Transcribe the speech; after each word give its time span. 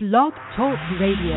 Blog 0.00 0.32
Talk 0.54 0.78
Radio. 1.00 1.34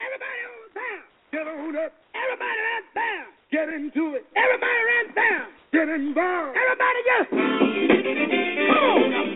Everybody 0.00 0.40
on 0.48 0.72
down. 0.72 1.04
Get 1.30 1.46
on 1.46 1.76
up. 1.76 1.92
Everybody 2.16 2.60
right 2.64 2.88
down. 2.94 3.26
Get 3.52 3.68
into 3.68 4.14
it. 4.16 4.24
Everybody 4.34 4.80
right 4.88 5.14
down. 5.14 5.48
Get 5.70 5.88
involved. 5.90 6.56
Everybody 6.56 7.00
just. 7.04 7.30
Come 8.72 8.84
on 8.88 9.35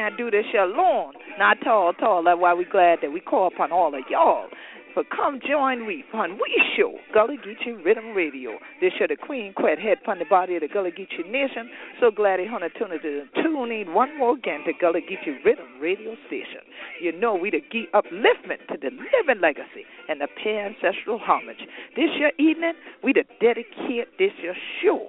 can't 0.00 0.16
do 0.16 0.30
this 0.30 0.46
here 0.50 0.62
alone. 0.62 1.12
Not 1.38 1.58
tall, 1.62 1.92
tall. 1.92 2.24
That's 2.24 2.40
why 2.40 2.54
we're 2.54 2.70
glad 2.70 3.00
that 3.02 3.12
we 3.12 3.20
call 3.20 3.48
upon 3.48 3.70
all 3.70 3.94
of 3.94 4.00
y'all. 4.08 4.48
For 4.94 5.04
come 5.04 5.38
join 5.46 5.86
we 5.86 6.02
upon 6.08 6.32
we 6.32 6.50
show 6.74 6.96
Gullah 7.12 7.36
Geechee 7.36 7.84
Riddim 7.84 8.16
Radio. 8.16 8.58
This 8.80 8.92
show 8.98 9.06
the 9.06 9.14
Queen 9.14 9.52
Quet 9.52 9.78
head 9.78 9.98
upon 10.02 10.18
the 10.18 10.24
body 10.24 10.56
of 10.56 10.62
the 10.62 10.68
Gullah 10.68 10.90
Geechee 10.90 11.30
Nation. 11.30 11.70
So 12.00 12.10
glad 12.10 12.40
you 12.40 12.48
hunter 12.50 12.70
tune 12.76 12.90
to 12.90 13.42
tune 13.42 13.70
in 13.70 13.92
one 13.94 14.16
more 14.18 14.34
again 14.34 14.64
to 14.64 14.72
Gullah 14.80 15.00
Geechee 15.04 15.44
Riddim 15.44 15.80
Radio 15.80 16.16
Station. 16.26 16.64
You 17.00 17.12
know 17.12 17.34
we 17.36 17.50
the 17.50 17.60
Gee 17.70 17.86
upliftment 17.94 18.66
to 18.72 18.80
the 18.80 18.90
living 18.90 19.40
legacy 19.42 19.84
and 20.08 20.20
the 20.20 20.28
pay 20.42 20.58
ancestral 20.58 21.20
homage. 21.22 21.60
This 21.94 22.08
year 22.18 22.32
evening 22.38 22.72
we 23.04 23.12
the 23.12 23.24
dedicate 23.38 24.08
this 24.18 24.32
year 24.42 24.56
show 24.82 25.06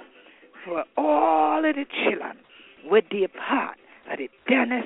for 0.66 0.84
all 0.98 1.64
of 1.66 1.76
the 1.76 1.86
children 2.04 2.38
with 2.86 3.06
the 3.10 3.28
part 3.48 3.78
of 4.12 4.18
the 4.18 4.30
Dennis 4.48 4.86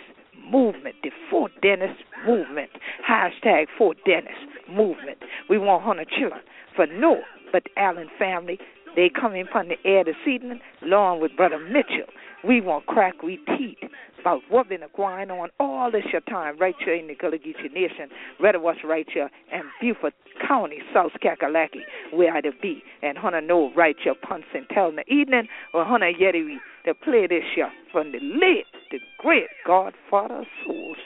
movement, 0.51 0.95
the 1.03 1.11
For 1.29 1.49
Dennis 1.61 1.95
movement. 2.25 2.69
Hashtag 3.07 3.67
For 3.77 3.93
Dennis 4.05 4.37
movement. 4.69 5.17
We 5.49 5.57
want 5.57 5.83
hundred 5.83 6.09
children 6.09 6.41
for 6.75 6.87
no 6.87 7.21
but 7.51 7.63
the 7.63 7.81
Allen 7.81 8.09
family. 8.17 8.59
They 8.95 9.09
come 9.09 9.35
in 9.35 9.47
from 9.51 9.67
the 9.67 9.75
air 9.85 10.03
this 10.03 10.15
evening 10.27 10.59
along 10.81 11.21
with 11.21 11.35
Brother 11.35 11.59
Mitchell. 11.59 12.07
We 12.43 12.61
want 12.61 12.85
crack 12.85 13.23
we 13.23 13.39
teeth 13.57 13.77
about 14.19 14.41
what 14.49 14.67
been 14.69 14.81
going 14.95 15.29
on 15.29 15.49
all 15.59 15.91
this 15.91 16.03
your 16.11 16.21
time 16.21 16.57
right 16.59 16.75
here 16.83 16.95
in 16.95 17.07
the 17.07 17.15
Gullah 17.15 17.37
Geechee 17.37 17.71
Nation, 17.71 18.09
rather 18.39 18.59
what's 18.59 18.79
right 18.83 19.07
here 19.13 19.29
in 19.53 19.61
Beaufort 19.79 20.13
County, 20.47 20.79
South 20.93 21.11
Kakalaki, 21.23 21.81
where 22.11 22.33
I 22.33 22.41
to 22.41 22.51
be. 22.61 22.81
And 23.03 23.17
Hunter 23.17 23.41
know 23.41 23.71
right 23.75 23.95
here, 24.03 24.15
punts 24.15 24.47
and 24.53 24.67
tell 24.69 24.89
in 24.89 24.95
the 24.95 25.07
evening, 25.13 25.47
or 25.73 25.85
Hunter 25.85 26.11
Yeti 26.11 26.43
we 26.45 26.59
to 26.85 26.93
play 26.93 27.27
this 27.27 27.43
year 27.55 27.71
from 27.91 28.11
the 28.11 28.19
late, 28.19 28.65
the 28.91 28.99
great 29.19 29.47
Godfather 29.65 30.43
Souls, 30.65 30.97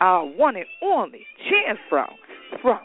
our 0.00 0.26
one 0.26 0.56
and 0.56 0.66
only 0.82 1.26
Chance 1.48 1.78
from, 1.88 2.08
from 2.60 2.80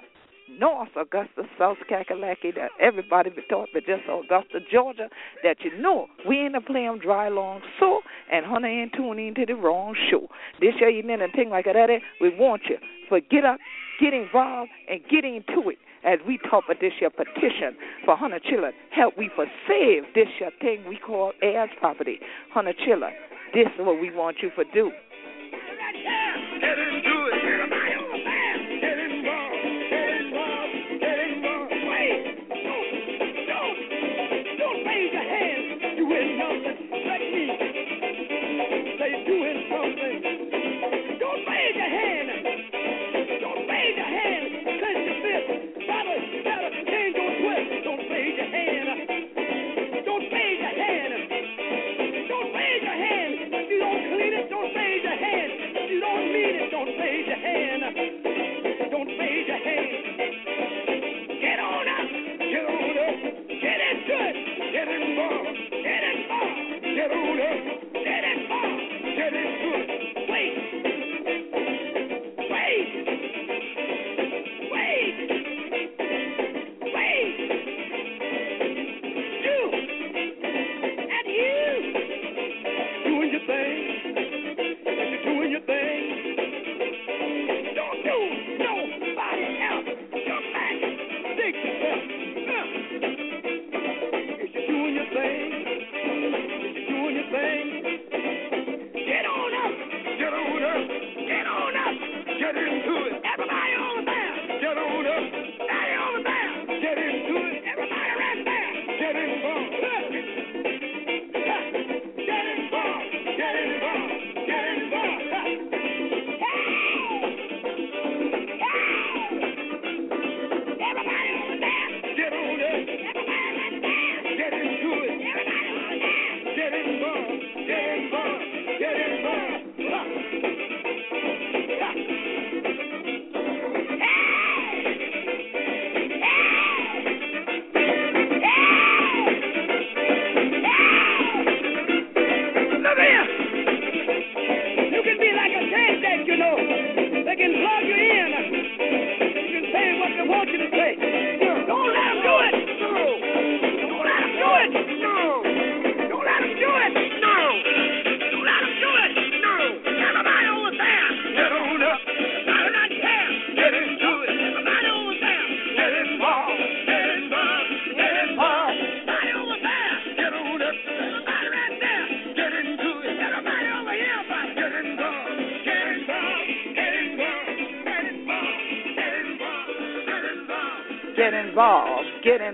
North 0.60 0.90
Augusta, 0.96 1.44
South 1.58 1.78
Kakalaki, 1.90 2.54
that 2.56 2.72
everybody 2.80 3.30
be 3.30 3.42
taught, 3.50 3.70
but 3.74 3.86
just 3.86 4.04
Augusta, 4.10 4.60
Georgia, 4.72 5.10
that 5.44 5.58
you 5.62 5.78
know 5.80 6.08
we 6.28 6.40
ain't 6.40 6.56
a 6.56 6.62
play 6.62 6.90
dry 7.02 7.30
long 7.30 7.62
so, 7.80 8.02
and 8.32 8.46
honey 8.46 8.82
ain't 8.82 8.94
tuning 8.94 9.28
into 9.30 9.46
the 9.46 9.56
wrong 9.56 9.96
show. 10.10 10.28
This 10.60 10.74
year 10.80 10.90
you 10.90 11.10
and 11.10 11.34
thing 11.34 11.50
like 11.50 11.66
that, 11.66 12.00
we 12.20 12.30
want 12.36 12.64
you 12.70 12.78
for 13.10 13.20
get 13.20 13.46
up, 13.46 13.60
get 14.00 14.14
involved, 14.14 14.72
and 14.90 15.02
get 15.10 15.26
into 15.26 15.70
it 15.70 15.78
as 16.04 16.20
we 16.28 16.38
talk 16.50 16.66
about 16.66 16.82
this 16.82 16.94
year 17.00 17.10
petition 17.10 17.76
for 18.06 18.16
Hunter 18.16 18.40
Chiller. 18.40 18.72
Help 18.92 19.18
we 19.18 19.30
for 19.36 19.46
save 19.68 20.04
this 20.16 20.28
year 20.40 20.52
thing 20.60 20.84
we 20.88 20.98
call 20.98 21.34
heirs 21.42 21.70
property. 21.80 22.20
Hunter 22.54 22.74
Chiller, 22.86 23.12
this 23.54 23.68
is 23.68 23.80
what 23.80 24.02
we 24.02 24.12
want 24.12 24.38
you 24.42 24.50
for 24.56 24.64
do. 24.74 24.92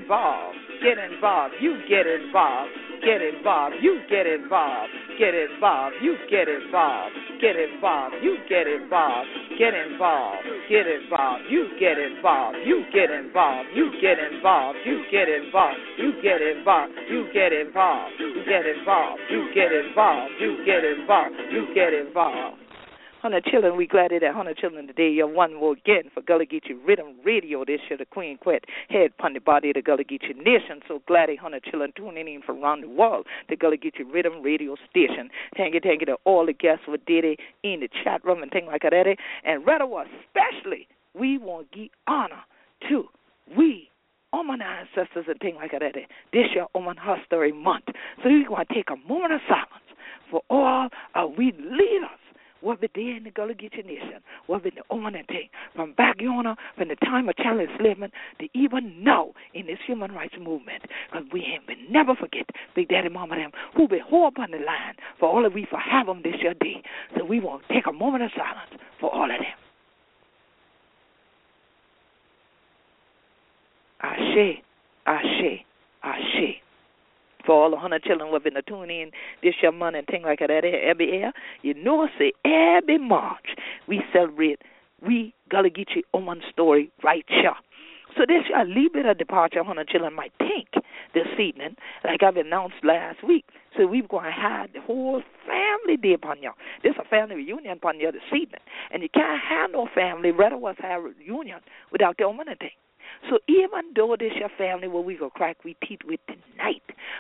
Involved. 0.08 0.58
Get 0.82 0.98
involved. 0.98 1.56
You 1.60 1.84
get 1.90 2.08
involved. 2.08 2.72
Get 3.04 3.22
involved. 3.22 3.76
You 3.82 4.00
get 4.10 4.26
involved. 4.26 4.92
Get 5.20 5.36
involved. 5.36 5.96
You 6.02 6.16
get 6.30 6.48
involved. 6.48 7.14
Get 7.42 7.56
involved. 7.58 8.16
You 8.24 8.38
get 8.48 8.68
involved. 8.68 9.28
Get 9.60 9.74
involved. 9.76 10.48
Get 10.70 10.88
involved. 10.88 11.44
You 11.50 11.68
get 11.78 12.00
involved. 12.00 12.58
You 12.64 12.86
get 12.94 13.12
involved. 13.12 13.68
You 13.76 13.92
get 14.00 14.18
involved. 14.18 14.80
You 14.86 15.04
get 15.12 15.28
involved. 15.28 15.76
You 16.00 16.14
get 16.24 16.40
involved. 16.40 16.94
You 17.10 17.28
get 17.34 17.52
involved. 17.52 18.14
You 18.20 18.44
get 18.48 18.64
involved. 18.64 19.22
You 19.30 19.52
get 19.54 19.74
involved. 19.74 20.32
You 20.40 20.64
get 20.66 20.86
involved. 20.86 21.36
You 21.52 21.68
get 21.76 21.94
involved. 21.94 22.67
Hunter 23.28 23.42
Chillin, 23.42 23.76
we 23.76 23.86
glad 23.86 24.12
that 24.12 24.34
Hunter 24.34 24.54
Chillin 24.54 24.88
today. 24.88 25.10
You're 25.10 25.28
one 25.28 25.54
more 25.54 25.74
again 25.74 26.10
for 26.14 26.22
Gullah 26.22 26.46
Geechee 26.46 26.80
Riddim 26.88 27.26
Radio. 27.26 27.66
This 27.66 27.82
year, 27.90 27.98
the 27.98 28.06
Queen 28.06 28.38
Quet 28.38 28.64
head 28.88 29.12
the 29.20 29.42
body 29.42 29.72
of 29.72 29.74
the 29.74 29.82
Gullah 29.82 30.06
Geechee 30.06 30.34
Nation. 30.38 30.80
So 30.88 31.02
glad 31.10 31.28
that 31.28 31.38
Hunter 31.38 31.60
Chillin 31.60 31.94
tuning 31.94 32.34
in 32.34 32.42
from 32.42 32.64
around 32.64 32.84
the 32.84 32.88
world. 32.88 33.28
The 33.50 33.58
Gullah 33.58 33.76
Geechee 33.76 34.10
Riddim 34.10 34.42
Radio 34.46 34.78
Station. 34.90 35.30
Thank 35.58 35.74
you, 35.74 35.82
thank 35.84 36.00
you 36.00 36.06
to 36.06 36.16
all 36.24 36.46
the 36.46 36.54
guests 36.54 36.86
did 37.06 37.26
it 37.26 37.42
in 37.64 37.82
the 37.82 37.90
chat 38.02 38.24
room 38.24 38.44
and 38.44 38.50
things 38.50 38.68
like 38.68 38.84
that. 38.84 39.18
And 39.44 39.68
rather 39.68 39.84
especially, 39.84 40.88
we 41.14 41.38
want 41.38 41.70
to 41.74 41.80
give 41.80 41.90
honor 42.08 42.44
to 42.88 43.10
we 43.58 43.90
my 44.32 44.56
ancestors 44.56 45.26
and 45.28 45.38
things 45.42 45.58
like 45.58 45.72
that. 45.72 45.82
This 46.32 46.46
year, 46.56 46.68
Oman 46.74 46.96
History 46.96 47.52
Month. 47.52 47.88
So 48.24 48.30
we 48.30 48.48
want 48.48 48.70
to 48.70 48.74
take 48.74 48.88
a 48.90 48.96
moment 49.06 49.34
of 49.34 49.42
silence 49.50 49.84
for 50.32 50.44
all 50.50 50.88
our 51.14 51.28
we 51.28 51.52
leaders 51.52 52.22
what 52.62 52.82
been 52.82 52.90
there 52.96 53.18
in 53.18 53.24
the 53.24 53.32
Gullah 53.32 53.54
Nation, 53.56 54.22
what 54.48 54.64
been 54.64 54.76
the 54.76 54.84
owner 54.90 55.12
thing, 55.28 55.50
from 55.76 55.94
back 55.94 56.20
yonder, 56.20 56.56
from 56.78 56.88
the 56.88 56.96
time 56.96 57.30
of 57.30 57.36
child 57.38 57.62
enslavement, 57.62 58.14
to 58.40 58.48
even 58.54 59.04
now 59.04 59.34
in 59.54 59.68
this 59.68 59.80
human 59.86 60.12
rights 60.12 60.36
movement. 60.40 60.84
Because 61.12 61.28
we 61.32 61.42
ain't 61.42 61.68
been 61.68 61.92
never 61.92 62.16
forget 62.16 62.50
Big 62.76 62.90
Daddy 62.90 63.10
Mama 63.10 63.36
them 63.36 63.52
who 63.76 63.88
been 63.88 64.02
whole 64.02 64.28
up 64.28 64.40
on 64.40 64.52
the 64.52 64.58
line 64.58 64.96
for 65.20 65.30
all 65.30 65.46
of 65.46 65.54
we 65.54 65.68
for 65.70 65.80
have 65.80 66.08
them 66.08 66.22
this 66.24 66.36
year 66.42 66.54
day. 66.54 66.82
So 67.18 67.26
we 67.26 67.40
to 67.68 67.74
take 67.74 67.88
a 67.88 67.94
moment 67.94 68.24
of 68.24 68.32
silence 68.36 68.82
for 69.00 69.14
all 69.14 69.26
of 69.26 69.38
them. 69.38 69.46
Ashe, 74.02 74.62
Ashe, 75.06 75.66
Ashe 76.04 76.62
for 77.48 77.64
all 77.64 77.72
the 77.72 77.78
hundred 77.78 78.04
children 78.04 78.30
who've 78.30 78.44
been 78.44 78.54
tuning 78.68 79.02
in 79.02 79.12
this 79.42 79.56
year 79.64 79.72
month 79.72 79.96
and 79.96 80.06
things 80.06 80.26
like 80.26 80.40
that 80.40 80.52
every 80.52 81.10
year. 81.10 81.32
You 81.64 81.74
know, 81.74 82.08
say 82.20 82.34
every 82.46 83.00
March 83.00 83.56
we 83.88 84.04
celebrate 84.14 84.62
we 85.02 85.34
Geechee 85.52 86.04
Oman 86.14 86.42
story 86.52 86.92
right 87.04 87.26
here. 87.28 87.56
So 88.18 88.24
this 88.28 88.44
a 88.56 88.66
little 88.66 88.90
bit 88.92 89.06
of 89.06 89.18
departure 89.18 89.64
hundred 89.64 89.88
children 89.90 90.14
might 90.14 90.34
think 90.40 90.68
this 91.14 91.28
evening, 91.40 91.76
like 92.04 92.24
I've 92.24 92.38
announced 92.38 92.78
last 92.84 93.24
week. 93.24 93.46
So 93.78 93.86
we're 93.86 94.08
going 94.08 94.26
to 94.26 94.32
have 94.32 94.74
the 94.74 94.82
whole 94.82 95.22
family 95.46 95.98
day 95.98 96.14
upon 96.14 96.42
you. 96.42 96.52
This 96.84 96.92
is 96.92 96.98
a 97.00 97.08
family 97.08 97.36
reunion 97.36 97.74
upon 97.74 98.00
you 98.00 98.12
this 98.12 98.22
evening. 98.34 98.62
And 98.92 99.04
you 99.04 99.10
can't 99.14 99.40
have 99.48 99.72
no 99.72 99.88
family, 99.94 100.32
rather 100.32 100.58
was 100.58 100.76
have 100.80 101.02
a 101.04 101.14
reunion 101.20 101.60
without 101.92 102.18
the 102.18 102.24
Oman 102.24 102.48
thing. 102.60 102.72
So 103.30 103.40
even 103.48 103.94
though 103.96 104.16
this 104.20 104.34
your 104.36 104.50
family 104.58 104.88
where 104.88 105.02
we 105.02 105.16
go 105.16 105.30
crack 105.30 105.58
we 105.64 105.76
teeth 105.88 106.02
with 106.06 106.20
tonight, 106.28 106.67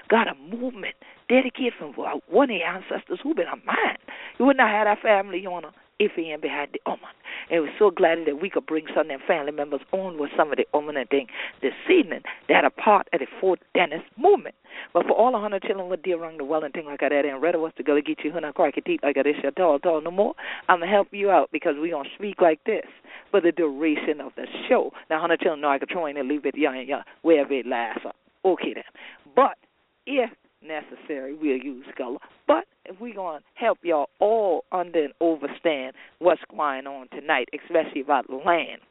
got 0.09 0.27
a 0.27 0.35
movement 0.35 0.95
dedicated 1.29 1.73
from 1.77 1.93
one 1.93 2.49
of 2.49 2.55
the 2.55 2.63
ancestors 2.63 3.19
who 3.21 3.33
been 3.33 3.47
a 3.47 3.57
man. 3.65 3.97
You 4.39 4.45
would 4.45 4.57
not 4.57 4.69
have 4.69 4.85
that 4.85 5.01
family 5.01 5.45
on 5.45 5.65
if 5.99 6.11
he 6.15 6.31
ain't 6.31 6.41
behind 6.41 6.69
the 6.73 6.81
Oman. 6.85 7.15
And 7.49 7.63
we're 7.63 7.79
so 7.79 7.89
glad 7.89 8.19
that 8.25 8.41
we 8.41 8.49
could 8.49 8.65
bring 8.65 8.85
some 8.93 9.01
of 9.01 9.07
them 9.07 9.19
family 9.25 9.51
members 9.51 9.81
on 9.91 10.19
with 10.19 10.29
some 10.37 10.51
of 10.51 10.57
the 10.57 10.67
Oman 10.73 10.97
and 10.97 11.09
thing 11.09 11.27
this 11.61 11.73
evening 11.89 12.21
that 12.49 12.63
are 12.63 12.69
part 12.69 13.07
of 13.13 13.19
the 13.19 13.27
Fort 13.39 13.59
Dennis 13.73 14.03
movement. 14.17 14.55
But 14.93 15.07
for 15.07 15.13
all 15.13 15.31
the 15.31 15.39
hundred 15.39 15.63
children 15.63 15.89
with 15.89 16.03
dear 16.03 16.21
around 16.21 16.39
the 16.39 16.43
well 16.43 16.63
and 16.63 16.73
thing 16.73 16.85
like 16.85 16.99
that, 16.99 17.11
and 17.11 17.41
ready 17.41 17.57
was 17.57 17.71
to 17.77 17.83
go 17.83 17.95
to 17.95 18.01
get 18.01 18.23
you 18.23 18.31
hunna 18.31 18.53
crack 18.53 18.75
teeth 18.85 18.99
like 19.01 19.15
this, 19.15 19.35
your 19.41 19.51
tall, 19.51 19.79
tall 19.79 20.01
no 20.01 20.11
more, 20.11 20.35
I'm 20.69 20.79
gonna 20.79 20.91
help 20.91 21.07
you 21.11 21.31
out 21.31 21.49
because 21.51 21.75
we 21.81 21.89
gonna 21.89 22.09
speak 22.15 22.41
like 22.41 22.63
this 22.65 22.85
for 23.31 23.41
the 23.41 23.51
duration 23.51 24.21
of 24.21 24.33
the 24.35 24.45
show. 24.69 24.91
Now 25.09 25.19
hundred 25.19 25.39
children 25.39 25.61
know 25.61 25.69
I 25.69 25.79
can 25.79 25.87
try 25.87 26.09
and 26.11 26.27
leave 26.27 26.45
it 26.45 26.55
young 26.55 26.77
and 26.77 26.87
young 26.87 27.03
wherever 27.23 27.53
it 27.53 27.65
lasts. 27.65 28.05
Okay 28.45 28.73
then. 28.75 28.83
But 29.35 29.57
if 30.07 30.31
necessary, 30.63 31.35
we'll 31.35 31.57
use 31.57 31.85
color. 31.95 32.17
But 32.47 32.65
if 32.85 32.99
we're 32.99 33.13
going 33.13 33.41
to 33.41 33.45
help 33.53 33.79
y'all 33.83 34.09
all 34.19 34.63
under 34.71 35.05
and 35.05 35.13
understand 35.21 35.93
what's 36.19 36.41
going 36.49 36.87
on 36.87 37.09
tonight, 37.09 37.49
especially 37.53 38.01
about 38.01 38.25
land, 38.29 38.81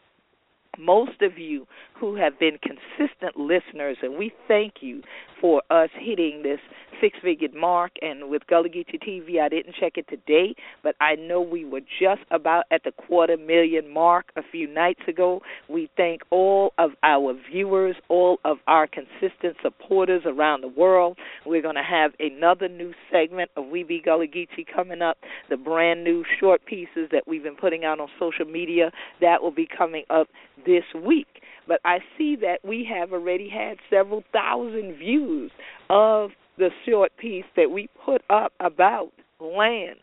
most 0.78 1.22
of 1.22 1.38
you 1.38 1.66
who 1.98 2.16
have 2.16 2.38
been 2.38 2.58
consistent 2.62 3.36
listeners, 3.36 3.96
and 4.02 4.18
we 4.18 4.32
thank 4.48 4.74
you 4.80 5.02
for 5.40 5.62
us 5.70 5.90
hitting 5.98 6.42
this 6.42 6.60
six 7.00 7.18
figure 7.22 7.48
mark. 7.54 7.92
And 8.02 8.28
with 8.28 8.46
Gullah 8.46 8.68
Geechee 8.68 9.02
TV, 9.02 9.40
I 9.40 9.48
didn't 9.48 9.74
check 9.78 9.92
it 9.96 10.06
today, 10.08 10.54
but 10.82 10.94
I 11.00 11.14
know 11.14 11.40
we 11.40 11.64
were 11.64 11.80
just 11.80 12.22
about 12.30 12.64
at 12.70 12.82
the 12.84 12.92
quarter 12.92 13.36
million 13.36 13.92
mark 13.92 14.26
a 14.36 14.42
few 14.50 14.66
nights 14.66 15.00
ago. 15.08 15.40
We 15.68 15.90
thank 15.96 16.22
all 16.30 16.72
of 16.78 16.90
our 17.02 17.34
viewers, 17.50 17.96
all 18.08 18.38
of 18.44 18.58
our 18.66 18.86
consistent 18.86 19.56
supporters 19.62 20.22
around 20.26 20.62
the 20.62 20.68
world. 20.68 21.18
We're 21.44 21.62
going 21.62 21.76
to 21.76 21.82
have 21.82 22.12
another 22.18 22.68
new 22.68 22.92
segment 23.10 23.50
of 23.56 23.66
We 23.66 23.82
Be 23.82 24.00
Gullah 24.04 24.26
Geechee 24.26 24.66
coming 24.74 25.02
up, 25.02 25.18
the 25.50 25.56
brand 25.56 26.04
new 26.04 26.24
short 26.40 26.64
pieces 26.66 27.08
that 27.12 27.24
we've 27.26 27.42
been 27.42 27.56
putting 27.56 27.84
out 27.84 28.00
on 28.00 28.08
social 28.18 28.44
media. 28.44 28.90
That 29.20 29.42
will 29.42 29.50
be 29.50 29.68
coming 29.76 30.04
up 30.10 30.28
this 30.66 30.84
week. 30.94 31.26
But 31.66 31.80
I 31.84 31.98
see 32.18 32.36
that 32.42 32.58
we 32.64 32.88
have 32.92 33.12
already 33.12 33.48
had 33.48 33.78
several 33.90 34.22
thousand 34.32 34.96
views 34.98 35.50
of 35.88 36.30
the 36.58 36.70
short 36.88 37.12
piece 37.18 37.44
that 37.56 37.70
we 37.70 37.88
put 38.04 38.22
up 38.30 38.52
about 38.60 39.10
land 39.40 39.98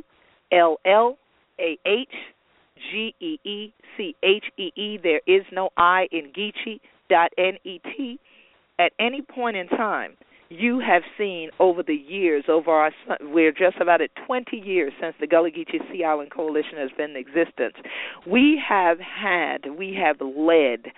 There 5.04 5.22
is 5.28 5.44
no 5.52 5.70
I 5.78 6.08
in 6.12 6.32
Geechee.net. 6.32 8.20
At 8.80 8.94
any 8.98 9.22
point 9.22 9.58
in 9.58 9.68
time, 9.68 10.16
you 10.50 10.80
have 10.80 11.04
seen 11.18 11.50
over 11.60 11.84
the 11.84 11.94
years, 11.94 12.46
over 12.48 12.72
our, 12.72 12.92
we're 13.22 13.52
just 13.52 13.78
about 13.80 14.02
at 14.02 14.10
20 14.26 14.58
years 14.58 14.92
since 15.00 15.16
the 15.20 15.28
Gullah 15.28 15.52
Geechee 15.52 15.92
Sea 15.92 16.04
Island 16.04 16.32
Coalition 16.32 16.78
has 16.78 16.90
been 16.98 17.12
in 17.12 17.18
existence. 17.18 17.76
We 18.26 18.62
have 18.68 18.98
had, 19.00 19.70
we 19.78 19.96
have 20.02 20.18
led 20.22 20.92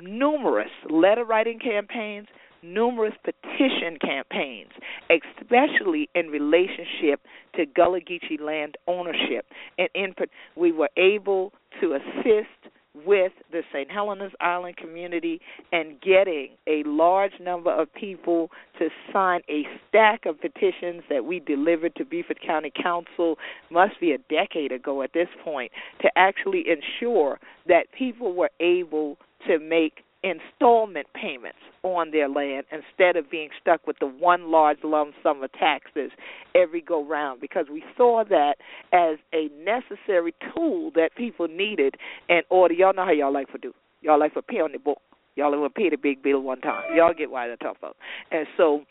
numerous 0.00 0.70
letter 0.88 1.24
writing 1.24 1.58
campaigns, 1.58 2.28
numerous 2.62 3.12
petition 3.24 3.98
campaigns, 4.00 4.70
especially 5.10 6.08
in 6.14 6.28
relationship 6.28 7.20
to 7.56 7.66
Gullah 7.66 8.00
Geechee 8.00 8.40
land 8.40 8.76
ownership. 8.86 9.44
And 9.76 9.90
in, 9.94 10.14
we 10.56 10.72
were 10.72 10.90
able 10.96 11.52
to 11.82 11.94
assist 11.94 12.63
with 12.94 13.32
the 13.50 13.62
St. 13.72 13.90
Helena's 13.90 14.32
Island 14.40 14.76
community 14.76 15.40
and 15.72 16.00
getting 16.00 16.50
a 16.66 16.82
large 16.86 17.32
number 17.40 17.70
of 17.70 17.92
people 17.92 18.50
to 18.78 18.88
sign 19.12 19.40
a 19.48 19.64
stack 19.88 20.26
of 20.26 20.40
petitions 20.40 21.02
that 21.10 21.24
we 21.24 21.40
delivered 21.40 21.94
to 21.96 22.04
Beaufort 22.04 22.38
County 22.44 22.72
Council, 22.80 23.36
must 23.70 23.98
be 24.00 24.12
a 24.12 24.18
decade 24.18 24.72
ago 24.72 25.02
at 25.02 25.12
this 25.12 25.28
point, 25.42 25.72
to 26.02 26.10
actually 26.16 26.64
ensure 26.68 27.40
that 27.66 27.86
people 27.96 28.34
were 28.34 28.50
able 28.60 29.18
to 29.46 29.58
make 29.58 30.04
installment 30.24 31.06
payments 31.14 31.58
on 31.82 32.10
their 32.10 32.28
land 32.28 32.64
instead 32.72 33.16
of 33.16 33.30
being 33.30 33.50
stuck 33.60 33.86
with 33.86 33.98
the 34.00 34.06
one 34.06 34.50
large 34.50 34.78
lump 34.82 35.14
sum 35.22 35.42
of 35.42 35.52
taxes 35.52 36.10
every 36.54 36.80
go 36.80 37.04
round 37.04 37.40
because 37.40 37.66
we 37.70 37.84
saw 37.96 38.24
that 38.24 38.54
as 38.92 39.18
a 39.34 39.50
necessary 39.62 40.34
tool 40.54 40.90
that 40.94 41.10
people 41.14 41.46
needed 41.46 41.96
in 42.28 42.40
order 42.48 42.72
y'all 42.72 42.94
know 42.94 43.04
how 43.04 43.12
y'all 43.12 43.32
like 43.32 43.52
to 43.52 43.58
do. 43.58 43.72
Y'all 44.00 44.18
like 44.18 44.34
to 44.34 44.42
pay 44.42 44.60
on 44.60 44.72
the 44.72 44.78
book. 44.78 44.98
Y'all 45.36 45.50
will 45.50 45.68
pay 45.68 45.90
the 45.90 45.96
big 45.96 46.22
bill 46.22 46.40
one 46.40 46.60
time. 46.60 46.84
Y'all 46.94 47.12
get 47.12 47.30
why 47.30 47.46
they're 47.46 47.56
tough 47.56 47.76
up. 47.82 47.96
And 48.30 48.46
so 48.56 48.82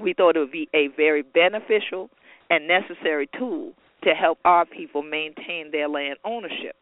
we 0.00 0.14
thought 0.14 0.36
it 0.36 0.40
would 0.40 0.52
be 0.52 0.68
a 0.74 0.88
very 0.96 1.22
beneficial 1.22 2.10
and 2.50 2.66
necessary 2.66 3.28
tool 3.38 3.72
to 4.04 4.10
help 4.10 4.38
our 4.44 4.64
people 4.64 5.02
maintain 5.02 5.70
their 5.70 5.88
land 5.88 6.16
ownership. 6.24 6.76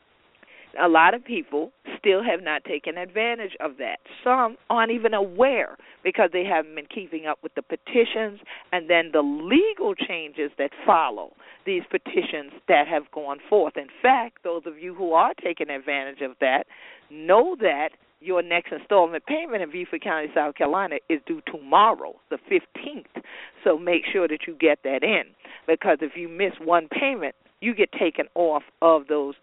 A 0.82 0.88
lot 0.88 1.14
of 1.14 1.24
people 1.24 1.72
still 1.98 2.22
have 2.22 2.42
not 2.42 2.64
taken 2.64 2.98
advantage 2.98 3.56
of 3.60 3.78
that. 3.78 3.98
Some 4.22 4.56
aren't 4.68 4.92
even 4.92 5.14
aware 5.14 5.76
because 6.02 6.30
they 6.32 6.44
haven't 6.44 6.74
been 6.74 6.86
keeping 6.92 7.26
up 7.26 7.38
with 7.42 7.54
the 7.54 7.62
petitions 7.62 8.40
and 8.72 8.90
then 8.90 9.10
the 9.12 9.22
legal 9.22 9.94
changes 9.94 10.50
that 10.58 10.70
follow 10.84 11.32
these 11.64 11.82
petitions 11.90 12.52
that 12.68 12.86
have 12.86 13.10
gone 13.12 13.38
forth. 13.48 13.76
In 13.76 13.88
fact, 14.02 14.38
those 14.44 14.62
of 14.66 14.78
you 14.78 14.94
who 14.94 15.12
are 15.12 15.32
taking 15.42 15.70
advantage 15.70 16.20
of 16.20 16.32
that 16.40 16.64
know 17.10 17.56
that 17.60 17.90
your 18.20 18.42
next 18.42 18.72
installment 18.72 19.24
payment 19.26 19.62
in 19.62 19.70
Beaufort 19.70 20.02
County, 20.02 20.28
South 20.34 20.54
Carolina 20.54 20.96
is 21.08 21.20
due 21.26 21.42
tomorrow, 21.46 22.14
the 22.30 22.38
15th. 22.50 23.22
So 23.62 23.78
make 23.78 24.02
sure 24.10 24.28
that 24.28 24.46
you 24.46 24.56
get 24.58 24.78
that 24.84 25.02
in 25.02 25.24
because 25.66 25.98
if 26.00 26.16
you 26.16 26.28
miss 26.28 26.52
one 26.62 26.88
payment, 26.88 27.34
you 27.60 27.74
get 27.74 27.92
taken 27.92 28.26
off 28.34 28.62
of 28.82 29.06
those 29.08 29.34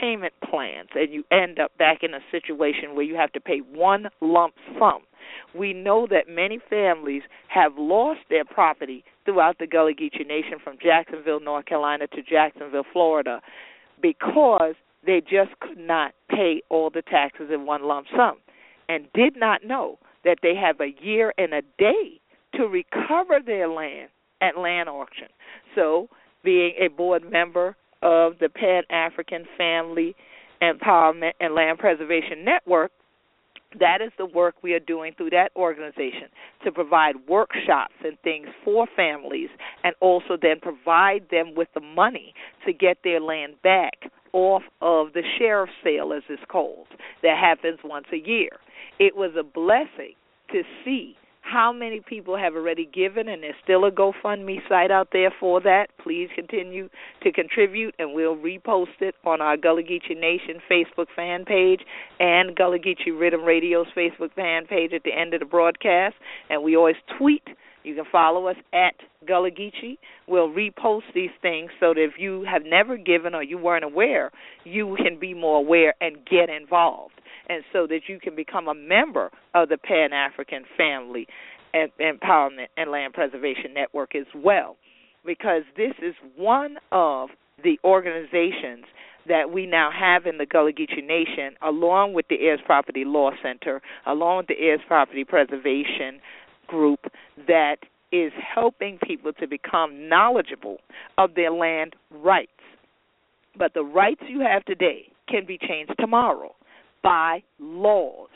payment 0.00 0.32
plans 0.48 0.88
and 0.94 1.12
you 1.12 1.24
end 1.30 1.58
up 1.58 1.76
back 1.78 1.98
in 2.02 2.14
a 2.14 2.20
situation 2.30 2.94
where 2.94 3.04
you 3.04 3.14
have 3.16 3.32
to 3.32 3.40
pay 3.40 3.58
one 3.58 4.08
lump 4.20 4.54
sum. 4.78 5.02
We 5.54 5.72
know 5.72 6.06
that 6.10 6.28
many 6.28 6.58
families 6.68 7.22
have 7.48 7.72
lost 7.76 8.20
their 8.28 8.44
property 8.44 9.04
throughout 9.24 9.58
the 9.58 9.66
Gullah 9.66 9.94
Geechee 9.94 10.26
Nation 10.26 10.58
from 10.62 10.76
Jacksonville, 10.82 11.40
North 11.40 11.66
Carolina 11.66 12.06
to 12.08 12.22
Jacksonville, 12.22 12.84
Florida 12.92 13.40
because 14.02 14.74
they 15.06 15.20
just 15.20 15.58
could 15.60 15.78
not 15.78 16.12
pay 16.30 16.62
all 16.68 16.90
the 16.90 17.02
taxes 17.02 17.50
in 17.52 17.66
one 17.66 17.84
lump 17.84 18.06
sum 18.16 18.36
and 18.88 19.06
did 19.14 19.36
not 19.36 19.64
know 19.64 19.98
that 20.24 20.38
they 20.42 20.54
have 20.54 20.80
a 20.80 20.94
year 21.02 21.32
and 21.38 21.52
a 21.52 21.62
day 21.78 22.20
to 22.54 22.64
recover 22.64 23.40
their 23.44 23.68
land 23.68 24.08
at 24.40 24.58
land 24.58 24.88
auction. 24.88 25.28
So, 25.74 26.08
being 26.42 26.74
a 26.78 26.88
board 26.88 27.30
member 27.30 27.76
of 28.04 28.34
the 28.38 28.48
Pan 28.48 28.82
African 28.90 29.44
Family 29.58 30.14
Empowerment 30.62 31.32
and 31.40 31.54
Land 31.54 31.78
Preservation 31.78 32.44
Network, 32.44 32.92
that 33.80 34.00
is 34.00 34.12
the 34.18 34.26
work 34.26 34.54
we 34.62 34.72
are 34.72 34.80
doing 34.80 35.12
through 35.16 35.30
that 35.30 35.50
organization 35.56 36.28
to 36.62 36.70
provide 36.70 37.16
workshops 37.28 37.94
and 38.04 38.16
things 38.22 38.46
for 38.64 38.86
families 38.94 39.48
and 39.82 39.94
also 40.00 40.36
then 40.40 40.60
provide 40.60 41.26
them 41.30 41.54
with 41.56 41.68
the 41.74 41.80
money 41.80 42.34
to 42.64 42.72
get 42.72 42.98
their 43.02 43.20
land 43.20 43.54
back 43.64 44.12
off 44.32 44.62
of 44.80 45.12
the 45.12 45.22
sheriff's 45.38 45.72
sale, 45.82 46.12
as 46.12 46.22
it's 46.28 46.42
called, 46.48 46.86
that 47.22 47.38
happens 47.38 47.78
once 47.84 48.06
a 48.12 48.16
year. 48.16 48.50
It 48.98 49.16
was 49.16 49.32
a 49.38 49.42
blessing 49.42 50.14
to 50.52 50.62
see 50.84 51.16
how 51.44 51.72
many 51.72 52.00
people 52.00 52.38
have 52.38 52.54
already 52.54 52.86
given, 52.86 53.28
and 53.28 53.42
there's 53.42 53.54
still 53.62 53.84
a 53.84 53.90
GoFundMe 53.90 54.66
site 54.66 54.90
out 54.90 55.08
there 55.12 55.32
for 55.38 55.60
that. 55.60 55.88
Please 56.02 56.28
continue 56.34 56.88
to 57.22 57.32
contribute, 57.32 57.94
and 57.98 58.14
we'll 58.14 58.36
repost 58.36 59.00
it 59.00 59.14
on 59.26 59.42
our 59.42 59.56
Gullah 59.56 59.82
Geechee 59.82 60.18
Nation 60.18 60.60
Facebook 60.70 61.06
fan 61.14 61.44
page 61.44 61.80
and 62.18 62.56
Gullah 62.56 62.78
Geechee 62.78 63.12
Riddim 63.12 63.44
Radio's 63.44 63.86
Facebook 63.96 64.32
fan 64.34 64.66
page 64.66 64.92
at 64.94 65.02
the 65.04 65.12
end 65.12 65.34
of 65.34 65.40
the 65.40 65.46
broadcast. 65.46 66.14
And 66.48 66.62
we 66.64 66.76
always 66.76 66.96
tweet. 67.18 67.44
You 67.82 67.94
can 67.94 68.06
follow 68.10 68.46
us 68.46 68.56
at 68.72 68.94
Gullah 69.28 69.50
Geechee. 69.50 69.98
We'll 70.26 70.48
repost 70.48 71.02
these 71.14 71.30
things 71.42 71.70
so 71.78 71.92
that 71.92 72.02
if 72.02 72.12
you 72.18 72.46
have 72.50 72.62
never 72.64 72.96
given 72.96 73.34
or 73.34 73.42
you 73.42 73.58
weren't 73.58 73.84
aware, 73.84 74.30
you 74.64 74.96
can 74.96 75.20
be 75.20 75.34
more 75.34 75.58
aware 75.58 75.92
and 76.00 76.16
get 76.24 76.48
involved 76.48 77.20
and 77.48 77.62
so 77.72 77.86
that 77.86 78.02
you 78.08 78.18
can 78.18 78.34
become 78.34 78.68
a 78.68 78.74
member 78.74 79.30
of 79.54 79.68
the 79.68 79.78
Pan 79.78 80.12
African 80.12 80.64
Family 80.76 81.26
Empowerment 81.74 82.68
and 82.76 82.90
Land 82.90 83.14
Preservation 83.14 83.74
Network 83.74 84.14
as 84.14 84.26
well, 84.34 84.76
because 85.24 85.62
this 85.76 85.92
is 86.02 86.14
one 86.36 86.76
of 86.92 87.30
the 87.62 87.78
organizations 87.84 88.84
that 89.26 89.50
we 89.50 89.66
now 89.66 89.90
have 89.90 90.26
in 90.26 90.38
the 90.38 90.46
Gullah 90.46 90.72
Geechee 90.72 91.04
Nation, 91.04 91.56
along 91.62 92.12
with 92.12 92.26
the 92.28 92.40
Heirs 92.40 92.60
Property 92.64 93.04
Law 93.04 93.30
Center, 93.42 93.80
along 94.06 94.38
with 94.38 94.46
the 94.48 94.58
Heirs 94.58 94.80
Property 94.86 95.24
Preservation 95.24 96.20
Group, 96.66 97.00
that 97.46 97.76
is 98.12 98.32
helping 98.54 98.98
people 98.98 99.32
to 99.32 99.48
become 99.48 100.08
knowledgeable 100.08 100.78
of 101.18 101.34
their 101.34 101.50
land 101.50 101.96
rights. 102.10 102.50
But 103.58 103.74
the 103.74 103.82
rights 103.82 104.22
you 104.28 104.40
have 104.40 104.64
today 104.64 105.08
can 105.28 105.46
be 105.46 105.58
changed 105.58 105.94
tomorrow 105.98 106.54
by 107.04 107.44
laws. 107.60 108.30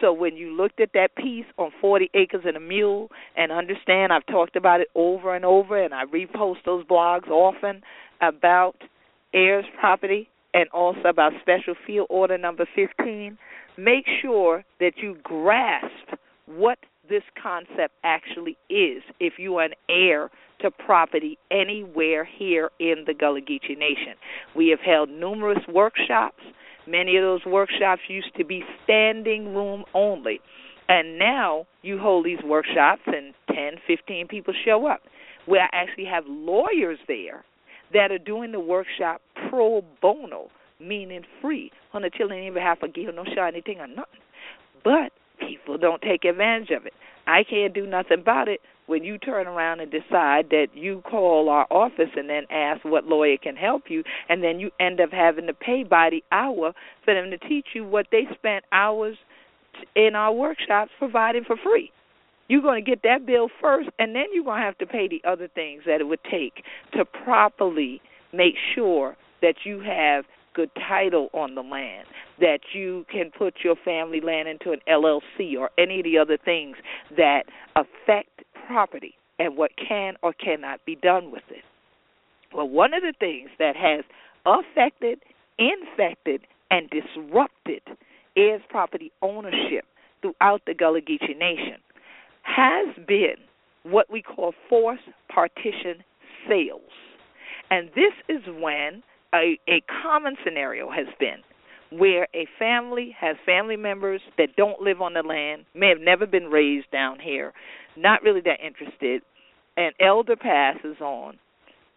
So 0.00 0.12
when 0.12 0.36
you 0.36 0.56
looked 0.56 0.80
at 0.80 0.90
that 0.94 1.14
piece 1.16 1.44
on 1.58 1.70
40 1.80 2.10
acres 2.14 2.42
and 2.46 2.56
a 2.56 2.60
mule, 2.60 3.10
and 3.36 3.52
understand 3.52 4.12
I've 4.12 4.26
talked 4.26 4.56
about 4.56 4.80
it 4.80 4.88
over 4.94 5.36
and 5.36 5.44
over, 5.44 5.82
and 5.82 5.92
I 5.92 6.04
repost 6.06 6.64
those 6.64 6.84
blogs 6.86 7.28
often 7.28 7.82
about 8.22 8.76
heirs 9.34 9.66
property 9.78 10.28
and 10.54 10.68
also 10.70 11.08
about 11.08 11.32
special 11.42 11.74
field 11.86 12.06
order 12.08 12.38
number 12.38 12.66
15. 12.74 13.36
Make 13.76 14.06
sure 14.22 14.64
that 14.80 14.92
you 14.96 15.16
grasp 15.22 16.18
what 16.46 16.78
this 17.08 17.22
concept 17.40 17.94
actually 18.04 18.56
is 18.70 19.02
if 19.20 19.34
you 19.38 19.56
are 19.56 19.64
an 19.64 19.74
heir 19.88 20.30
to 20.60 20.70
property 20.70 21.38
anywhere 21.50 22.24
here 22.24 22.70
in 22.78 23.04
the 23.06 23.14
Gullah 23.14 23.40
Geechee 23.40 23.76
Nation. 23.76 24.14
We 24.54 24.68
have 24.68 24.80
held 24.80 25.10
numerous 25.10 25.62
workshops 25.68 26.42
Many 26.86 27.16
of 27.16 27.22
those 27.22 27.44
workshops 27.46 28.02
used 28.08 28.34
to 28.36 28.44
be 28.44 28.64
standing 28.84 29.54
room 29.54 29.84
only. 29.94 30.40
And 30.88 31.18
now 31.18 31.66
you 31.82 31.98
hold 31.98 32.26
these 32.26 32.42
workshops 32.44 33.02
and 33.06 33.34
10, 33.48 33.74
15 33.86 34.28
people 34.28 34.54
show 34.64 34.86
up. 34.86 35.00
We 35.46 35.60
actually 35.72 36.04
have 36.06 36.24
lawyers 36.26 36.98
there 37.08 37.44
that 37.92 38.10
are 38.10 38.18
doing 38.18 38.52
the 38.52 38.60
workshop 38.60 39.20
pro 39.48 39.82
bono, 40.00 40.50
meaning 40.80 41.22
free. 41.40 41.70
On 41.92 42.02
the 42.02 42.10
children 42.10 42.42
even 42.44 42.62
have 42.62 42.80
to 42.80 42.88
give 42.88 43.14
no 43.14 43.24
shot 43.24 43.48
anything 43.48 43.78
or 43.78 43.86
nothing. 43.86 44.20
But 44.84 45.12
people 45.38 45.78
don't 45.78 46.02
take 46.02 46.24
advantage 46.24 46.70
of 46.70 46.86
it. 46.86 46.92
I 47.26 47.44
can't 47.44 47.72
do 47.72 47.86
nothing 47.86 48.20
about 48.20 48.48
it 48.48 48.60
when 48.86 49.04
you 49.04 49.18
turn 49.18 49.46
around 49.46 49.80
and 49.80 49.90
decide 49.90 50.50
that 50.50 50.68
you 50.74 51.02
call 51.08 51.48
our 51.48 51.66
office 51.70 52.10
and 52.16 52.28
then 52.28 52.44
ask 52.50 52.84
what 52.84 53.06
lawyer 53.06 53.36
can 53.36 53.56
help 53.56 53.84
you 53.88 54.02
and 54.28 54.42
then 54.42 54.58
you 54.58 54.70
end 54.80 55.00
up 55.00 55.10
having 55.12 55.46
to 55.46 55.54
pay 55.54 55.84
by 55.84 56.10
the 56.10 56.22
hour 56.32 56.72
for 57.04 57.14
them 57.14 57.30
to 57.30 57.38
teach 57.48 57.66
you 57.74 57.84
what 57.84 58.06
they 58.10 58.22
spent 58.34 58.64
hours 58.72 59.16
in 59.94 60.14
our 60.14 60.32
workshops 60.32 60.90
providing 60.98 61.44
for 61.44 61.56
free. 61.56 61.90
You're 62.48 62.62
going 62.62 62.84
to 62.84 62.90
get 62.90 63.02
that 63.04 63.24
bill 63.24 63.48
first 63.60 63.88
and 63.98 64.14
then 64.14 64.24
you're 64.32 64.44
going 64.44 64.60
to 64.60 64.64
have 64.64 64.78
to 64.78 64.86
pay 64.86 65.08
the 65.08 65.22
other 65.28 65.48
things 65.48 65.82
that 65.86 66.00
it 66.00 66.04
would 66.04 66.22
take 66.30 66.64
to 66.94 67.04
properly 67.04 68.00
make 68.32 68.54
sure 68.74 69.16
that 69.40 69.54
you 69.64 69.80
have 69.80 70.24
good 70.54 70.70
title 70.88 71.28
on 71.32 71.54
the 71.54 71.62
land, 71.62 72.06
that 72.40 72.60
you 72.74 73.06
can 73.10 73.30
put 73.36 73.54
your 73.64 73.76
family 73.84 74.20
land 74.20 74.48
into 74.48 74.72
an 74.72 74.80
LLC 74.88 75.56
or 75.58 75.70
any 75.78 76.00
of 76.00 76.04
the 76.04 76.18
other 76.18 76.38
things 76.42 76.76
that 77.16 77.44
affect 77.74 78.42
property 78.66 79.14
and 79.38 79.56
what 79.56 79.72
can 79.76 80.14
or 80.22 80.32
cannot 80.32 80.84
be 80.84 80.94
done 80.96 81.30
with 81.30 81.42
it. 81.50 81.64
Well, 82.54 82.68
one 82.68 82.94
of 82.94 83.02
the 83.02 83.14
things 83.18 83.50
that 83.58 83.76
has 83.76 84.04
affected, 84.46 85.20
infected, 85.58 86.42
and 86.70 86.88
disrupted 86.90 87.82
is 88.36 88.60
property 88.68 89.10
ownership 89.22 89.84
throughout 90.20 90.62
the 90.66 90.74
Gullah 90.74 91.00
Geechee 91.00 91.36
Nation 91.38 91.78
has 92.42 92.88
been 93.06 93.36
what 93.84 94.10
we 94.10 94.22
call 94.22 94.54
forced 94.68 95.02
partition 95.28 96.04
sales. 96.48 96.80
And 97.70 97.88
this 97.94 98.12
is 98.28 98.42
when 98.46 99.02
a, 99.34 99.58
a 99.68 99.82
common 100.02 100.36
scenario 100.44 100.90
has 100.90 101.06
been 101.18 101.42
where 101.98 102.28
a 102.34 102.46
family 102.58 103.14
has 103.18 103.36
family 103.44 103.76
members 103.76 104.20
that 104.38 104.56
don't 104.56 104.80
live 104.80 105.00
on 105.00 105.14
the 105.14 105.22
land, 105.22 105.64
may 105.74 105.88
have 105.88 106.00
never 106.00 106.26
been 106.26 106.46
raised 106.46 106.90
down 106.90 107.18
here, 107.20 107.52
not 107.96 108.22
really 108.22 108.40
that 108.42 108.58
interested. 108.64 109.22
An 109.76 109.92
elder 110.00 110.36
passes 110.36 111.00
on. 111.00 111.38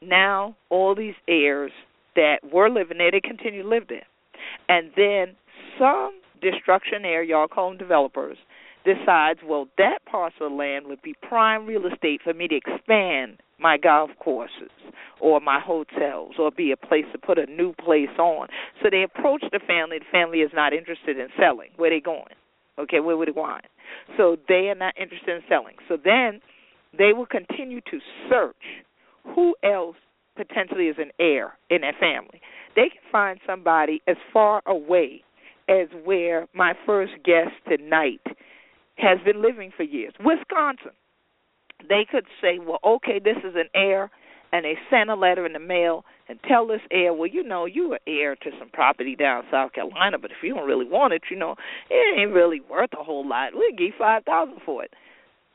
Now 0.02 0.56
all 0.70 0.96
these 0.96 1.16
heirs 1.28 1.72
that 2.16 2.38
were 2.52 2.70
living 2.70 2.98
there, 2.98 3.12
they 3.12 3.22
continue 3.22 3.64
to 3.64 3.70
live 3.70 3.88
there. 3.90 4.06
And 4.70 4.92
then 4.96 5.36
some 5.78 6.20
destructionaire, 6.42 7.28
y'all 7.28 7.48
call 7.48 7.70
them 7.70 7.78
developers, 7.78 8.38
decides, 8.86 9.40
well, 9.46 9.68
that 9.78 10.00
parcel 10.10 10.48
of 10.48 10.54
land 10.54 10.88
would 10.88 11.02
be 11.02 11.16
prime 11.28 11.66
real 11.66 11.86
estate 11.92 12.22
for 12.24 12.34
me 12.34 12.48
to 12.48 12.56
expand 12.56 13.42
my 13.60 13.78
golf 13.78 14.10
courses 14.20 14.72
or 15.20 15.40
my 15.40 15.60
hotels 15.60 16.34
or 16.38 16.52
be 16.52 16.72
a 16.72 16.78
place 16.78 17.06
to 17.12 17.18
put 17.18 17.38
a 17.38 17.46
new 17.46 17.74
place 17.74 18.10
on. 18.20 18.48
So 18.82 18.90
they 18.92 19.04
approach 19.04 19.44
the 19.52 19.60
family. 19.66 20.00
The 20.00 20.06
family 20.12 20.40
is 20.40 20.52
not 20.54 20.74
interested 20.74 21.18
in 21.18 21.28
selling. 21.40 21.70
Where 21.78 21.90
they 21.90 22.02
going? 22.02 22.36
Okay, 22.78 23.00
where 23.00 23.16
would 23.16 23.30
they 23.30 23.34
going? 23.34 23.62
So 24.18 24.38
they 24.48 24.70
are 24.70 24.76
not 24.76 24.94
interested 25.00 25.36
in 25.36 25.42
selling. 25.48 25.76
So 25.88 25.98
then 26.04 26.42
they 26.98 27.14
will 27.14 27.26
continue 27.26 27.82
to 27.82 28.00
search 28.30 28.56
who 29.34 29.56
else 29.64 29.96
potentially 30.36 30.88
is 30.88 30.98
an 31.00 31.12
heir 31.20 31.54
in 31.70 31.82
that 31.82 31.96
family. 32.00 32.42
They 32.76 32.90
can 32.90 33.02
find 33.12 33.40
somebody 33.46 34.02
as 34.08 34.18
far 34.34 34.62
away 34.66 35.24
as 35.70 35.88
where 36.04 36.48
my 36.54 36.74
first 36.86 37.14
guest 37.24 37.52
tonight 37.68 38.22
has 38.98 39.18
been 39.26 39.42
living 39.42 39.72
for 39.76 39.84
years, 39.84 40.14
Wisconsin. 40.20 40.92
They 41.88 42.06
could 42.10 42.26
say, 42.42 42.60
well, 42.60 42.80
okay, 42.84 43.20
this 43.24 43.38
is 43.38 43.56
an 43.56 43.70
heir, 43.76 44.10
and 44.52 44.66
they 44.66 44.76
send 44.90 45.10
a 45.10 45.16
letter 45.16 45.46
in 45.46 45.54
the 45.54 45.60
mail 45.60 46.06
and 46.28 46.40
tell 46.48 46.66
this 46.66 46.82
heir, 46.92 47.14
well, 47.14 47.28
you 47.28 47.44
know, 47.44 47.66
you 47.66 47.94
are 47.94 48.00
heir 48.08 48.36
to 48.38 48.50
some 48.58 48.70
property 48.70 49.16
down 49.16 49.44
South 49.52 49.74
Carolina, 49.74 50.18
but 50.18 50.32
if 50.32 50.38
you 50.42 50.54
don't 50.54 50.68
really 50.68 50.88
want 50.88 51.14
it, 51.14 51.24
you 51.30 51.38
know, 51.38 51.56
it 51.90 52.20
ain't 52.20 52.32
really 52.32 52.62
worth 52.62 52.90
a 53.00 53.04
whole 53.04 53.28
lot. 53.28 53.52
We'll 53.54 53.72
give 53.72 53.88
you 53.88 53.94
five 53.98 54.24
thousand 54.24 54.58
for 54.66 54.84
it. 54.84 54.94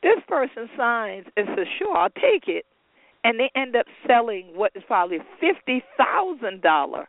This 0.03 0.19
person 0.29 0.69
signs 0.77 1.27
and 1.37 1.49
says, 1.57 1.67
sure, 1.79 1.97
I'll 1.97 2.11
take 2.11 2.47
it, 2.47 2.65
and 3.25 3.41
they 3.41 3.50
end 3.57 3.75
up 3.75 3.87
selling 4.07 4.53
what 4.55 4.73
is 4.75 4.83
probably 4.87 5.19
fifty 5.41 5.83
thousand 5.97 6.62
dollar 6.62 7.09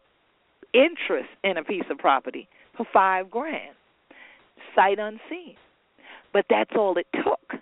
interest 0.73 1.29
in 1.43 1.57
a 1.57 1.63
piece 1.63 1.83
of 1.91 1.97
property 1.97 2.47
for 2.75 2.85
five 2.91 3.29
grand, 3.29 3.75
sight 4.75 4.97
unseen. 4.97 5.55
But 6.33 6.45
that's 6.49 6.71
all 6.75 6.97
it 6.97 7.07
took. 7.13 7.61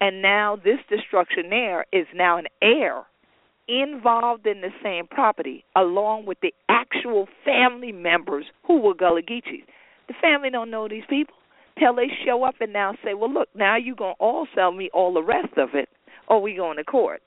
And 0.00 0.22
now 0.22 0.56
this 0.56 0.78
destructionaire 0.90 1.82
is 1.92 2.06
now 2.14 2.38
an 2.38 2.46
heir 2.62 3.04
involved 3.68 4.46
in 4.46 4.62
the 4.62 4.70
same 4.82 5.06
property 5.06 5.64
along 5.76 6.26
with 6.26 6.38
the 6.40 6.52
actual 6.68 7.28
family 7.44 7.92
members 7.92 8.46
who 8.66 8.80
were 8.80 8.94
Gullah 8.94 9.22
Geechees. 9.22 9.64
The 10.08 10.14
family 10.20 10.50
don't 10.50 10.70
know 10.70 10.88
these 10.88 11.04
people 11.08 11.34
till 11.78 11.94
they 11.94 12.08
show 12.24 12.42
up 12.42 12.56
and 12.60 12.72
now 12.72 12.94
say, 13.04 13.14
well, 13.14 13.32
look, 13.32 13.48
now 13.54 13.76
you're 13.76 13.94
going 13.94 14.14
to 14.18 14.24
all 14.24 14.48
sell 14.54 14.72
me 14.72 14.90
all 14.92 15.14
the 15.14 15.22
rest 15.22 15.56
of 15.56 15.70
it 15.74 15.88
or 16.28 16.42
we 16.42 16.56
going 16.56 16.78
to 16.78 16.84
court. 16.84 17.22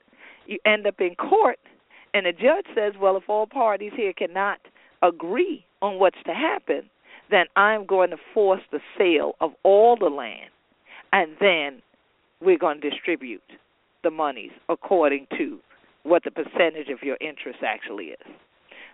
You 0.46 0.58
end 0.66 0.86
up 0.86 1.00
in 1.00 1.14
court 1.14 1.58
and 2.12 2.26
the 2.26 2.32
judge 2.32 2.66
says, 2.74 2.92
well, 3.00 3.16
if 3.16 3.28
all 3.28 3.46
parties 3.46 3.92
here 3.96 4.12
cannot 4.12 4.58
agree 5.02 5.64
on 5.80 5.98
what's 5.98 6.22
to 6.26 6.34
happen, 6.34 6.90
then 7.30 7.46
I'm 7.56 7.86
going 7.86 8.10
to 8.10 8.16
force 8.34 8.62
the 8.70 8.80
sale 8.98 9.34
of 9.40 9.52
all 9.62 9.96
the 9.96 10.06
land 10.06 10.50
and 11.12 11.32
then 11.40 11.80
we're 12.44 12.58
going 12.58 12.80
to 12.80 12.90
distribute 12.90 13.42
the 14.02 14.10
monies 14.10 14.50
according 14.68 15.26
to 15.38 15.58
what 16.02 16.22
the 16.24 16.30
percentage 16.30 16.88
of 16.92 17.02
your 17.02 17.16
interest 17.20 17.60
actually 17.66 18.06
is. 18.06 18.26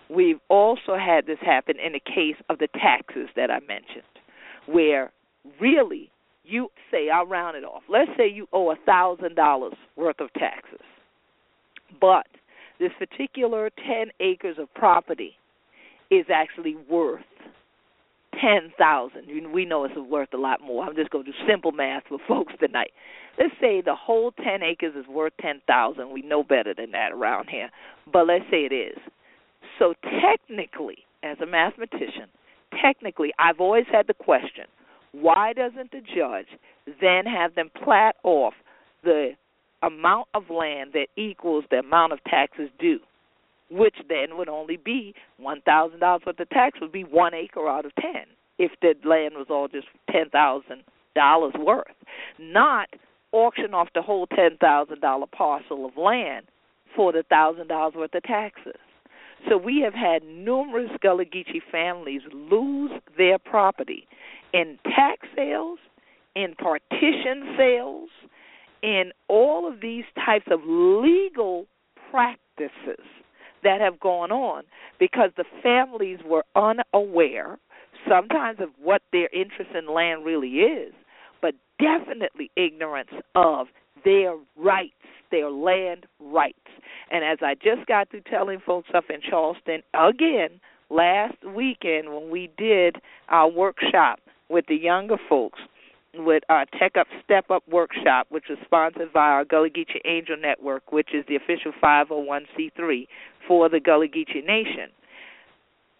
We've 0.08 0.40
also 0.48 0.96
had 0.96 1.26
this 1.26 1.38
happen 1.40 1.76
in 1.84 1.92
the 1.92 2.00
case 2.00 2.36
of 2.48 2.58
the 2.58 2.68
taxes 2.68 3.28
that 3.36 3.50
I 3.50 3.60
mentioned, 3.60 4.02
where 4.66 5.10
really 5.60 6.10
you 6.44 6.68
say, 6.90 7.10
I'll 7.10 7.26
round 7.26 7.56
it 7.56 7.64
off. 7.64 7.82
Let's 7.88 8.10
say 8.16 8.28
you 8.28 8.48
owe 8.52 8.70
a 8.70 8.76
thousand 8.86 9.36
dollars 9.36 9.74
worth 9.96 10.20
of 10.20 10.32
taxes, 10.34 10.80
but 12.00 12.26
this 12.78 12.90
particular 12.98 13.70
ten 13.76 14.06
acres 14.20 14.56
of 14.58 14.72
property 14.74 15.36
is 16.10 16.26
actually 16.32 16.76
worth 16.88 17.20
ten 18.34 18.72
thousand. 18.78 19.52
We 19.52 19.64
know 19.64 19.84
it's 19.84 19.96
worth 19.96 20.32
a 20.32 20.38
lot 20.38 20.60
more. 20.60 20.84
I'm 20.84 20.94
just 20.94 21.10
going 21.10 21.24
to 21.24 21.30
do 21.30 21.36
simple 21.48 21.72
math 21.72 22.04
for 22.08 22.18
folks 22.28 22.52
tonight. 22.60 22.90
Let's 23.38 23.54
say 23.60 23.80
the 23.80 23.94
whole 23.94 24.32
ten 24.32 24.62
acres 24.62 24.94
is 24.96 25.06
worth 25.08 25.32
ten 25.40 25.60
thousand. 25.66 26.10
We 26.10 26.22
know 26.22 26.42
better 26.42 26.74
than 26.74 26.90
that 26.92 27.12
around 27.12 27.48
here, 27.50 27.70
but 28.12 28.26
let's 28.26 28.44
say 28.50 28.64
it 28.70 28.72
is. 28.72 28.98
So 29.78 29.94
technically, 30.20 30.98
as 31.22 31.38
a 31.40 31.46
mathematician, 31.46 32.28
technically, 32.82 33.32
I've 33.38 33.60
always 33.60 33.86
had 33.90 34.06
the 34.06 34.14
question: 34.14 34.64
Why 35.12 35.52
doesn't 35.52 35.92
the 35.92 36.00
judge 36.00 36.48
then 37.00 37.24
have 37.26 37.54
them 37.54 37.70
plat 37.84 38.16
off 38.22 38.54
the 39.02 39.30
amount 39.82 40.28
of 40.34 40.50
land 40.50 40.90
that 40.92 41.06
equals 41.16 41.64
the 41.70 41.78
amount 41.78 42.12
of 42.12 42.22
taxes 42.24 42.68
due? 42.78 43.00
Which 43.70 43.96
then 44.08 44.36
would 44.36 44.48
only 44.48 44.76
be 44.76 45.14
one 45.38 45.60
thousand 45.62 46.00
dollars 46.00 46.22
worth 46.26 46.40
of 46.40 46.48
tax 46.50 46.80
would 46.80 46.92
be 46.92 47.04
one 47.04 47.34
acre 47.34 47.68
out 47.68 47.86
of 47.86 47.94
ten 47.96 48.24
if 48.58 48.72
the 48.82 48.94
land 49.08 49.34
was 49.36 49.46
all 49.48 49.68
just 49.68 49.86
ten 50.10 50.28
thousand 50.30 50.82
dollars 51.14 51.54
worth. 51.58 51.86
Not 52.38 52.88
auction 53.32 53.74
off 53.74 53.88
the 53.94 54.02
whole 54.02 54.26
ten 54.26 54.56
thousand 54.60 55.00
dollar 55.00 55.26
parcel 55.26 55.86
of 55.86 55.96
land 55.96 56.46
for 56.94 57.12
the 57.12 57.22
thousand 57.28 57.68
dollars 57.68 57.94
worth 57.94 58.14
of 58.14 58.22
taxes. 58.24 58.80
So 59.48 59.56
we 59.56 59.80
have 59.80 59.94
had 59.94 60.22
numerous 60.22 60.90
Gullah 61.00 61.24
Geechee 61.24 61.62
families 61.70 62.22
lose 62.32 62.90
their 63.16 63.38
property 63.38 64.06
in 64.52 64.78
tax 64.84 65.26
sales, 65.34 65.78
in 66.34 66.54
partition 66.56 67.54
sales, 67.56 68.10
in 68.82 69.12
all 69.28 69.70
of 69.70 69.80
these 69.80 70.04
types 70.26 70.46
of 70.50 70.60
legal 70.64 71.66
practices 72.10 73.06
that 73.62 73.80
have 73.80 74.00
gone 74.00 74.30
on 74.30 74.64
because 74.98 75.30
the 75.36 75.44
families 75.62 76.18
were 76.24 76.44
unaware 76.54 77.58
sometimes 78.08 78.60
of 78.60 78.70
what 78.82 79.02
their 79.12 79.28
interest 79.32 79.70
in 79.76 79.92
land 79.92 80.24
really 80.24 80.60
is, 80.60 80.92
but 81.42 81.54
definitely 81.78 82.50
ignorance 82.56 83.10
of 83.34 83.68
their 84.04 84.36
rights, 84.56 84.94
their 85.30 85.50
land 85.50 86.06
rights. 86.18 86.58
And 87.10 87.24
as 87.24 87.38
I 87.42 87.54
just 87.54 87.86
got 87.86 88.10
through 88.10 88.22
telling 88.30 88.60
folks 88.64 88.90
up 88.94 89.04
in 89.10 89.20
Charleston 89.20 89.82
again 89.94 90.60
last 90.90 91.36
weekend 91.44 92.12
when 92.12 92.30
we 92.30 92.50
did 92.56 92.96
our 93.28 93.48
workshop 93.48 94.20
with 94.48 94.66
the 94.66 94.76
younger 94.76 95.16
folks, 95.28 95.60
with 96.14 96.42
our 96.48 96.66
Tech 96.78 96.96
Up 96.98 97.06
Step 97.24 97.50
Up 97.50 97.62
workshop, 97.68 98.26
which 98.30 98.44
was 98.48 98.58
sponsored 98.64 99.12
by 99.12 99.28
our 99.28 99.44
Gullah 99.44 99.70
Geechee 99.70 100.00
Angel 100.04 100.36
Network, 100.36 100.92
which 100.92 101.10
is 101.14 101.24
the 101.28 101.36
official 101.36 101.72
501c3 101.82 103.06
for 103.50 103.68
the 103.68 103.80
Gullah 103.80 104.06
Geechee 104.06 104.46
Nation. 104.46 104.90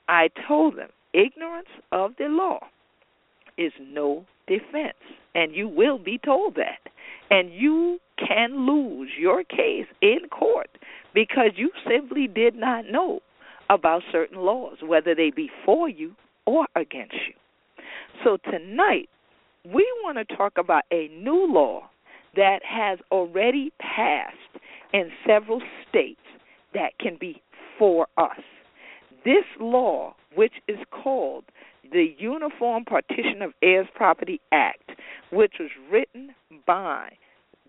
I 0.08 0.28
told 0.46 0.78
them 0.78 0.90
ignorance 1.12 1.66
of 1.90 2.12
the 2.16 2.26
law 2.26 2.60
is 3.58 3.72
no 3.80 4.24
defense, 4.46 4.94
and 5.34 5.52
you 5.52 5.66
will 5.66 5.98
be 5.98 6.20
told 6.24 6.54
that. 6.54 6.78
And 7.28 7.52
you 7.52 7.98
can 8.24 8.68
lose 8.68 9.10
your 9.18 9.42
case 9.42 9.86
in 10.00 10.28
court 10.30 10.70
because 11.12 11.50
you 11.56 11.72
simply 11.88 12.28
did 12.28 12.54
not 12.54 12.84
know 12.88 13.18
about 13.68 14.02
certain 14.12 14.38
laws, 14.38 14.76
whether 14.86 15.12
they 15.12 15.32
be 15.34 15.50
for 15.66 15.88
you 15.88 16.14
or 16.46 16.68
against 16.76 17.14
you. 17.14 17.34
So 18.22 18.38
tonight, 18.48 19.08
we 19.64 19.84
want 20.04 20.18
to 20.18 20.36
talk 20.36 20.52
about 20.56 20.84
a 20.92 21.08
new 21.08 21.52
law 21.52 21.90
that 22.36 22.60
has 22.64 23.00
already 23.10 23.72
passed 23.80 24.36
in 24.92 25.10
several 25.26 25.60
states 25.88 26.20
that 26.74 26.98
can 26.98 27.16
be 27.18 27.42
for 27.78 28.06
us. 28.16 28.40
This 29.24 29.44
law, 29.58 30.14
which 30.34 30.54
is 30.68 30.78
called 30.90 31.44
the 31.92 32.14
Uniform 32.18 32.84
Partition 32.84 33.42
of 33.42 33.52
Heirs 33.62 33.88
Property 33.94 34.40
Act, 34.52 34.92
which 35.32 35.54
was 35.58 35.70
written 35.90 36.34
by 36.66 37.10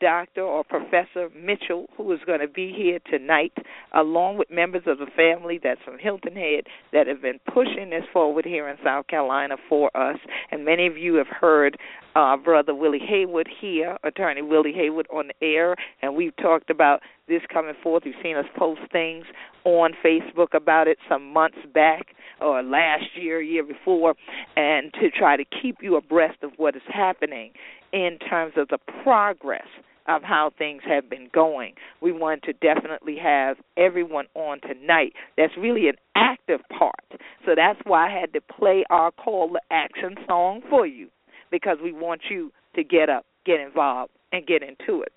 Dr. 0.01 0.41
or 0.41 0.63
Professor 0.63 1.29
Mitchell, 1.39 1.85
who 1.95 2.11
is 2.11 2.19
going 2.25 2.39
to 2.39 2.47
be 2.47 2.73
here 2.75 2.99
tonight, 3.09 3.53
along 3.93 4.37
with 4.37 4.49
members 4.49 4.81
of 4.87 4.97
the 4.97 5.05
family 5.15 5.59
that's 5.63 5.81
from 5.85 5.99
Hilton 5.99 6.35
Head 6.35 6.65
that 6.91 7.05
have 7.05 7.21
been 7.21 7.39
pushing 7.53 7.91
this 7.91 8.03
forward 8.11 8.43
here 8.43 8.67
in 8.67 8.77
South 8.83 9.07
Carolina 9.07 9.57
for 9.69 9.95
us. 9.95 10.17
And 10.51 10.65
many 10.65 10.87
of 10.87 10.97
you 10.97 11.15
have 11.15 11.27
heard 11.27 11.77
uh, 12.15 12.35
Brother 12.35 12.73
Willie 12.73 12.99
Haywood 13.07 13.47
here, 13.61 13.97
Attorney 14.03 14.41
Willie 14.41 14.73
Haywood, 14.73 15.07
on 15.13 15.27
the 15.27 15.45
air, 15.45 15.75
and 16.01 16.15
we've 16.15 16.35
talked 16.37 16.71
about 16.71 17.01
this 17.27 17.41
coming 17.53 17.75
forth. 17.83 18.03
You've 18.05 18.15
seen 18.23 18.35
us 18.35 18.45
post 18.57 18.81
things 18.91 19.25
on 19.63 19.91
Facebook 20.03 20.53
about 20.53 20.87
it 20.87 20.97
some 21.07 21.31
months 21.31 21.59
back 21.73 22.07
or 22.41 22.63
last 22.63 23.05
year, 23.15 23.39
year 23.39 23.63
before, 23.63 24.15
and 24.55 24.91
to 24.93 25.11
try 25.11 25.37
to 25.37 25.45
keep 25.61 25.77
you 25.81 25.95
abreast 25.95 26.41
of 26.41 26.51
what 26.57 26.75
is 26.75 26.81
happening 26.87 27.51
in 27.93 28.17
terms 28.27 28.53
of 28.57 28.67
the 28.69 28.79
progress 29.03 29.67
of 30.07 30.23
how 30.23 30.51
things 30.57 30.81
have 30.87 31.09
been 31.09 31.29
going. 31.33 31.73
We 32.01 32.11
want 32.11 32.43
to 32.43 32.53
definitely 32.53 33.17
have 33.21 33.57
everyone 33.77 34.25
on 34.35 34.61
tonight 34.61 35.13
that's 35.37 35.53
really 35.57 35.87
an 35.87 35.95
active 36.15 36.61
part. 36.77 37.21
So 37.45 37.51
that's 37.55 37.79
why 37.85 38.07
I 38.07 38.19
had 38.19 38.33
to 38.33 38.41
play 38.41 38.83
our 38.89 39.11
call 39.11 39.49
to 39.49 39.59
action 39.71 40.15
song 40.27 40.61
for 40.69 40.85
you 40.85 41.09
because 41.51 41.77
we 41.83 41.91
want 41.91 42.21
you 42.29 42.51
to 42.75 42.83
get 42.83 43.09
up, 43.09 43.25
get 43.45 43.59
involved, 43.59 44.11
and 44.31 44.45
get 44.45 44.63
into 44.63 45.01
it. 45.01 45.11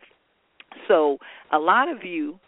So 0.88 1.18
a 1.53 1.59
lot 1.59 1.88
of 1.88 2.05
you 2.05 2.38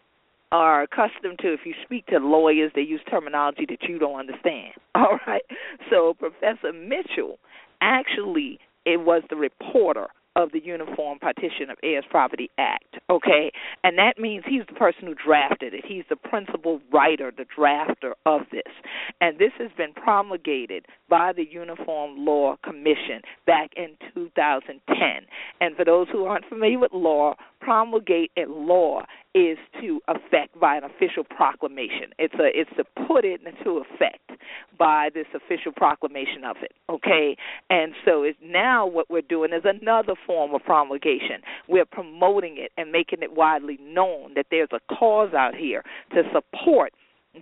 are 0.53 0.83
accustomed 0.83 1.39
to 1.41 1.53
if 1.53 1.61
you 1.65 1.75
speak 1.85 2.07
to 2.07 2.19
lawyers, 2.19 2.73
they 2.75 2.81
use 2.83 3.01
terminology 3.11 3.67
that 3.69 3.89
you 3.89 3.99
don't 3.99 4.19
understand. 4.19 4.73
All 4.95 5.19
right. 5.27 5.43
So 5.91 6.15
Professor 6.19 6.73
Mitchell 6.73 7.39
actually 7.81 8.59
it 8.85 8.99
was 8.99 9.23
the 9.29 9.37
reporter 9.37 10.07
of 10.37 10.53
the 10.53 10.63
Uniform 10.63 11.19
Partition 11.19 11.71
of 11.71 11.79
Heirs 11.83 12.05
Property 12.11 12.51
Act, 12.59 12.99
okay? 13.11 13.51
And 13.83 13.99
that 13.99 14.19
means 14.19 14.45
he's 14.47 14.67
the 14.69 14.75
person 14.75 15.07
who 15.07 15.15
drafted 15.15 15.73
it. 15.75 15.85
He's 15.87 16.05
the 16.09 16.17
principal 16.17 16.81
writer, 16.93 17.33
the 17.37 17.47
drafter 17.59 18.13
of 18.27 18.43
this. 18.53 18.73
And 19.21 19.39
this 19.39 19.53
has 19.59 19.71
been 19.77 19.95
promulgated 19.95 20.87
by 21.09 21.33
the 21.33 21.47
Uniform 21.51 22.25
Law 22.25 22.57
Commission 22.63 23.23
back 23.47 23.71
in 23.77 23.97
2010. 24.15 24.99
And 25.61 25.75
for 25.75 25.85
those 25.85 26.07
who 26.13 26.27
aren't 26.27 26.45
familiar 26.45 26.79
with 26.79 26.93
law, 26.93 27.35
promulgate 27.61 28.31
a 28.37 28.45
law 28.47 29.03
is 29.37 29.59
to 29.83 30.01
effect 30.09 30.59
by 30.59 30.77
an 30.77 30.85
official 30.85 31.23
proclamation. 31.23 32.09
It's 32.19 32.35
a 32.35 32.49
it's 32.59 32.71
to 32.79 32.85
put 33.07 33.27
it 33.27 33.43
into 33.45 33.83
effect 33.85 34.31
by 34.79 35.11
this 35.13 35.27
official 35.35 35.73
proclamation 35.73 36.43
of 36.43 36.57
it. 36.63 36.73
Okay, 36.89 37.37
and 37.69 37.93
so 38.07 38.23
it's 38.23 38.39
now 38.43 38.87
what 38.87 39.11
we're 39.11 39.21
doing 39.21 39.53
is 39.53 39.63
another 39.65 40.15
form 40.27 40.55
of 40.55 40.65
promulgation. 40.65 41.43
We're 41.69 41.85
promoting 41.85 42.57
it 42.57 42.73
and 42.79 42.91
making 42.91 43.23
it 43.23 43.37
widely 43.37 43.79
known 43.83 44.33
that 44.37 44.47
there's 44.51 44.71
a 44.73 44.81
cause 44.95 45.35
out 45.35 45.55
here 45.55 45.83
to 46.15 46.23
support 46.33 46.95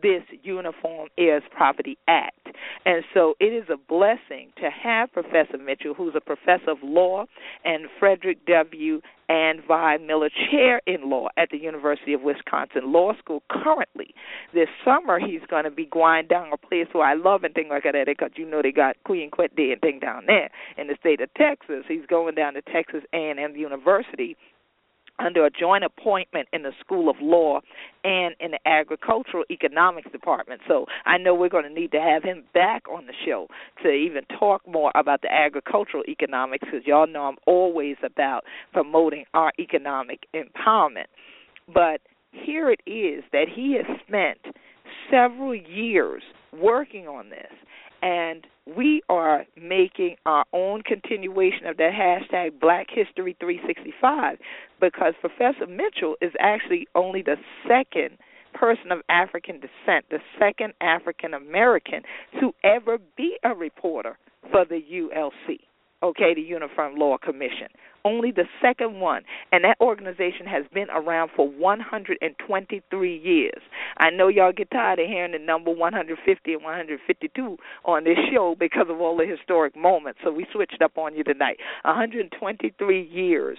this 0.02 0.22
Uniform 0.42 1.08
Heirs 1.18 1.42
Property 1.50 1.96
Act. 2.08 2.48
And 2.84 3.04
so 3.12 3.34
it 3.40 3.46
is 3.46 3.64
a 3.72 3.76
blessing 3.76 4.52
to 4.56 4.70
have 4.70 5.12
Professor 5.12 5.58
Mitchell, 5.58 5.94
who's 5.94 6.14
a 6.16 6.20
professor 6.20 6.70
of 6.70 6.78
law, 6.82 7.24
and 7.64 7.86
Frederick 7.98 8.44
W. 8.46 9.00
and 9.28 9.60
Vi 9.66 9.96
Miller 9.98 10.30
Chair 10.50 10.80
in 10.86 11.08
Law 11.08 11.28
at 11.36 11.48
the 11.50 11.58
University 11.58 12.12
of 12.12 12.22
Wisconsin 12.22 12.92
Law 12.92 13.12
School 13.18 13.42
currently. 13.50 14.14
This 14.52 14.68
summer, 14.84 15.18
he's 15.18 15.40
going 15.48 15.64
to 15.64 15.70
be 15.70 15.86
going 15.86 16.26
down 16.26 16.52
a 16.52 16.56
place 16.56 16.86
where 16.92 17.06
I 17.06 17.14
love 17.14 17.44
and 17.44 17.54
things 17.54 17.68
like 17.70 17.84
that 17.84 18.06
because 18.06 18.30
you 18.36 18.48
know 18.48 18.62
they 18.62 18.72
got 18.72 18.96
Queen 19.04 19.30
Quet 19.30 19.56
Day 19.56 19.72
and 19.72 19.80
thing 19.80 19.98
down 20.00 20.24
there 20.26 20.50
in 20.76 20.88
the 20.88 20.96
state 21.00 21.20
of 21.20 21.32
Texas. 21.34 21.84
He's 21.88 22.06
going 22.08 22.34
down 22.34 22.54
to 22.54 22.62
Texas 22.62 23.02
A&M 23.12 23.56
University 23.56 24.36
under 25.18 25.46
a 25.46 25.50
joint 25.50 25.84
appointment 25.84 26.48
in 26.52 26.62
the 26.62 26.72
School 26.80 27.08
of 27.08 27.16
Law 27.20 27.60
and 28.02 28.34
in 28.40 28.52
the 28.52 28.58
Agricultural 28.66 29.44
Economics 29.50 30.10
Department. 30.10 30.60
So 30.66 30.86
I 31.06 31.18
know 31.18 31.34
we're 31.34 31.48
going 31.48 31.64
to 31.64 31.70
need 31.70 31.92
to 31.92 32.00
have 32.00 32.22
him 32.22 32.44
back 32.52 32.88
on 32.88 33.06
the 33.06 33.12
show 33.24 33.48
to 33.82 33.90
even 33.90 34.24
talk 34.38 34.66
more 34.66 34.90
about 34.94 35.22
the 35.22 35.32
agricultural 35.32 36.02
economics 36.08 36.64
because 36.64 36.86
y'all 36.86 37.06
know 37.06 37.22
I'm 37.22 37.38
always 37.46 37.96
about 38.04 38.44
promoting 38.72 39.24
our 39.34 39.52
economic 39.58 40.26
empowerment. 40.34 41.06
But 41.72 42.00
here 42.32 42.70
it 42.70 42.80
is 42.86 43.24
that 43.32 43.46
he 43.54 43.76
has 43.76 43.98
spent 44.06 44.38
several 45.10 45.54
years 45.54 46.22
working 46.52 47.08
on 47.08 47.30
this 47.30 47.52
and 48.04 48.46
we 48.76 49.02
are 49.08 49.44
making 49.56 50.16
our 50.26 50.44
own 50.52 50.82
continuation 50.82 51.66
of 51.66 51.78
that 51.78 51.92
hashtag 51.92 52.60
Black 52.60 52.86
History 52.90 53.34
365 53.40 54.38
because 54.80 55.14
Professor 55.20 55.66
Mitchell 55.66 56.14
is 56.20 56.32
actually 56.38 56.86
only 56.94 57.22
the 57.22 57.36
second 57.66 58.18
person 58.52 58.92
of 58.92 59.00
African 59.08 59.56
descent, 59.56 60.04
the 60.10 60.20
second 60.38 60.74
African 60.82 61.32
American 61.32 62.02
to 62.40 62.52
ever 62.62 62.98
be 63.16 63.38
a 63.42 63.54
reporter 63.54 64.18
for 64.52 64.66
the 64.66 64.80
ULC 64.92 65.58
okay, 66.04 66.34
the 66.34 66.42
Uniform 66.42 66.96
Law 66.96 67.16
Commission. 67.18 67.68
Only 68.04 68.30
the 68.30 68.44
second 68.60 69.00
one. 69.00 69.22
And 69.50 69.64
that 69.64 69.78
organization 69.80 70.46
has 70.46 70.64
been 70.74 70.88
around 70.90 71.30
for 71.34 71.48
123 71.48 73.18
years. 73.18 73.62
I 73.96 74.10
know 74.10 74.28
y'all 74.28 74.52
get 74.52 74.70
tired 74.70 74.98
of 74.98 75.06
hearing 75.06 75.32
the 75.32 75.38
number 75.38 75.70
150 75.70 76.52
and 76.52 76.62
152 76.62 77.56
on 77.86 78.04
this 78.04 78.18
show 78.30 78.54
because 78.58 78.86
of 78.90 79.00
all 79.00 79.16
the 79.16 79.26
historic 79.26 79.74
moments, 79.74 80.20
so 80.22 80.30
we 80.30 80.46
switched 80.52 80.82
up 80.82 80.98
on 80.98 81.16
you 81.16 81.24
tonight. 81.24 81.56
123 81.84 83.02
years 83.02 83.58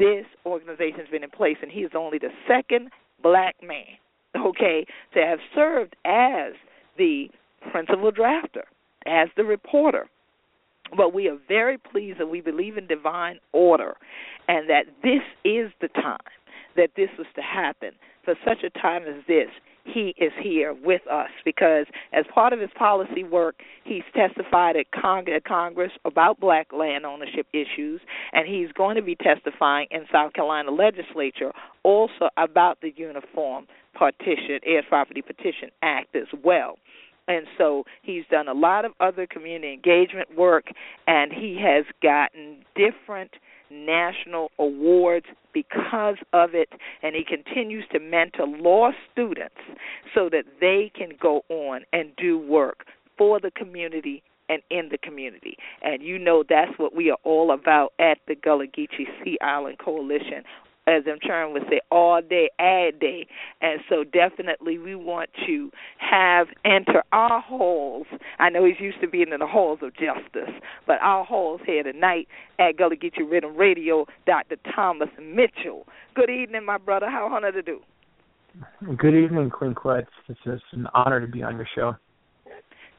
this 0.00 0.24
organization's 0.46 1.08
been 1.10 1.22
in 1.22 1.30
place, 1.30 1.58
and 1.62 1.70
he 1.70 1.80
is 1.80 1.92
only 1.94 2.18
the 2.18 2.30
second 2.48 2.88
black 3.22 3.54
man, 3.62 3.84
okay, 4.34 4.86
to 5.14 5.20
have 5.20 5.38
served 5.54 5.94
as 6.06 6.54
the 6.96 7.28
principal 7.70 8.10
drafter, 8.10 8.64
as 9.06 9.28
the 9.36 9.44
reporter 9.44 10.08
but 10.96 11.14
we 11.14 11.28
are 11.28 11.38
very 11.48 11.78
pleased 11.78 12.20
and 12.20 12.30
we 12.30 12.40
believe 12.40 12.76
in 12.76 12.86
divine 12.86 13.38
order 13.52 13.96
and 14.48 14.68
that 14.68 14.86
this 15.02 15.22
is 15.44 15.70
the 15.80 15.88
time 15.88 16.18
that 16.76 16.90
this 16.96 17.08
was 17.18 17.26
to 17.34 17.42
happen. 17.42 17.90
For 18.24 18.34
such 18.44 18.62
a 18.64 18.70
time 18.78 19.02
as 19.04 19.24
this, 19.26 19.48
he 19.84 20.14
is 20.18 20.32
here 20.40 20.74
with 20.84 21.02
us 21.10 21.30
because 21.44 21.86
as 22.12 22.24
part 22.34 22.52
of 22.52 22.60
his 22.60 22.70
policy 22.78 23.24
work, 23.24 23.56
he's 23.84 24.02
testified 24.14 24.76
at, 24.76 24.86
Cong- 24.92 25.28
at 25.28 25.44
Congress 25.44 25.92
about 26.04 26.38
black 26.38 26.72
land 26.72 27.06
ownership 27.06 27.46
issues, 27.52 28.00
and 28.32 28.46
he's 28.46 28.70
going 28.72 28.96
to 28.96 29.02
be 29.02 29.14
testifying 29.16 29.86
in 29.90 30.04
South 30.12 30.32
Carolina 30.34 30.70
legislature 30.70 31.52
also 31.82 32.28
about 32.36 32.80
the 32.82 32.92
Uniform 32.96 33.66
Partition, 33.94 34.60
Heirs 34.64 34.84
Property 34.88 35.22
Petition 35.22 35.70
Act 35.82 36.14
as 36.14 36.28
well. 36.44 36.76
And 37.30 37.46
so 37.56 37.84
he's 38.02 38.24
done 38.28 38.48
a 38.48 38.52
lot 38.52 38.84
of 38.84 38.90
other 38.98 39.24
community 39.24 39.72
engagement 39.72 40.36
work, 40.36 40.64
and 41.06 41.32
he 41.32 41.56
has 41.62 41.84
gotten 42.02 42.64
different 42.74 43.30
national 43.70 44.50
awards 44.58 45.26
because 45.54 46.16
of 46.32 46.54
it, 46.54 46.70
and 47.04 47.14
he 47.14 47.22
continues 47.24 47.84
to 47.92 48.00
mentor 48.00 48.48
law 48.48 48.90
students 49.12 49.54
so 50.12 50.28
that 50.28 50.42
they 50.60 50.90
can 50.92 51.10
go 51.20 51.42
on 51.48 51.82
and 51.92 52.10
do 52.16 52.36
work 52.36 52.86
for 53.16 53.38
the 53.38 53.52
community 53.52 54.24
and 54.48 54.60
in 54.68 54.88
the 54.90 54.98
community. 54.98 55.56
And 55.82 56.02
you 56.02 56.18
know 56.18 56.42
that's 56.48 56.76
what 56.78 56.96
we 56.96 57.10
are 57.10 57.18
all 57.22 57.52
about 57.52 57.92
at 58.00 58.18
the 58.26 58.34
Gullah 58.34 58.66
Geechee 58.66 59.06
Sea 59.22 59.38
Island 59.40 59.78
Coalition 59.78 60.42
as 60.90 61.04
I'm 61.06 61.18
trying 61.22 61.54
to 61.54 61.60
say, 61.68 61.80
all 61.90 62.20
day, 62.20 62.50
all 62.58 62.90
day. 62.98 63.26
And 63.60 63.80
so 63.88 64.04
definitely 64.04 64.78
we 64.78 64.94
want 64.94 65.30
to 65.46 65.70
have 65.98 66.48
enter 66.64 67.02
our 67.12 67.40
halls. 67.40 68.06
I 68.38 68.50
know 68.50 68.64
he's 68.64 68.80
used 68.80 69.00
to 69.00 69.08
being 69.08 69.32
in 69.32 69.40
the 69.40 69.46
halls 69.46 69.78
of 69.82 69.92
justice, 69.94 70.54
but 70.86 70.96
our 71.00 71.24
halls 71.24 71.60
here 71.64 71.82
tonight 71.82 72.28
at 72.58 72.76
Gullah 72.76 72.96
Geechee 72.96 73.20
Riddim 73.20 73.56
Radio, 73.56 74.06
Dr. 74.26 74.56
Thomas 74.74 75.08
Mitchell. 75.20 75.86
Good 76.14 76.30
evening, 76.30 76.64
my 76.64 76.78
brother. 76.78 77.08
How 77.08 77.32
honored 77.32 77.54
to 77.54 77.62
do? 77.62 77.80
Good 78.96 79.14
evening, 79.14 79.50
Queen 79.50 79.74
Quet. 79.74 80.06
It's 80.28 80.40
just 80.44 80.64
an 80.72 80.88
honor 80.92 81.20
to 81.20 81.28
be 81.28 81.42
on 81.42 81.56
your 81.56 81.68
show. 81.74 81.94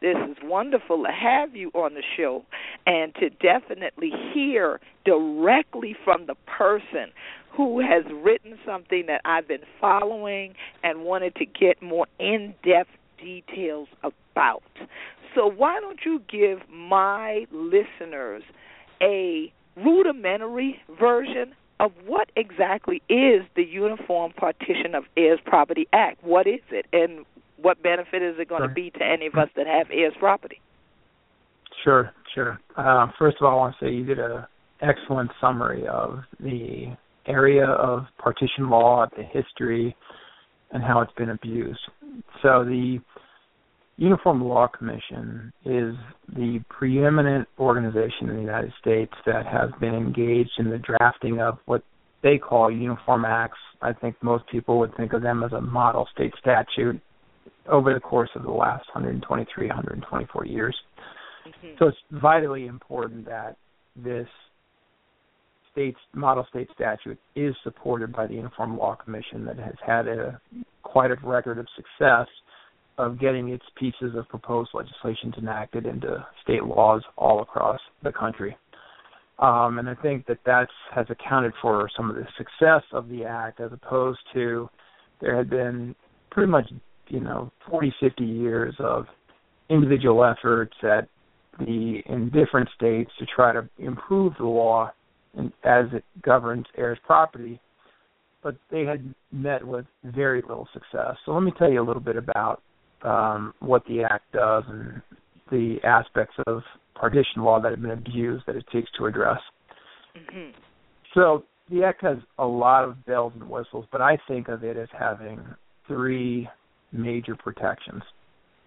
This 0.02 0.18
is 0.30 0.38
wonderful 0.44 1.04
to 1.04 1.12
have 1.12 1.56
you 1.56 1.70
on 1.76 1.94
the 1.94 2.02
show 2.18 2.44
and 2.88 3.14
to 3.16 3.30
definitely 3.30 4.12
hear 4.34 4.80
directly 5.06 5.96
from 6.04 6.26
the 6.26 6.34
person 6.48 7.12
who 7.56 7.80
has 7.82 8.04
written 8.12 8.58
something 8.66 9.06
that 9.06 9.22
I've 9.26 9.48
been 9.48 9.62
following 9.80 10.56
and 10.84 11.04
wanted 11.04 11.36
to 11.36 11.46
get 11.46 11.84
more 11.84 12.08
in 12.20 12.56
depth 12.64 12.90
details 13.20 13.90
about. 14.02 14.64
So, 15.36 15.46
why 15.46 15.80
don't 15.80 16.00
you 16.04 16.22
give 16.28 16.68
my 16.68 17.46
listeners 17.52 18.42
a 19.02 19.54
rudimentary 19.78 20.82
version 21.00 21.54
of 21.80 21.92
what 22.06 22.32
exactly 22.36 23.02
is 23.08 23.44
the 23.56 23.64
Uniform 23.64 24.32
Partition 24.34 24.96
of 24.96 25.04
Heirs 25.16 25.40
Property 25.46 25.88
Act? 25.94 26.24
What 26.24 26.48
is 26.48 26.60
it, 26.72 26.86
and 26.92 27.26
what 27.62 27.82
benefit 27.84 28.22
is 28.22 28.36
it 28.40 28.50
going 28.50 28.62
sure. 28.62 28.68
to 28.68 28.74
be 28.74 28.90
to 28.92 29.04
any 29.04 29.28
of 29.28 29.36
us 29.36 29.50
that 29.56 29.68
have 29.68 29.88
heirs 29.92 30.14
property? 30.20 30.60
Sure, 31.84 32.12
sure. 32.34 32.60
Uh, 32.78 33.08
first 33.18 33.38
of 33.40 33.46
all, 33.46 33.54
I 33.54 33.56
want 33.56 33.76
to 33.80 33.86
say 33.86 33.92
you 33.92 34.06
did 34.06 34.20
an 34.20 34.46
excellent 34.82 35.32
summary 35.40 35.88
of 35.88 36.20
the 36.40 36.96
area 37.28 37.66
of 37.66 38.06
partition 38.18 38.70
law, 38.70 39.06
the 39.16 39.24
history, 39.24 39.96
and 40.72 40.84
how 40.84 41.02
it's 41.02 41.14
been 41.14 41.30
abused. 41.30 41.80
So 42.42 42.64
the 42.64 43.00
Uniform 43.98 44.44
Law 44.44 44.68
Commission 44.68 45.54
is 45.66 45.96
the 46.36 46.64
preeminent 46.70 47.48
organization 47.60 48.30
in 48.30 48.36
the 48.36 48.42
United 48.42 48.74
States 48.80 49.14
that 49.26 49.46
has 49.46 49.70
been 49.80 49.94
engaged 49.94 50.52
in 50.58 50.70
the 50.70 50.80
drafting 50.80 51.40
of 51.40 51.58
what 51.66 51.84
they 52.24 52.38
call 52.38 52.72
uniform 52.72 53.26
acts. 53.26 53.60
I 53.82 53.94
think 53.94 54.16
most 54.22 54.44
people 54.52 54.80
would 54.80 54.96
think 54.96 55.14
of 55.14 55.22
them 55.22 55.44
as 55.44 55.52
a 55.52 55.62
model 55.62 56.08
state 56.14 56.34
statute 56.40 57.02
over 57.70 57.94
the 57.94 58.00
course 58.00 58.30
of 58.36 58.44
the 58.44 58.52
last 58.52 58.86
123, 58.94 59.68
124 59.68 60.46
years. 60.46 60.76
Mm-hmm. 61.48 61.76
So 61.80 61.88
it's 61.88 61.98
vitally 62.12 62.68
important 62.68 63.26
that 63.26 63.58
this 63.96 64.28
state's 65.72 66.00
model 66.14 66.46
state 66.50 66.68
statute 66.74 67.20
is 67.36 67.56
supported 67.64 68.12
by 68.12 68.28
the 68.28 68.34
Uniform 68.34 68.78
Law 68.78 68.96
Commission 68.96 69.46
that 69.46 69.58
has 69.58 69.76
had 69.86 70.08
a 70.08 70.40
quite 70.84 71.12
a 71.12 71.16
record 71.24 71.58
of 71.58 71.68
success 71.76 72.28
of 72.98 73.20
getting 73.20 73.50
its 73.50 73.64
pieces 73.80 74.16
of 74.16 74.28
proposed 74.28 74.72
legislation 74.74 75.34
enacted 75.38 75.86
into 75.86 76.26
state 76.44 76.64
laws 76.64 77.02
all 77.18 77.42
across 77.42 77.80
the 78.04 78.12
country. 78.12 78.56
Um, 79.40 79.80
and 79.80 79.90
I 79.90 79.96
think 79.96 80.28
that 80.28 80.38
that 80.46 80.68
has 80.94 81.08
accounted 81.10 81.54
for 81.62 81.90
some 81.98 82.10
of 82.10 82.16
the 82.16 82.28
success 82.38 82.84
of 82.92 83.10
the 83.10 83.26
act 83.26 83.60
as 83.60 83.72
opposed 83.74 84.20
to 84.34 84.70
there 85.20 85.36
had 85.36 85.50
been 85.50 85.96
pretty 86.30 86.52
much, 86.52 86.70
you 87.12 87.20
know, 87.20 87.52
40, 87.70 87.94
50 88.00 88.24
years 88.24 88.74
of 88.80 89.06
individual 89.70 90.24
efforts 90.24 90.74
at 90.82 91.10
the 91.60 92.02
in 92.06 92.32
different 92.34 92.70
states 92.76 93.12
to 93.20 93.26
try 93.26 93.52
to 93.52 93.68
improve 93.78 94.34
the 94.40 94.46
law 94.46 94.92
as 95.64 95.86
it 95.94 96.04
governs 96.24 96.66
heirs 96.78 96.98
property, 97.06 97.60
but 98.42 98.56
they 98.72 98.84
had 98.84 99.14
met 99.32 99.66
with 99.66 99.86
very 100.04 100.42
little 100.42 100.68
success. 100.74 101.16
So 101.26 101.34
let 101.34 101.44
me 101.44 101.52
tell 101.58 101.70
you 101.70 101.82
a 101.82 101.86
little 101.86 102.02
bit 102.02 102.16
about 102.16 102.62
um, 103.04 103.54
what 103.60 103.84
the 103.88 104.04
act 104.04 104.32
does 104.32 104.64
and 104.68 105.02
the 105.50 105.78
aspects 105.84 106.36
of 106.48 106.62
partition 106.96 107.44
law 107.44 107.60
that 107.60 107.72
have 107.72 107.82
been 107.82 107.92
abused 107.92 108.46
that 108.48 108.56
it 108.56 108.66
seeks 108.72 108.90
to 108.98 109.06
address. 109.06 109.40
Mm-hmm. 110.16 110.52
So 111.14 111.44
the 111.70 111.84
act 111.84 112.04
has 112.04 112.18
a 112.40 112.46
lot 112.46 112.86
of 112.86 113.06
bells 113.06 113.34
and 113.36 113.50
whistles, 113.50 113.86
but 113.92 114.02
I 114.02 114.18
think 114.28 114.48
of 114.48 114.64
it 114.64 114.78
as 114.78 114.88
having 114.98 115.42
three 115.88 116.48
major 116.92 117.36
protections. 117.36 118.04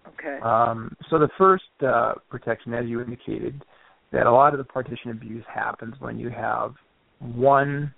Okay. 0.07 0.39
Um, 0.41 0.95
so 1.09 1.17
the 1.17 1.29
first 1.37 1.63
uh, 1.85 2.13
protection, 2.29 2.73
as 2.73 2.85
you 2.85 3.01
indicated, 3.01 3.63
that 4.11 4.27
a 4.27 4.31
lot 4.31 4.53
of 4.53 4.59
the 4.59 4.63
partition 4.63 5.11
abuse 5.11 5.43
happens 5.53 5.95
when 5.99 6.19
you 6.19 6.29
have 6.29 6.73
one 7.19 7.93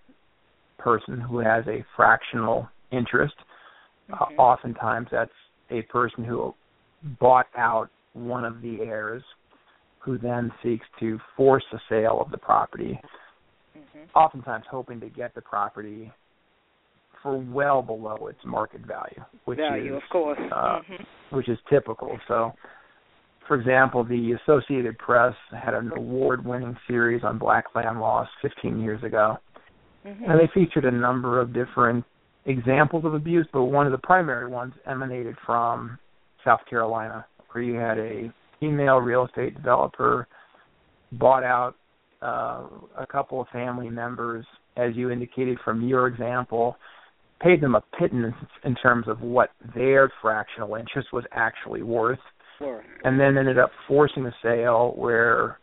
person 0.78 1.20
who 1.20 1.40
has 1.40 1.66
a 1.68 1.84
fractional 1.96 2.70
interest. 2.92 3.36
Uh, 4.12 4.26
Mhm. 4.26 4.38
oftentimes, 4.38 5.10
that's 5.12 5.34
a 5.70 5.82
person 5.84 6.24
who 6.24 6.56
bought 7.20 7.48
out 7.56 7.90
one 8.14 8.46
of 8.46 8.62
the 8.62 8.82
heirs, 8.82 9.24
who 10.00 10.18
then 10.18 10.52
seeks 10.64 10.88
to 11.00 11.20
force 11.36 11.66
the 11.72 11.80
sale 11.90 12.22
of 12.22 12.32
the 12.32 12.38
property. 12.38 13.00
Mhm. 13.76 14.08
Oftentimes, 14.16 14.66
hoping 14.68 15.00
to 15.02 15.10
get 15.10 15.34
the 15.34 15.42
property 15.42 16.12
for 17.24 17.38
well 17.38 17.82
below 17.82 18.28
its 18.28 18.40
market 18.46 18.82
value, 18.82 19.24
which 19.46 19.58
Value, 19.58 19.98
is 19.98 20.04
of 20.04 20.10
course. 20.10 20.40
uh, 20.52 20.80
Mhm. 20.82 21.06
which 21.32 21.50
is 21.50 21.60
typical. 21.70 22.20
So, 22.28 22.54
for 23.48 23.56
example, 23.56 24.04
the 24.04 24.34
Associated 24.34 24.98
Press 24.98 25.36
had 25.52 25.74
an 25.74 25.92
award-winning 25.96 26.78
series 26.88 27.24
on 27.24 27.38
black 27.38 27.74
land 27.76 28.00
loss 28.00 28.30
15 28.42 28.80
years 28.80 29.04
ago, 29.04 29.40
Mhm. 30.06 30.30
and 30.30 30.40
they 30.40 30.48
featured 30.48 30.86
a 30.86 30.92
number 30.92 31.40
of 31.40 31.54
different 31.54 32.06
examples 32.46 33.04
of 33.04 33.14
abuse, 33.14 33.48
but 33.52 33.64
one 33.64 33.86
of 33.86 33.92
the 33.92 33.98
primary 33.98 34.48
ones 34.48 34.74
emanated 34.86 35.38
from 35.40 35.98
South 36.44 36.66
Carolina, 36.66 37.26
where 37.52 37.64
you 37.64 37.76
had 37.76 37.98
a 37.98 38.32
female 38.60 39.02
real 39.02 39.26
estate 39.26 39.54
developer 39.56 40.28
bought 41.14 41.44
out 41.44 41.76
uh, 42.22 42.64
a 42.98 43.06
couple 43.06 43.40
of 43.40 43.48
family 43.50 43.92
members, 43.92 44.44
as 44.76 44.96
you 44.96 45.12
indicated 45.12 45.60
from 45.60 45.84
your 45.84 46.08
example, 46.08 46.76
paid 47.40 47.62
them 47.62 47.76
a 47.76 47.82
pittance 48.00 48.36
in 48.64 48.76
terms 48.76 49.08
of 49.08 49.22
what 49.22 49.52
their 49.76 50.12
fractional 50.22 50.76
interest 50.76 51.10
was 51.14 51.24
actually 51.32 51.84
worth, 51.84 52.20
Worth. 52.60 52.86
and 53.04 53.20
then 53.20 53.38
ended 53.38 53.60
up 53.60 53.72
forcing 53.88 54.26
a 54.26 54.36
sale 54.42 54.94
where 54.96 55.60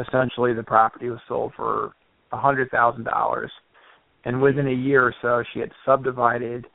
essentially 0.00 0.54
the 0.54 0.62
property 0.62 1.10
was 1.10 1.20
sold 1.28 1.52
for 1.56 1.92
a 2.32 2.36
hundred 2.38 2.70
thousand 2.70 3.04
dollars 3.04 3.50
and 4.24 4.40
within 4.40 4.66
a 4.68 4.72
year 4.72 5.02
or 5.04 5.14
so 5.22 5.42
she 5.52 5.60
had 5.60 5.70
subdivided 5.86 6.66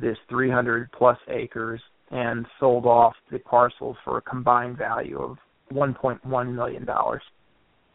this 0.00 0.16
300 0.28 0.90
plus 0.92 1.18
acres 1.28 1.80
and 2.10 2.46
sold 2.60 2.86
off 2.86 3.14
the 3.30 3.38
parcels 3.38 3.96
for 4.04 4.18
a 4.18 4.22
combined 4.22 4.76
value 4.76 5.18
of 5.18 5.36
1.1 5.72 6.54
million 6.54 6.84
dollars. 6.84 7.22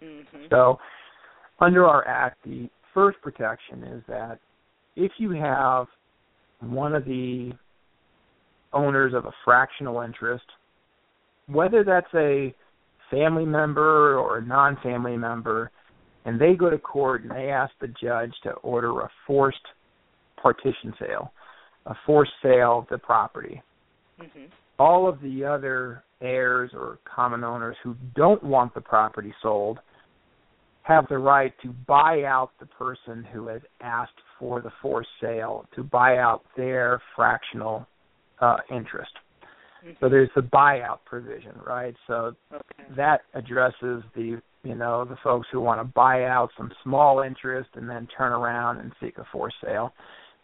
Mhm. 0.02 0.50
So, 0.50 0.80
under 1.60 1.88
our 1.88 2.08
act, 2.08 2.44
the 2.44 2.70
first 2.94 3.20
protection 3.22 3.84
is 3.84 4.04
that 4.08 4.40
if 4.96 5.12
you 5.18 5.32
have 5.32 5.88
one 6.72 6.94
of 6.96 7.06
the 7.06 7.52
owners 8.72 9.14
of 9.14 9.26
a 9.26 9.32
fractional 9.46 10.02
interest, 10.02 10.46
whether 11.48 11.84
that's 11.84 12.14
a 12.16 12.54
family 13.12 13.46
member 13.46 14.18
or 14.18 14.38
a 14.38 14.46
non 14.46 14.78
family 14.82 15.18
member, 15.18 15.72
and 16.26 16.40
they 16.40 16.54
go 16.54 16.70
to 16.70 16.78
court 16.78 17.24
and 17.24 17.32
they 17.32 17.50
ask 17.50 17.74
the 17.80 17.94
judge 18.02 18.34
to 18.44 18.52
order 18.64 19.02
a 19.02 19.10
forced 19.28 19.58
partition 20.42 20.94
sale, 21.00 21.32
a 21.86 21.96
forced 22.06 22.32
sale 22.42 22.80
of 22.80 22.88
the 22.90 22.98
property, 22.98 23.62
Mhm. 24.20 24.50
all 24.80 25.08
of 25.08 25.20
the 25.22 25.46
other 25.46 26.04
heirs 26.22 26.74
or 26.74 26.98
common 27.04 27.44
owners 27.44 27.78
who 27.84 27.96
don't 28.16 28.42
want 28.44 28.74
the 28.74 28.82
property 28.82 29.34
sold 29.42 29.80
have 30.84 31.08
the 31.08 31.18
right 31.18 31.54
to 31.62 31.70
buy 31.88 32.24
out 32.24 32.52
the 32.60 32.66
person 32.66 33.24
who 33.24 33.48
has 33.48 33.62
asked 33.82 34.20
for 34.44 34.60
the 34.60 34.72
forced 34.82 35.10
sale 35.22 35.66
to 35.74 35.84
buy 35.84 36.18
out 36.18 36.42
their 36.58 37.02
fractional 37.16 37.88
uh, 38.42 38.58
interest. 38.70 39.14
Mhm. 39.82 39.98
So 40.02 40.10
there's 40.10 40.30
the 40.36 40.42
buyout 40.42 41.00
provision, 41.06 41.58
right? 41.66 41.96
So 42.08 42.36
Okay. 42.52 42.84
that 42.90 43.22
addresses 43.34 44.04
the 44.16 44.42
you 44.64 44.76
know 44.76 45.06
the 45.06 45.16
folks 45.18 45.48
who 45.50 45.62
want 45.62 45.80
to 45.80 45.86
buy 45.86 46.26
out 46.26 46.52
some 46.58 46.74
small 46.84 47.22
interest 47.22 47.70
and 47.76 47.90
then 47.90 48.06
turn 48.08 48.34
around 48.34 48.80
and 48.80 48.92
seek 49.00 49.18
a 49.18 49.24
forced 49.32 49.60
sale 49.62 49.94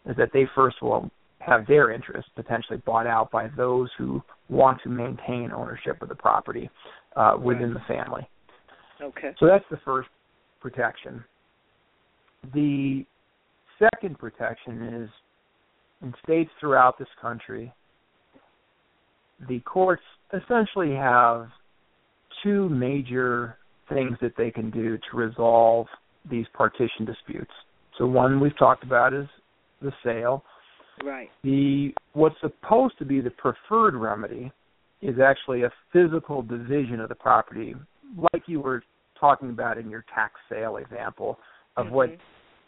is 0.06 0.16
that 0.16 0.32
they 0.32 0.46
first 0.54 0.80
will 0.80 1.10
have 1.40 1.66
their 1.66 1.90
interest 1.90 2.28
potentially 2.34 2.78
bought 2.86 3.06
out 3.06 3.30
by 3.30 3.48
those 3.48 3.90
who 3.98 4.22
want 4.48 4.80
to 4.82 4.88
maintain 4.88 5.52
ownership 5.52 6.00
of 6.00 6.08
the 6.08 6.14
property 6.14 6.70
uh, 7.16 7.36
within 7.38 7.74
the 7.74 7.80
family. 7.80 8.26
Okay. 9.00 9.34
So 9.38 9.46
that's 9.46 9.68
the 9.70 9.78
first 9.78 10.08
protection. 10.60 11.24
The 12.54 13.04
second 13.80 14.18
protection 14.18 14.82
is 15.02 15.10
in 16.02 16.14
states 16.22 16.50
throughout 16.60 16.98
this 16.98 17.08
country, 17.20 17.72
the 19.48 19.60
courts 19.60 20.02
essentially 20.32 20.94
have 20.94 21.48
two 22.42 22.68
major 22.68 23.56
things 23.88 24.16
that 24.20 24.32
they 24.36 24.50
can 24.50 24.70
do 24.70 24.98
to 25.10 25.16
resolve 25.16 25.86
these 26.30 26.46
partition 26.54 27.04
disputes. 27.04 27.50
So 27.98 28.06
one 28.06 28.40
we've 28.40 28.56
talked 28.58 28.84
about 28.84 29.12
is 29.12 29.26
the 29.82 29.92
sale. 30.04 30.44
Right. 31.02 31.28
The 31.42 31.94
what's 32.12 32.36
supposed 32.40 32.98
to 32.98 33.04
be 33.04 33.20
the 33.20 33.30
preferred 33.30 33.94
remedy 33.94 34.52
is 35.00 35.16
actually 35.18 35.62
a 35.62 35.72
physical 35.92 36.42
division 36.42 37.00
of 37.00 37.08
the 37.08 37.14
property, 37.14 37.74
like 38.32 38.42
you 38.46 38.60
were 38.60 38.82
talking 39.18 39.50
about 39.50 39.78
in 39.78 39.88
your 39.88 40.04
tax 40.14 40.34
sale 40.48 40.76
example 40.76 41.38
of 41.76 41.90
what 41.90 42.10
Mhm. 42.10 42.18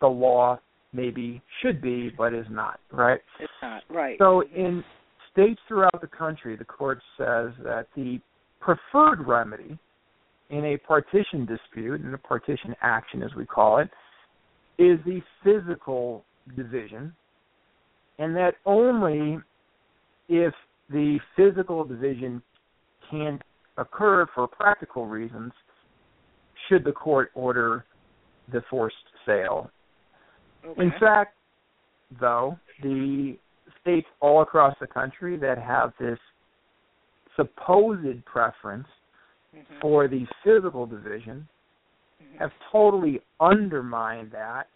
the 0.00 0.08
law 0.08 0.58
maybe 0.92 1.42
should 1.62 1.80
be 1.80 2.10
but 2.16 2.34
is 2.34 2.46
not, 2.50 2.80
right? 2.90 3.20
It's 3.40 3.52
not 3.60 3.82
right. 3.90 4.16
So 4.18 4.42
in 4.54 4.84
states 5.32 5.60
throughout 5.68 6.00
the 6.00 6.06
country, 6.06 6.56
the 6.56 6.64
court 6.64 7.00
says 7.16 7.50
that 7.64 7.86
the 7.96 8.20
preferred 8.60 9.26
remedy 9.26 9.78
in 10.50 10.64
a 10.66 10.76
partition 10.76 11.46
dispute, 11.46 12.02
in 12.02 12.12
a 12.12 12.18
partition 12.18 12.74
action 12.82 13.22
as 13.22 13.30
we 13.34 13.46
call 13.46 13.78
it, 13.78 13.88
is 14.78 14.98
the 15.06 15.20
physical 15.42 16.24
division, 16.56 17.12
and 18.18 18.36
that 18.36 18.54
only 18.66 19.38
if 20.28 20.52
the 20.90 21.18
physical 21.36 21.84
division 21.84 22.42
can 23.10 23.40
occur 23.78 24.26
for 24.34 24.46
practical 24.46 25.06
reasons 25.06 25.52
should 26.68 26.84
the 26.84 26.92
court 26.92 27.30
order 27.34 27.84
the 28.52 28.62
forced 28.68 28.96
sale 29.24 29.70
okay. 30.64 30.82
in 30.82 30.92
fact, 31.00 31.34
though, 32.20 32.58
the 32.82 33.36
states 33.80 34.06
all 34.20 34.42
across 34.42 34.74
the 34.80 34.86
country 34.86 35.36
that 35.36 35.58
have 35.58 35.92
this 35.98 36.18
supposed 37.36 38.24
preference 38.24 38.86
Mhm. 39.54 39.80
for 39.80 40.08
the 40.08 40.26
physical 40.42 40.86
division 40.86 41.48
Mhm. 42.22 42.38
have 42.38 42.52
totally 42.70 43.22
undermined 43.40 44.30
that 44.30 44.68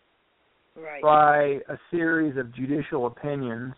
right. 0.77 1.03
by 1.03 1.63
a 1.69 1.79
series 1.91 2.37
of 2.37 2.53
judicial 2.53 3.07
opinions 3.07 3.75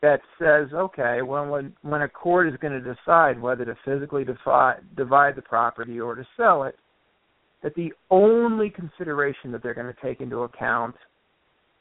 that 0.00 0.22
says, 0.38 0.72
okay, 0.72 1.20
well, 1.22 1.46
when 1.46 1.74
when 1.82 2.02
a 2.02 2.08
court 2.08 2.46
is 2.46 2.56
going 2.58 2.72
to 2.72 2.94
decide 2.94 3.40
whether 3.40 3.64
to 3.66 3.74
physically 3.84 4.24
defi- 4.24 4.80
divide 4.94 5.34
the 5.34 5.42
property 5.42 6.00
or 6.00 6.14
to 6.14 6.26
sell 6.36 6.64
it, 6.64 6.78
that 7.62 7.74
the 7.74 7.92
only 8.10 8.70
consideration 8.70 9.52
that 9.52 9.62
they're 9.62 9.74
going 9.74 9.92
to 9.92 10.00
take 10.00 10.20
into 10.20 10.42
account 10.42 10.96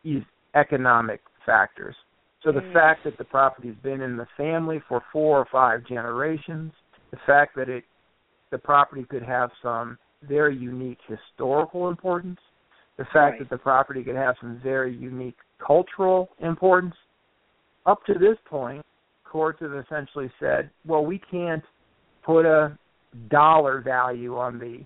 is 0.03 0.23
economic 0.55 1.21
factors. 1.45 1.95
So 2.41 2.51
the 2.51 2.61
Mm. 2.61 2.73
fact 2.73 3.03
that 3.03 3.17
the 3.17 3.25
property's 3.25 3.75
been 3.77 4.01
in 4.01 4.17
the 4.17 4.25
family 4.37 4.79
for 4.79 5.01
four 5.11 5.39
or 5.39 5.45
five 5.45 5.83
generations, 5.83 6.73
the 7.11 7.17
fact 7.17 7.55
that 7.55 7.69
it 7.69 7.85
the 8.51 8.57
property 8.57 9.03
could 9.03 9.21
have 9.21 9.51
some 9.61 9.97
very 10.23 10.55
unique 10.55 10.99
historical 11.03 11.87
importance, 11.87 12.39
the 12.97 13.05
fact 13.05 13.33
Right. 13.33 13.39
that 13.39 13.49
the 13.49 13.57
property 13.57 14.03
could 14.03 14.15
have 14.15 14.35
some 14.39 14.57
very 14.57 14.91
unique 14.91 15.37
cultural 15.59 16.29
importance. 16.39 16.95
Up 17.85 18.03
to 18.05 18.15
this 18.15 18.37
point, 18.45 18.83
courts 19.23 19.59
have 19.59 19.73
essentially 19.73 20.31
said, 20.39 20.71
well, 20.85 21.05
we 21.05 21.19
can't 21.19 21.63
put 22.23 22.45
a 22.45 22.75
dollar 23.27 23.81
value 23.81 24.35
on 24.35 24.57
the 24.57 24.83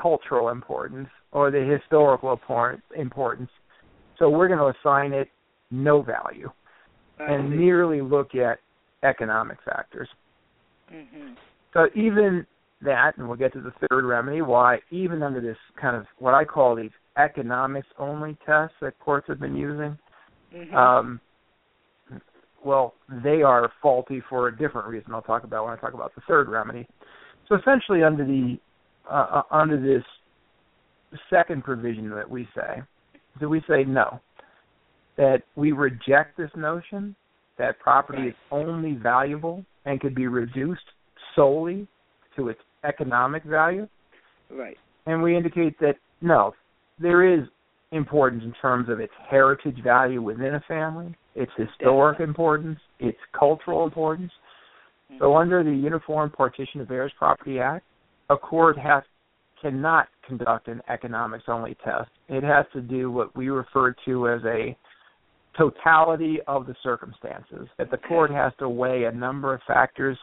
cultural 0.00 0.48
importance 0.48 1.08
or 1.32 1.50
the 1.50 1.60
historical 1.60 2.38
importance, 2.96 3.50
so 4.18 4.28
we're 4.28 4.48
going 4.48 4.58
to 4.58 4.78
assign 4.78 5.12
it 5.12 5.28
no 5.70 6.02
value 6.02 6.50
and 7.18 7.50
merely 7.50 8.00
look 8.00 8.34
at 8.34 8.58
economic 9.02 9.58
factors. 9.62 10.08
Mhm. 10.92 11.36
So 11.72 11.88
even 11.94 12.46
that, 12.82 13.16
and 13.16 13.26
we'll 13.26 13.36
get 13.36 13.52
to 13.54 13.60
the 13.60 13.72
third 13.88 14.04
remedy, 14.04 14.42
why 14.42 14.80
even 14.90 15.22
under 15.22 15.40
this 15.40 15.56
kind 15.80 15.96
of 15.96 16.06
what 16.18 16.34
I 16.34 16.44
call 16.44 16.74
these 16.74 16.92
economics 17.16 17.88
only 17.98 18.36
tests 18.46 18.76
that 18.80 18.98
courts 18.98 19.26
have 19.28 19.40
been 19.40 19.56
using, 19.56 19.98
Mhm. 20.52 20.74
um, 20.74 21.20
well, 22.62 22.94
they 23.08 23.42
are 23.42 23.68
faulty 23.82 24.20
for 24.20 24.48
a 24.48 24.56
different 24.56 24.88
reason. 24.88 25.14
I'll 25.14 25.22
talk 25.22 25.44
about 25.44 25.64
when 25.64 25.74
I 25.74 25.76
talk 25.76 25.94
about 25.94 26.14
the 26.14 26.22
third 26.22 26.48
remedy. 26.48 26.86
So 27.46 27.56
essentially, 27.56 28.02
under 28.02 28.24
the 28.24 28.58
uh, 29.10 29.26
uh, 29.32 29.42
under 29.50 29.80
this 29.80 30.04
second 31.30 31.64
provision 31.64 32.10
that 32.10 32.28
we 32.28 32.48
say, 32.54 32.82
So 33.40 33.48
we 33.48 33.60
say 33.68 33.84
no. 33.84 34.20
That 35.16 35.42
we 35.54 35.72
reject 35.72 36.36
this 36.36 36.50
notion 36.56 37.14
that 37.58 37.78
property 37.78 38.28
is 38.28 38.34
only 38.50 38.94
valuable 38.94 39.64
and 39.84 40.00
could 40.00 40.14
be 40.14 40.26
reduced 40.26 40.82
solely 41.36 41.86
to 42.36 42.48
its 42.48 42.60
economic 42.84 43.44
value. 43.44 43.86
Right. 44.50 44.76
And 45.06 45.22
we 45.22 45.36
indicate 45.36 45.78
that 45.80 45.96
no, 46.20 46.54
there 46.98 47.32
is 47.32 47.46
importance 47.92 48.42
in 48.44 48.52
terms 48.60 48.88
of 48.88 48.98
its 48.98 49.12
heritage 49.30 49.82
value 49.84 50.20
within 50.20 50.54
a 50.54 50.60
family, 50.66 51.14
its 51.34 51.52
historic 51.56 52.20
importance, 52.20 52.78
its 52.98 53.18
cultural 53.38 53.84
importance. 53.84 54.32
So 55.18 55.36
under 55.36 55.62
the 55.62 55.70
Uniform 55.70 56.30
Partition 56.30 56.80
of 56.80 56.90
Heirs 56.90 57.12
Property 57.18 57.60
Act, 57.60 57.84
a 58.30 58.36
court 58.36 58.78
has 58.78 59.02
cannot 59.60 60.08
conduct 60.26 60.68
an 60.68 60.82
economics 60.90 61.44
only 61.48 61.76
test. 61.82 62.10
It 62.28 62.44
has 62.44 62.66
to 62.74 62.82
do 62.82 63.10
what 63.10 63.34
we 63.34 63.48
refer 63.48 63.94
to 64.04 64.28
as 64.28 64.42
a 64.44 64.76
totality 65.56 66.38
of 66.46 66.66
the 66.66 66.74
circumstances. 66.82 67.68
That 67.78 67.90
the 67.90 67.96
court 67.96 68.30
has 68.30 68.52
to 68.58 68.68
weigh 68.68 69.04
a 69.04 69.12
number 69.12 69.54
of 69.54 69.60
factors 69.66 70.18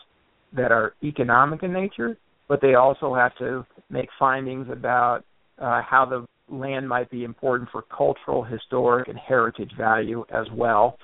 that 0.53 0.71
are 0.71 0.93
economic 1.03 1.63
in 1.63 1.73
nature, 1.73 2.17
but 2.47 2.61
they 2.61 2.75
also 2.75 3.15
have 3.15 3.35
to 3.37 3.65
make 3.89 4.09
findings 4.19 4.67
about 4.69 5.23
uh, 5.59 5.81
how 5.81 6.05
the 6.05 6.27
land 6.53 6.87
might 6.87 7.09
be 7.09 7.23
important 7.23 7.69
for 7.71 7.83
cultural, 7.83 8.43
historic, 8.43 9.07
and 9.07 9.17
heritage 9.17 9.71
value 9.77 10.23
as 10.29 10.45
well. 10.53 10.97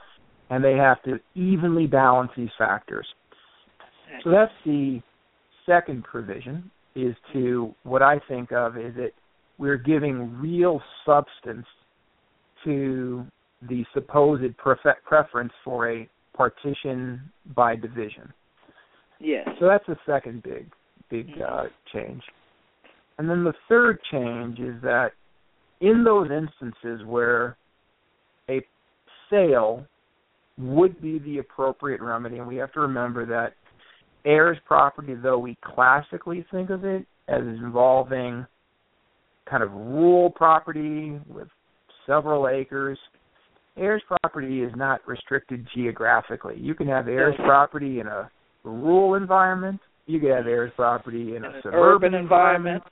And 0.49 0.63
they 0.63 0.73
have 0.73 1.01
to 1.03 1.19
evenly 1.33 1.87
balance 1.87 2.31
these 2.37 2.49
factors. 2.57 3.07
So 4.23 4.31
that's 4.31 4.51
the 4.65 5.01
second 5.65 6.03
provision 6.03 6.69
is 6.97 7.15
to 7.31 7.73
what 7.83 8.01
I 8.01 8.19
think 8.27 8.51
of 8.51 8.75
is 8.75 8.95
that 8.95 9.11
we're 9.59 9.77
giving 9.77 10.33
real 10.39 10.81
substance 11.05 11.65
to 12.63 13.25
the 13.69 13.85
supposed 13.93 14.57
prefe- 14.57 15.01
preference 15.05 15.53
for 15.63 15.91
a 15.91 16.09
partition 16.35 17.21
by 17.55 17.75
division. 17.75 18.31
Yes. 19.19 19.47
So 19.59 19.67
that's 19.67 19.85
the 19.87 19.97
second 20.05 20.43
big 20.43 20.67
big 21.09 21.27
uh, 21.41 21.65
change. 21.93 22.21
And 23.17 23.29
then 23.29 23.43
the 23.43 23.53
third 23.69 23.99
change 24.11 24.59
is 24.59 24.75
that 24.81 25.11
in 25.79 26.03
those 26.03 26.29
instances 26.29 27.05
where 27.05 27.57
a 28.49 28.61
sale 29.29 29.85
would 30.57 31.01
be 31.01 31.19
the 31.19 31.37
appropriate 31.37 32.01
remedy, 32.01 32.37
and 32.37 32.47
we 32.47 32.57
have 32.57 32.71
to 32.73 32.79
remember 32.79 33.25
that 33.25 33.53
heirs 34.27 34.57
property, 34.65 35.15
though 35.15 35.39
we 35.39 35.57
classically 35.63 36.45
think 36.51 36.69
of 36.69 36.83
it 36.83 37.05
as 37.27 37.41
involving 37.41 38.45
kind 39.49 39.63
of 39.63 39.71
rural 39.71 40.29
property 40.29 41.19
with 41.29 41.47
several 42.05 42.47
acres, 42.49 42.99
heirs 43.77 44.01
property 44.21 44.61
is 44.61 44.71
not 44.75 44.99
restricted 45.07 45.65
geographically. 45.73 46.57
You 46.59 46.75
can 46.75 46.87
have 46.87 47.07
heirs 47.07 47.35
property 47.45 47.99
in 48.01 48.07
a 48.07 48.29
rural 48.63 49.15
environment. 49.15 49.79
You 50.05 50.19
can 50.19 50.29
have 50.29 50.47
heirs 50.47 50.71
property 50.75 51.35
in 51.35 51.43
a 51.45 51.47
In 51.47 51.53
suburban 51.63 52.13
urban 52.13 52.13
environment. 52.13 52.83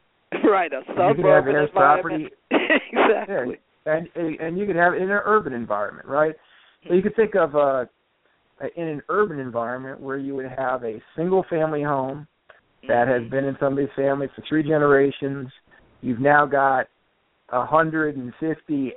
right, 0.44 0.72
a 0.72 0.82
suburban 0.88 1.18
You 1.18 1.24
can 1.24 1.32
have 1.32 1.48
heirs 1.48 1.70
environment. 1.70 1.74
property 1.74 2.30
exactly. 2.92 3.58
and 3.86 4.08
and 4.40 4.58
you 4.58 4.66
can 4.66 4.76
have 4.78 4.94
it 4.94 4.98
in 5.02 5.10
an 5.12 5.20
urban 5.26 5.54
environment, 5.54 6.08
right? 6.08 6.36
So 6.88 6.94
you 6.94 7.02
could 7.02 7.16
think 7.16 7.36
of 7.36 7.56
uh 7.56 7.86
in 8.76 8.88
an 8.88 9.02
urban 9.10 9.40
environment 9.40 10.00
where 10.00 10.18
you 10.18 10.36
would 10.36 10.50
have 10.50 10.84
a 10.84 11.02
single 11.16 11.46
family 11.50 11.84
home 11.84 12.28
that 12.88 13.08
has 13.08 13.30
been 13.30 13.46
in 13.46 13.58
somebody's 13.60 13.90
family 13.96 14.28
for 14.36 14.44
three 14.48 14.64
generations. 14.64 15.50
You've 16.02 16.22
now 16.22 16.46
got 16.46 16.88
a 17.50 17.66
hundred 17.66 18.16
and 18.16 18.34
fifty 18.40 18.94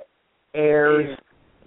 heirs. 0.53 1.17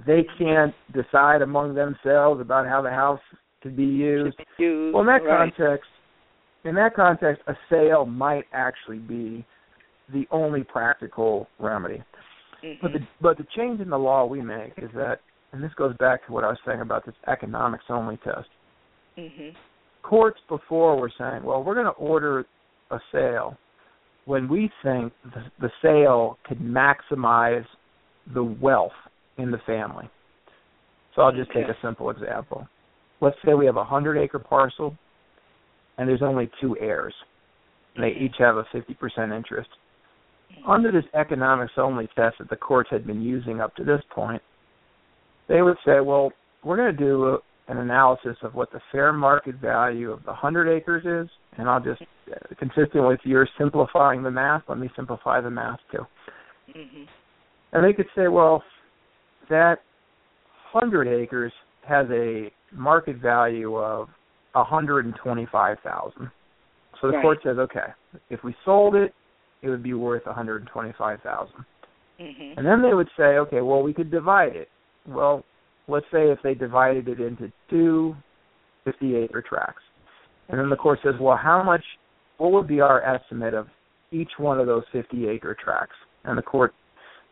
They 0.07 0.25
can't 0.39 0.75
decide 0.95 1.43
among 1.43 1.75
themselves 1.75 2.41
about 2.41 2.67
how 2.67 2.83
the 2.83 2.91
house 2.91 3.21
could 3.63 3.77
be 3.77 3.85
used. 3.85 4.37
Used, 4.59 4.95
Well, 4.95 5.03
in 5.03 5.07
that 5.09 5.23
right. 5.23 5.55
context, 5.55 5.89
in 6.65 6.75
that 6.77 6.95
context, 6.95 7.43
a 7.47 7.55
sale 7.69 8.07
might 8.07 8.45
actually 8.53 8.99
be 8.99 9.45
the 10.13 10.27
only 10.31 10.65
practical 10.65 11.49
remedy. 11.59 12.03
But 12.81 12.93
Mhm. 12.93 12.93
the 12.95 13.07
but 13.21 13.37
the 13.37 13.45
change 13.57 13.81
in 13.81 13.91
the 13.91 13.99
law 13.99 14.25
we 14.25 14.41
make 14.41 14.73
is 14.79 14.91
that, 14.93 15.21
and 15.53 15.63
this 15.63 15.73
goes 15.75 15.95
back 15.99 16.25
to 16.27 16.33
what 16.33 16.45
I 16.45 16.49
was 16.49 16.59
saying 16.67 16.81
about 16.81 17.05
this 17.05 17.15
economics 17.29 17.85
only 17.89 18.17
test. 18.19 18.49
Mhm. 19.17 19.55
Courts 20.03 20.41
before 20.49 20.97
were 20.97 21.11
saying, 21.11 21.45
well, 21.45 21.63
we're 21.63 21.75
going 21.75 21.87
to 21.87 21.93
order 21.93 22.47
a 22.91 23.01
sale 23.13 23.57
when 24.25 24.49
we 24.49 24.71
think 24.83 25.13
the, 25.25 25.45
the 25.61 25.71
sale 25.81 26.39
could 26.45 26.59
maximize 26.59 27.67
the 28.35 28.43
wealth 28.43 28.93
in 29.37 29.51
the 29.51 29.59
family. 29.59 30.09
So 31.15 31.23
I'll 31.23 31.33
just 31.33 31.51
take 31.53 31.69
a 31.69 31.77
simple 31.83 32.11
example. 32.11 32.67
Let's 33.21 33.37
say 33.45 33.55
we 33.55 33.67
have 33.67 33.77
a 33.77 33.85
hundred 33.85 34.17
acre 34.19 34.39
parcel, 34.39 34.97
and 35.99 36.09
there's 36.09 36.23
only 36.23 36.51
two 36.61 36.77
heirs. 36.79 37.15
And 37.95 38.05
they 38.05 38.13
Mhm. 38.13 38.23
each 38.23 38.37
have 38.39 38.57
a 38.57 38.65
50% 38.65 39.33
interest. 39.33 39.69
Under 40.67 40.91
this 40.91 41.05
economics 41.15 41.77
only 41.77 42.07
test 42.09 42.39
that 42.39 42.49
the 42.49 42.57
courts 42.57 42.91
had 42.91 43.07
been 43.07 43.21
using 43.21 43.61
up 43.61 43.75
to 43.77 43.85
this 43.85 44.03
point, 44.11 44.43
they 45.49 45.63
would 45.63 45.77
say, 45.85 46.01
well, 46.01 46.33
we're 46.65 46.77
going 46.77 46.97
to 46.97 47.05
do 47.05 47.39
an 47.69 47.79
analysis 47.79 48.37
of 48.43 48.55
what 48.55 48.71
the 48.73 48.81
fair 48.91 49.13
market 49.13 49.57
value 49.57 50.11
of 50.11 50.21
the 50.25 50.31
100 50.31 50.69
acres 50.69 51.05
is, 51.05 51.31
and 51.59 51.69
I'll 51.69 51.81
just, 51.81 52.03
uh, 52.31 52.55
consistent 52.59 53.07
with 53.07 53.21
your 53.25 53.47
simplifying 53.59 54.23
the 54.23 54.31
math, 54.31 54.63
let 54.69 54.79
me 54.79 54.91
simplify 54.97 55.41
the 55.41 55.51
math 55.51 55.81
too. 55.91 56.07
Mhm. 56.75 57.07
And 57.73 57.85
they 57.85 57.93
could 57.93 58.09
say, 58.15 58.29
well, 58.29 58.63
that 59.49 59.81
100 60.73 61.09
acres 61.09 61.53
has 61.87 62.07
a 62.11 62.51
market 62.73 63.17
value 63.17 63.77
of 63.77 64.09
125,000. 64.55 66.31
So 67.01 67.09
the 67.09 67.15
Right. 67.15 67.23
court 67.23 67.43
says, 67.43 67.59
okay, 67.59 67.93
if 68.31 68.45
we 68.45 68.55
sold 68.65 68.95
it, 68.95 69.15
it 69.63 69.71
would 69.71 69.83
be 69.83 69.95
worth 69.95 70.27
125,000. 70.27 71.65
Mhm. 72.19 72.55
And 72.57 72.67
then 72.67 72.83
they 72.83 72.95
would 72.95 73.11
say, 73.17 73.39
okay, 73.39 73.61
well, 73.61 73.83
we 73.83 73.93
could 73.95 74.11
divide 74.11 74.57
it. 74.57 74.71
Well, 75.07 75.45
let's 75.89 76.07
say 76.13 76.31
if 76.31 76.39
they 76.43 76.55
divided 76.55 77.09
it 77.09 77.21
into 77.21 77.53
two 77.69 78.15
50 78.85 79.17
acre 79.17 79.43
tracts. 79.47 79.83
And 80.49 80.59
then 80.59 80.71
the 80.71 80.77
court 80.77 80.99
says, 81.03 81.15
well, 81.21 81.39
how 81.41 81.63
much, 81.63 81.85
what 82.39 82.53
would 82.53 82.67
be 82.67 82.81
our 82.81 83.03
estimate 83.03 83.55
of 83.55 83.69
each 84.11 84.31
one 84.39 84.59
of 84.59 84.67
those 84.67 84.85
50 84.93 85.29
acre 85.29 85.57
tracts? 85.63 85.95
And 86.25 86.37
the 86.37 86.43
court 86.43 86.75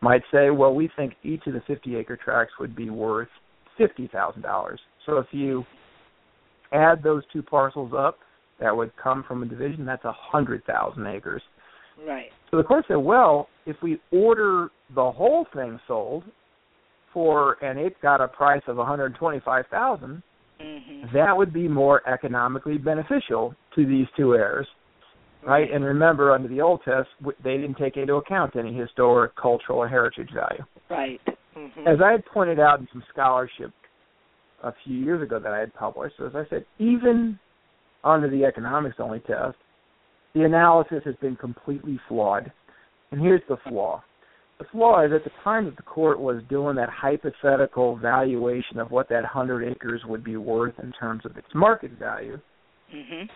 might 0.01 0.21
say, 0.31 0.49
well, 0.49 0.73
we 0.73 0.89
think 0.95 1.13
each 1.23 1.45
of 1.47 1.53
the 1.53 1.61
50 1.67 1.95
acre 1.95 2.17
tracts 2.17 2.53
would 2.59 2.75
be 2.75 2.89
worth 2.89 3.27
$50,000. 3.79 4.77
So 5.05 5.17
if 5.17 5.27
you 5.31 5.63
add 6.71 7.03
those 7.03 7.23
two 7.31 7.43
parcels 7.43 7.91
up, 7.97 8.17
that 8.59 8.75
would 8.75 8.91
come 9.01 9.23
from 9.27 9.43
a 9.43 9.45
division, 9.45 9.85
that's 9.85 10.03
100,000 10.03 11.07
acres. 11.07 11.41
Right. 12.07 12.29
So 12.49 12.57
the 12.57 12.63
court 12.63 12.85
said, 12.87 12.97
well, 12.97 13.47
if 13.65 13.75
we 13.81 13.99
order 14.11 14.69
the 14.93 15.11
whole 15.11 15.45
thing 15.53 15.79
sold 15.87 16.23
for, 17.13 17.57
and 17.63 17.79
it's 17.79 17.95
got 18.01 18.21
a 18.21 18.27
price 18.27 18.61
of 18.67 18.77
125,000, 18.77 20.21
Mhm. 20.59 21.11
that 21.11 21.35
would 21.35 21.51
be 21.51 21.67
more 21.67 22.01
economically 22.07 22.77
beneficial 22.77 23.55
to 23.75 23.85
these 23.85 24.07
two 24.15 24.35
heirs, 24.35 24.67
right? 25.43 25.71
And 25.71 25.83
remember, 25.83 26.31
under 26.31 26.47
the 26.47 26.61
old 26.61 26.83
test, 26.83 27.09
they 27.41 27.57
didn't 27.57 27.77
take 27.77 27.97
into 27.97 28.15
account 28.15 28.55
any 28.55 28.73
historic, 28.73 29.35
cultural, 29.35 29.79
or 29.79 29.87
heritage 29.87 30.31
value. 30.31 30.63
Right. 30.89 31.21
Mhm. 31.55 31.87
As 31.87 32.01
I 32.01 32.11
had 32.11 32.25
pointed 32.25 32.59
out 32.59 32.79
in 32.79 32.87
some 32.87 33.03
scholarship 33.09 33.71
a 34.63 34.71
few 34.71 34.97
years 34.97 35.21
ago 35.21 35.39
that 35.39 35.51
I 35.51 35.59
had 35.59 35.73
published, 35.73 36.19
as 36.19 36.35
I 36.35 36.45
said, 36.45 36.65
even 36.77 37.39
under 38.03 38.27
the 38.27 38.45
economics 38.45 38.99
only 38.99 39.19
test, 39.21 39.57
the 40.33 40.43
analysis 40.43 41.03
has 41.03 41.15
been 41.17 41.35
completely 41.35 41.97
flawed. 42.07 42.51
And 43.11 43.19
here's 43.19 43.43
the 43.47 43.57
flaw. 43.57 44.01
The 44.61 44.67
flaw 44.71 45.03
is 45.03 45.11
at 45.11 45.23
the 45.23 45.31
time 45.43 45.65
that 45.65 45.75
the 45.75 45.81
court 45.81 46.19
was 46.19 46.43
doing 46.47 46.75
that 46.75 46.87
hypothetical 46.89 47.95
valuation 47.95 48.77
of 48.77 48.91
what 48.91 49.09
that 49.09 49.23
100 49.23 49.67
acres 49.67 50.01
would 50.05 50.23
be 50.23 50.37
worth 50.37 50.75
in 50.83 50.91
terms 50.91 51.25
of 51.25 51.35
its 51.35 51.47
market 51.55 51.89
value, 51.93 52.39
Mhm. 52.93 53.27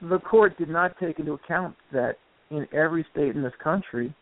the 0.00 0.18
court 0.20 0.56
did 0.56 0.70
not 0.70 0.96
take 0.96 1.18
into 1.18 1.34
account 1.34 1.76
that 1.90 2.16
in 2.48 2.66
every 2.72 3.02
state 3.12 3.36
in 3.36 3.42
this 3.42 3.54
country 3.56 4.14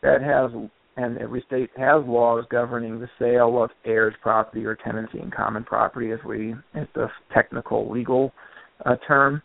that 0.00 0.22
has 0.22 0.52
and 0.96 1.18
every 1.18 1.40
state 1.40 1.76
has 1.76 2.04
laws 2.04 2.46
governing 2.50 3.00
the 3.00 3.10
sale 3.18 3.60
of 3.60 3.72
heirs 3.84 4.14
property 4.20 4.64
or 4.64 4.76
tenancy 4.76 5.18
in 5.18 5.28
common 5.28 5.64
property 5.64 6.12
as 6.12 6.22
we 6.22 6.54
as 6.74 6.86
the 6.92 7.10
technical 7.32 7.90
legal 7.90 8.32
uh, 8.84 8.94
term 9.08 9.42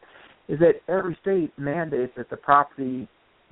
is 0.48 0.60
that 0.60 0.80
every 0.88 1.16
state 1.16 1.52
mandates 1.58 2.14
that 2.16 2.30
the 2.30 2.38
property 2.38 3.08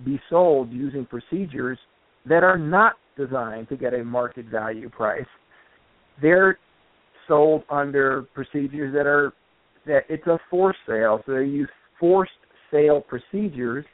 be 0.05 0.21
sold 0.29 0.71
using 0.71 1.07
procedures 1.07 1.79
that 2.27 2.43
are 2.43 2.57
not 2.57 2.93
designed 3.15 3.67
to 3.69 3.75
get 3.75 3.93
a 3.93 4.03
market 4.03 4.45
value 4.45 4.89
price 4.89 5.25
they're 6.21 6.57
sold 7.27 7.63
under 7.69 8.23
procedures 8.33 8.93
that 8.93 9.05
are 9.05 9.33
that 9.85 10.01
it's 10.09 10.27
a 10.27 10.39
forced 10.49 10.79
sale 10.87 11.21
so 11.25 11.33
they 11.33 11.45
use 11.45 11.69
forced 11.99 12.31
sale 12.71 13.01
procedures 13.01 13.85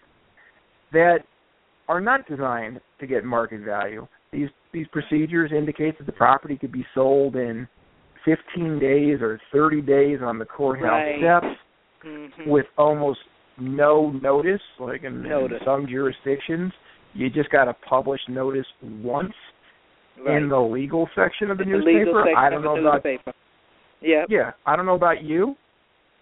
that 0.92 1.20
are 1.88 2.02
not 2.02 2.28
designed 2.28 2.80
to 3.00 3.08
get 3.08 3.24
market 3.24 3.62
value. 3.62 4.08
these 4.32 4.50
these 4.72 4.88
procedures 4.88 5.52
indicate 5.56 5.98
that 5.98 6.06
the 6.06 6.12
property 6.12 6.58
could 6.58 6.72
be 6.72 6.86
sold 6.96 7.36
in 7.36 7.68
15 8.26 8.80
days 8.80 9.22
or 9.22 9.40
30 9.52 9.82
days 9.82 10.20
on 10.24 10.40
the 10.40 10.46
courthouse 10.46 11.04
Right. 11.06 11.18
steps 11.18 11.60
Mhm. 12.04 12.48
with 12.48 12.66
almost 12.78 13.20
no 13.58 14.10
notice. 14.12 14.62
Like 14.80 15.04
in, 15.04 15.26
in 15.26 15.60
some 15.64 15.86
jurisdictions, 15.88 16.74
you 17.14 17.30
just 17.30 17.50
got 17.52 17.66
to 17.66 17.74
publish 17.88 18.20
notice 18.30 18.66
once 18.82 19.34
right. 20.26 20.38
in 20.42 20.50
the 20.50 20.60
legal 20.60 21.08
section 21.16 21.52
of 21.52 21.58
the 21.58 21.64
In 21.64 21.70
newspaper. 21.70 22.00
legal 22.00 22.14
section 22.24 22.38
I 22.38 22.50
don't 22.50 22.60
of 22.60 22.64
know 22.64 22.76
the 22.76 22.82
about 22.82 23.04
newspaper. 23.06 23.34
Yep. 24.02 24.28
yeah, 24.30 24.52
I 24.66 24.76
don't 24.76 24.86
know 24.86 24.96
about 24.96 25.24
you, 25.24 25.56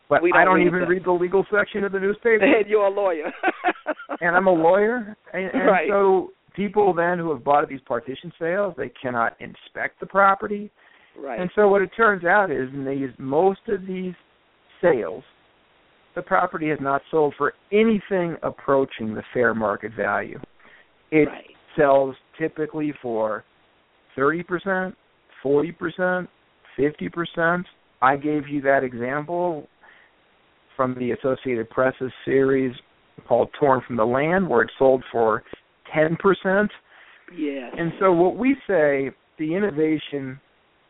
but 0.10 0.22
I 0.34 0.44
don't 0.44 0.46
don't 0.46 0.56
read 0.58 0.68
even 0.68 0.80
that. 0.82 0.88
read 0.88 1.04
the 1.06 1.12
legal 1.12 1.46
section 1.52 1.84
of 1.84 1.92
the 1.92 2.00
newspaper. 2.00 2.44
And 2.44 2.66
you're 2.70 2.86
a 2.86 2.90
lawyer. 2.90 3.32
and 4.22 4.36
I'm 4.36 4.48
a 4.48 4.52
lawyer, 4.54 5.16
and, 5.34 5.46
and 5.54 5.66
Right. 5.68 5.90
so 5.90 6.32
people 6.56 6.94
then 6.94 7.18
who 7.18 7.32
have 7.34 7.44
bought 7.44 7.64
at 7.64 7.70
these 7.70 7.80
partition 7.88 8.32
sales, 8.38 8.74
they 8.78 8.92
cannot 9.02 9.36
inspect 9.40 10.00
the 10.00 10.06
property. 10.06 10.70
right. 11.18 11.40
And 11.40 11.50
so 11.56 11.70
what 11.70 11.82
it 11.82 11.90
turns 11.96 12.24
out 12.26 12.52
is 12.52 12.70
in 12.74 12.86
these 12.86 13.10
most 13.18 13.62
of 13.70 13.88
these 13.88 14.14
sales, 14.82 15.24
the 16.14 16.22
property 16.22 16.68
has 16.70 16.80
not 16.82 17.02
sold 17.10 17.34
for 17.38 17.54
anything 17.72 18.36
approaching 18.44 19.14
the 19.16 19.24
fair 19.34 19.54
market 19.56 19.94
value. 19.96 20.40
It 21.12 21.28
right. 21.28 21.46
sells 21.78 22.16
typically 22.40 22.94
for 23.02 23.44
thirty 24.16 24.44
percent, 24.44 24.96
forty 25.44 25.72
percent, 25.72 26.30
fifty 26.78 27.10
percent. 27.10 27.66
I 28.02 28.16
gave 28.16 28.48
you 28.48 28.62
that 28.62 28.84
example 28.84 29.68
from 30.76 30.96
the 30.96 31.12
Associated 31.12 31.70
Press's 31.70 32.12
series 32.26 32.74
called 33.28 33.50
Torn 33.60 33.82
from 33.86 33.98
the 33.98 34.06
Land, 34.06 34.50
where 34.50 34.64
it 34.64 34.72
sold 34.80 35.04
for 35.12 35.44
ten 35.94 36.16
percent. 36.18 36.72
Yes. 37.38 37.74
And 37.78 37.92
so 38.00 38.12
what 38.12 38.38
we 38.38 38.56
say, 38.68 39.12
the 39.38 39.56
innovation 39.56 40.40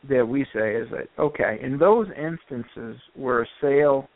that 0.10 0.26
we 0.26 0.46
say 0.54 0.76
is 0.76 0.88
that 0.92 1.08
okay, 1.20 1.60
in 1.62 1.78
those 1.78 2.08
instances 2.18 3.00
where 3.16 3.42
a 3.42 3.48
sale 3.60 4.08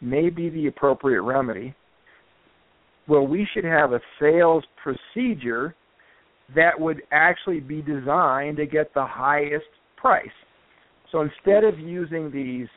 may 0.00 0.28
be 0.28 0.50
the 0.50 0.66
appropriate 0.66 1.22
remedy, 1.22 1.74
well 3.08 3.26
we 3.26 3.46
should 3.52 3.64
have 3.64 3.92
a 3.92 4.00
sales 4.20 4.64
procedure 4.82 5.74
that 6.54 6.78
would 6.78 7.02
actually 7.12 7.60
be 7.60 7.82
designed 7.82 8.56
to 8.58 8.66
get 8.66 8.92
the 8.94 9.04
highest 9.04 9.64
price. 9.96 10.26
So 11.10 11.22
instead 11.22 11.64
of 11.64 11.78
using 11.78 12.30
these 12.30 12.68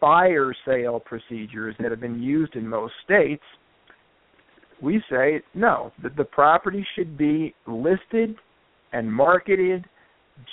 fire 0.00 0.54
sale 0.64 1.00
procedures 1.00 1.74
that 1.80 1.90
have 1.90 2.00
been 2.00 2.22
used 2.22 2.56
in 2.56 2.66
most 2.66 2.94
states, 3.04 3.42
we 4.82 5.02
say 5.10 5.42
no, 5.54 5.92
that 6.02 6.16
the 6.16 6.24
property 6.24 6.86
should 6.96 7.18
be 7.18 7.54
listed 7.66 8.34
and 8.92 9.12
marketed 9.12 9.84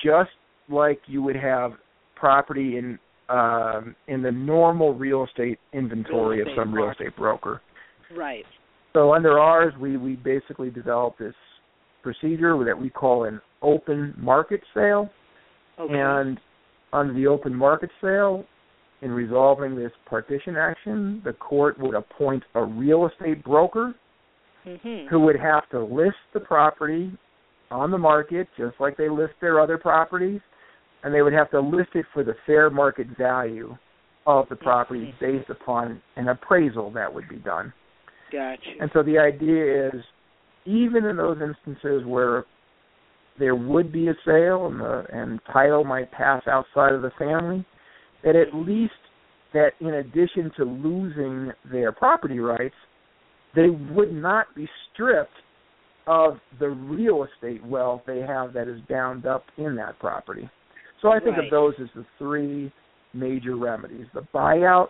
just 0.03 0.31
like 0.69 0.99
you 1.07 1.21
would 1.21 1.35
have 1.35 1.73
property 2.15 2.77
in 2.77 2.99
um, 3.29 3.93
in 4.07 4.21
the 4.21 4.31
normal 4.31 4.93
real 4.93 5.25
estate 5.25 5.59
inventory 5.73 6.37
Real 6.37 6.47
of 6.47 6.47
estate 6.47 6.61
some 6.61 6.73
real 6.73 6.89
estate 6.89 7.15
broker. 7.17 7.61
right. 8.15 8.45
So 8.93 9.13
under 9.13 9.39
ours, 9.39 9.73
we 9.79 9.97
we 9.97 10.15
basically 10.15 10.69
developed 10.69 11.19
this 11.19 11.35
procedure 12.03 12.63
that 12.63 12.79
we 12.79 12.89
call 12.89 13.25
an 13.25 13.41
open 13.61 14.13
market 14.17 14.61
sale, 14.73 15.09
Okay. 15.79 15.93
and 15.93 16.39
under 16.93 17.13
the 17.13 17.27
open 17.27 17.53
market 17.53 17.89
sale, 18.01 18.45
in 19.01 19.11
resolving 19.11 19.75
this 19.75 19.91
partition 20.05 20.55
action, 20.55 21.21
the 21.23 21.33
court 21.33 21.77
would 21.79 21.93
appoint 21.93 22.43
a 22.55 22.63
real 22.63 23.07
estate 23.07 23.43
broker 23.43 23.93
mhm. 24.65 25.07
who 25.07 25.19
would 25.19 25.35
have 25.35 25.69
to 25.69 25.83
list 25.83 26.17
the 26.33 26.39
property 26.39 27.11
on 27.69 27.91
the 27.91 27.97
market 27.97 28.47
just 28.57 28.79
like 28.79 28.97
they 28.97 29.09
list 29.09 29.33
their 29.39 29.59
other 29.59 29.77
properties, 29.77 30.41
and 31.03 31.13
they 31.13 31.21
would 31.21 31.33
have 31.33 31.51
to 31.51 31.59
list 31.59 31.89
it 31.93 32.05
for 32.13 32.23
the 32.23 32.35
fair 32.45 32.69
market 32.69 33.07
value 33.17 33.77
of 34.25 34.47
the 34.49 34.55
property 34.55 35.13
based 35.19 35.49
upon 35.49 36.01
an 36.15 36.29
appraisal 36.29 36.89
that 36.91 37.13
would 37.13 37.27
be 37.29 37.37
done. 37.37 37.71
Gotcha. 38.31 38.61
And 38.79 38.89
so 38.93 39.03
the 39.03 39.17
idea 39.17 39.87
is, 39.87 40.03
even 40.65 41.05
in 41.05 41.17
those 41.17 41.37
instances 41.41 42.05
where 42.05 42.45
there 43.39 43.55
would 43.55 43.91
be 43.91 44.07
a 44.07 44.15
sale 44.25 44.67
and 44.67 44.79
the 44.79 45.05
and 45.13 45.39
title 45.53 45.83
might 45.83 46.11
pass 46.11 46.41
outside 46.47 46.93
of 46.93 47.01
the 47.01 47.11
family, 47.17 47.65
that 48.23 48.35
at 48.35 48.53
least 48.53 48.93
that 49.53 49.71
in 49.79 49.93
addition 49.93 50.51
to 50.57 50.65
losing 50.65 51.51
their 51.71 51.91
property 51.91 52.39
rights, 52.39 52.75
they 53.55 53.69
would 53.69 54.11
not 54.11 54.53
be 54.55 54.67
stripped 54.91 55.31
of 56.05 56.37
the 56.59 56.67
real 56.67 57.25
estate 57.25 57.63
wealth 57.65 58.01
they 58.05 58.19
have 58.19 58.53
that 58.53 58.67
is 58.67 58.79
bound 58.89 59.25
up 59.25 59.43
in 59.57 59.75
that 59.75 59.97
property. 59.99 60.49
So 61.01 61.09
I 61.09 61.19
think 61.19 61.37
Right. 61.37 61.45
of 61.45 61.51
those 61.51 61.73
as 61.79 61.89
the 61.95 62.05
three 62.17 62.71
major 63.13 63.55
remedies: 63.55 64.07
the 64.13 64.25
buyout, 64.33 64.89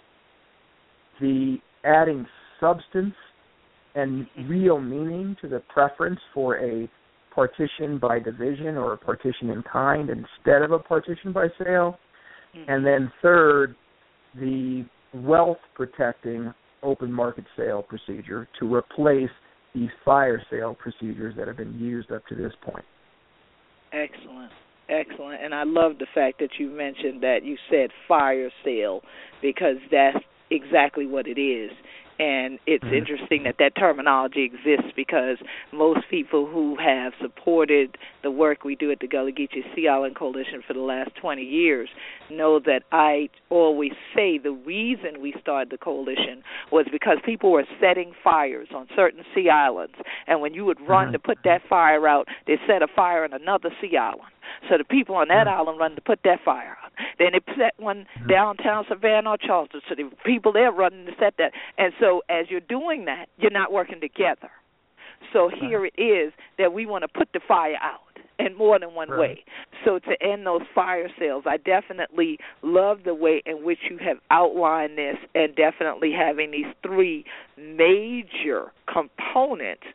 the 1.19 1.59
adding 1.83 2.25
substance 2.59 3.15
and 3.95 4.27
real 4.47 4.79
meaning 4.79 5.35
to 5.41 5.47
the 5.47 5.59
preference 5.73 6.19
for 6.33 6.57
a 6.57 6.89
partition 7.33 7.99
by 7.99 8.19
division 8.19 8.77
or 8.77 8.93
a 8.93 8.97
partition 8.97 9.49
in 9.49 9.63
kind 9.71 10.09
instead 10.09 10.61
of 10.61 10.71
a 10.71 10.79
partition 10.79 11.31
by 11.31 11.47
sale. 11.63 11.99
Mhm. 12.55 12.65
And 12.67 12.85
then 12.85 13.11
third, 13.21 13.75
the 14.35 14.85
wealth 15.13 15.59
protecting 15.73 16.53
open 16.83 17.11
market 17.11 17.45
sale 17.55 17.81
procedure 17.81 18.47
to 18.59 18.73
replace 18.73 19.29
these 19.73 19.89
fire 20.03 20.41
sale 20.49 20.75
procedures 20.75 21.35
that 21.35 21.47
have 21.47 21.57
been 21.57 21.77
used 21.79 22.11
up 22.11 22.25
to 22.27 22.35
this 22.35 22.53
point. 22.61 22.85
Excellent. 23.91 24.51
Excellent. 24.89 25.41
And 25.41 25.53
I 25.53 25.63
love 25.63 25.97
the 25.99 26.07
fact 26.15 26.39
that 26.39 26.49
you 26.57 26.69
mentioned 26.69 27.21
that 27.21 27.43
you 27.43 27.57
said 27.69 27.89
fire 28.07 28.49
sale 28.63 29.03
because 29.41 29.77
that's 29.91 30.23
exactly 30.49 31.05
what 31.05 31.27
it 31.27 31.39
is. 31.39 31.71
And 32.19 32.59
it's 32.65 32.83
Mhm. 32.83 32.93
interesting 32.93 33.43
that 33.43 33.57
that 33.59 33.75
terminology 33.75 34.43
exists 34.43 34.91
because 34.95 35.37
most 35.71 36.07
people 36.09 36.47
who 36.47 36.75
have 36.75 37.13
supported 37.21 37.97
the 38.23 38.31
work 38.31 38.63
we 38.63 38.75
do 38.75 38.91
at 38.91 38.99
the 38.99 39.07
Gullah 39.07 39.31
Geechee 39.31 39.63
Sea 39.75 39.87
Island 39.87 40.15
Coalition 40.15 40.61
for 40.61 40.73
the 40.73 40.79
last 40.79 41.13
20 41.15 41.43
years 41.43 41.89
know 42.29 42.59
that 42.59 42.83
I 42.91 43.29
always 43.49 43.93
say 44.15 44.37
the 44.37 44.51
reason 44.51 45.21
we 45.21 45.33
started 45.39 45.69
the 45.69 45.77
coalition 45.77 46.43
was 46.71 46.87
because 46.91 47.19
people 47.23 47.51
were 47.51 47.65
setting 47.79 48.13
fires 48.23 48.69
on 48.73 48.87
certain 48.95 49.23
sea 49.35 49.49
islands. 49.49 49.95
And 50.25 50.41
when 50.41 50.53
you 50.53 50.65
would 50.65 50.81
run 50.81 51.09
Mhm. 51.09 51.11
to 51.13 51.19
put 51.19 51.43
that 51.43 51.61
fire 51.63 52.07
out, 52.07 52.27
they 52.45 52.57
set 52.65 52.81
a 52.81 52.87
fire 52.87 53.23
on 53.23 53.33
another 53.33 53.73
sea 53.79 53.95
island. 53.95 54.31
So 54.69 54.77
the 54.77 54.83
people 54.83 55.15
on 55.15 55.27
that 55.27 55.47
Mhm. 55.47 55.51
island 55.51 55.79
run 55.79 55.95
to 55.95 56.01
put 56.01 56.23
that 56.23 56.41
fire 56.41 56.77
out. 56.83 56.86
Then 57.17 57.33
they 57.33 57.53
set 57.55 57.73
one 57.77 58.07
Mhm. 58.19 58.27
downtown 58.27 58.85
Savannah 58.87 59.31
or 59.31 59.37
Charleston. 59.37 59.81
So 59.87 59.95
the 59.95 60.05
people 60.23 60.51
there 60.51 60.71
running 60.71 61.05
to 61.05 61.15
set 61.15 61.37
that. 61.37 61.53
And 61.77 61.93
so 61.99 62.23
as 62.29 62.49
you're 62.49 62.59
doing 62.59 63.05
that, 63.05 63.29
you're 63.37 63.51
not 63.51 63.71
working 63.71 63.99
together. 63.99 64.49
So 65.33 65.47
here 65.49 65.85
it 65.85 65.97
is 65.97 66.31
that 66.57 66.73
we 66.73 66.85
want 66.85 67.01
to 67.03 67.07
put 67.07 67.31
the 67.33 67.39
fire 67.39 67.77
out 67.81 68.01
in 68.39 68.55
more 68.55 68.77
than 68.77 68.93
one 68.93 69.09
Right. 69.09 69.19
way. 69.19 69.43
So 69.83 69.99
to 69.99 70.23
end 70.23 70.45
those 70.45 70.61
fire 70.75 71.09
sales, 71.17 71.47
I 71.47 71.57
definitely 71.57 72.39
love 72.61 73.03
the 73.03 73.15
way 73.15 73.41
in 73.45 73.63
which 73.63 73.89
you 73.89 73.97
have 73.97 74.19
outlined 74.29 74.97
this 74.97 75.17
and 75.33 75.55
definitely 75.55 76.11
having 76.11 76.51
these 76.51 76.71
three 76.83 77.25
major 77.57 78.71
components 78.85 79.87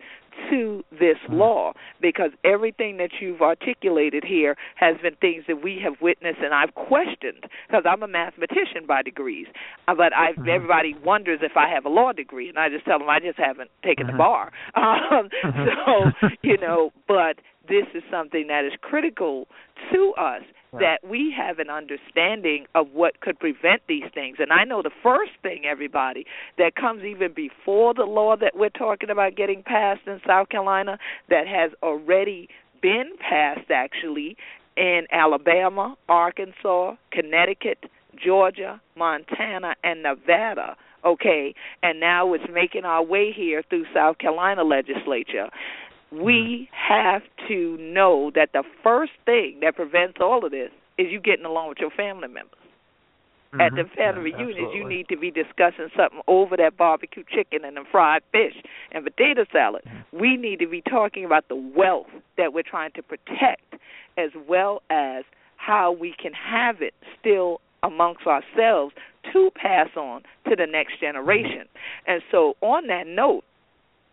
to 0.51 0.83
this 0.91 1.17
law 1.29 1.73
because 2.01 2.31
everything 2.45 2.97
that 2.99 3.11
you've 3.21 3.43
articulated 3.43 4.25
here 4.25 4.57
has 4.77 4.97
been 5.03 5.15
things 5.17 5.45
that 5.49 5.63
we 5.63 5.79
have 5.83 5.95
witnessed 6.01 6.39
and 6.43 6.55
I've 6.55 6.75
questioned 6.75 7.45
because 7.69 7.85
I'm 7.87 8.03
a 8.03 8.09
mathematician 8.09 8.87
by 8.87 9.03
degrees, 9.03 9.47
Uh, 9.89 9.95
but 9.95 10.13
I 10.15 10.33
Mhm. 10.33 10.49
everybody 10.49 10.95
wonders 11.05 11.41
if 11.43 11.57
I 11.57 11.69
have 11.69 11.85
a 11.85 11.89
law 11.89 12.13
degree 12.13 12.49
and 12.49 12.59
I 12.59 12.69
just 12.69 12.85
tell 12.85 12.99
them 12.99 13.09
I 13.09 13.21
just 13.21 13.39
haven't 13.39 13.71
taken 13.85 14.07
the 14.07 14.13
Mhm. 14.13 14.17
bar. 14.19 14.53
Um, 14.75 15.29
Mhm. 15.45 15.67
so 15.87 16.11
you 16.43 16.57
know, 16.59 16.93
but 17.07 17.37
this 17.69 17.87
is 17.95 18.03
something 18.11 18.47
that 18.49 18.65
is 18.65 18.73
critical 18.81 19.47
to 19.93 20.13
us 20.19 20.43
that 20.73 20.99
we 21.07 21.35
have 21.37 21.59
an 21.59 21.69
understanding 21.69 22.67
of 22.75 22.87
what 22.93 23.21
could 23.21 23.39
prevent 23.39 23.83
these 23.89 24.05
things. 24.15 24.39
And 24.41 24.53
I 24.53 24.65
know 24.65 24.81
the 24.81 24.91
first 25.03 25.33
thing, 25.43 25.65
everybody, 25.67 26.25
that 26.57 26.77
comes 26.77 27.05
even 27.05 27.33
before 27.35 27.93
the 27.93 28.05
law 28.05 28.37
that 28.37 28.53
we're 28.57 28.71
talking 28.71 29.11
about 29.11 29.37
getting 29.37 29.63
passed 29.63 30.01
in 30.07 30.21
South 30.27 30.49
Carolina, 30.49 30.99
that 31.29 31.47
has 31.47 31.73
already 31.83 32.49
been 32.81 33.13
passed 33.21 33.71
actually 33.71 34.37
in 34.77 35.03
Alabama, 35.13 35.97
Arkansas, 36.09 36.95
Connecticut, 37.11 37.85
Georgia, 38.17 38.81
Montana, 38.97 39.75
and 39.85 40.03
Nevada. 40.03 40.77
Okay, 41.05 41.55
and 41.83 41.99
now 41.99 42.33
it's 42.33 42.45
making 42.53 42.85
our 42.85 43.03
way 43.03 43.33
here 43.35 43.63
through 43.69 43.85
South 43.93 44.19
Carolina 44.19 44.63
legislature 44.63 45.49
we 46.13 46.69
have 46.73 47.23
to 47.49 47.77
know 47.79 48.31
that 48.35 48.51
the 48.53 48.65
first 48.83 49.13
thing 49.25 49.59
that 49.63 49.77
prevents 49.77 50.19
all 50.21 50.45
of 50.45 50.51
this 50.51 50.71
is 50.99 51.11
you 51.11 51.21
getting 51.21 51.45
along 51.45 51.71
with 51.71 51.79
your 51.79 51.91
family 51.91 52.29
members. 52.29 52.59
At 53.61 53.75
the 53.75 53.83
Mhm. 53.83 53.91
family 53.91 54.31
Yeah, 54.31 54.39
reunions, 54.39 54.75
you 54.75 54.85
need 54.85 55.09
to 55.09 55.17
be 55.17 55.31
discussing 55.31 55.91
something 55.95 56.23
over 56.27 56.57
that 56.57 56.77
barbecue 56.77 57.23
chicken 57.25 57.65
and 57.65 57.77
the 57.77 57.85
fried 57.85 58.23
fish 58.33 58.57
and 58.93 59.05
potato 59.05 59.45
salad. 59.53 59.85
Mhm. 59.85 60.05
We 60.19 60.37
need 60.39 60.59
to 60.61 60.67
be 60.67 60.81
talking 60.81 61.25
about 61.25 61.49
the 61.49 61.57
wealth 61.57 62.09
that 62.37 62.55
we're 62.55 62.63
trying 62.63 62.93
to 62.93 63.03
protect 63.03 63.75
as 64.17 64.35
well 64.35 64.83
as 64.89 65.25
how 65.57 65.93
we 65.93 66.13
can 66.13 66.33
have 66.33 66.81
it 66.81 66.95
still 67.19 67.61
amongst 67.83 68.27
ourselves 68.27 68.95
to 69.33 69.51
pass 69.51 69.95
on 69.97 70.23
to 70.49 70.57
the 70.57 70.67
next 70.67 70.99
generation. 70.99 71.69
And 72.07 72.23
so, 72.31 72.57
on 72.63 72.87
that 72.87 73.07
note, 73.07 73.45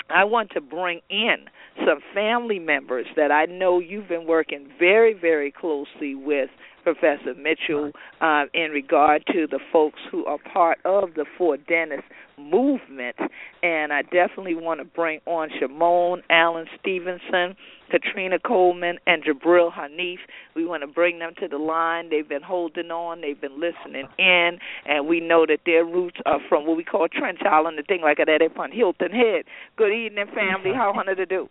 I 0.09 0.23
want 0.23 0.51
to 0.51 0.61
bring 0.61 1.01
in 1.09 1.37
some 1.85 1.99
family 2.13 2.59
members 2.59 3.05
that 3.15 3.31
I 3.31 3.45
know 3.45 3.79
you've 3.79 4.07
been 4.07 4.27
working 4.27 4.67
very, 4.77 5.13
very 5.13 5.51
closely 5.51 6.15
with, 6.15 6.49
Professor 6.83 7.33
Mitchell, 7.35 7.91
uh, 8.21 8.45
in 8.53 8.71
regard 8.71 9.25
to 9.27 9.47
the 9.47 9.59
folks 9.71 9.99
who 10.11 10.25
are 10.25 10.37
part 10.51 10.79
of 10.85 11.13
the 11.15 11.25
Four 11.37 11.57
Dennis 11.57 12.01
movement. 12.37 13.15
And 13.61 13.91
I 13.91 14.03
definitely 14.03 14.55
want 14.55 14.79
to 14.79 14.85
bring 14.85 15.19
on 15.25 15.49
Shimon 15.59 16.21
Allen 16.29 16.67
Stevenson, 16.79 17.55
Katrina 17.91 18.39
Coleman, 18.39 18.97
and 19.07 19.23
Jabril 19.23 19.71
Hanif. 19.73 20.17
We 20.55 20.65
want 20.65 20.81
to 20.83 20.87
bring 20.87 21.19
them 21.19 21.33
to 21.39 21.47
the 21.47 21.57
line. 21.57 22.09
They've 22.09 22.27
been 22.27 22.43
holding 22.43 22.91
on, 22.91 23.21
they've 23.21 23.39
been 23.39 23.59
listening 23.59 24.07
in, 24.17 24.59
and 24.85 25.07
we 25.07 25.19
know 25.19 25.45
that 25.45 25.59
their 25.65 25.83
roots 25.83 26.17
are 26.25 26.39
from 26.47 26.65
what 26.65 26.77
we 26.77 26.83
call 26.83 27.07
Trench 27.07 27.39
Island, 27.49 27.77
the 27.77 27.83
thing 27.83 28.01
like 28.01 28.17
that 28.17 28.41
upon 28.41 28.71
Hilton 28.71 29.11
Head. 29.11 29.45
Good 29.75 29.93
evening, 29.93 30.25
family. 30.33 30.71
How 30.73 30.93
honor 30.97 31.15
to 31.15 31.25
do? 31.25 31.49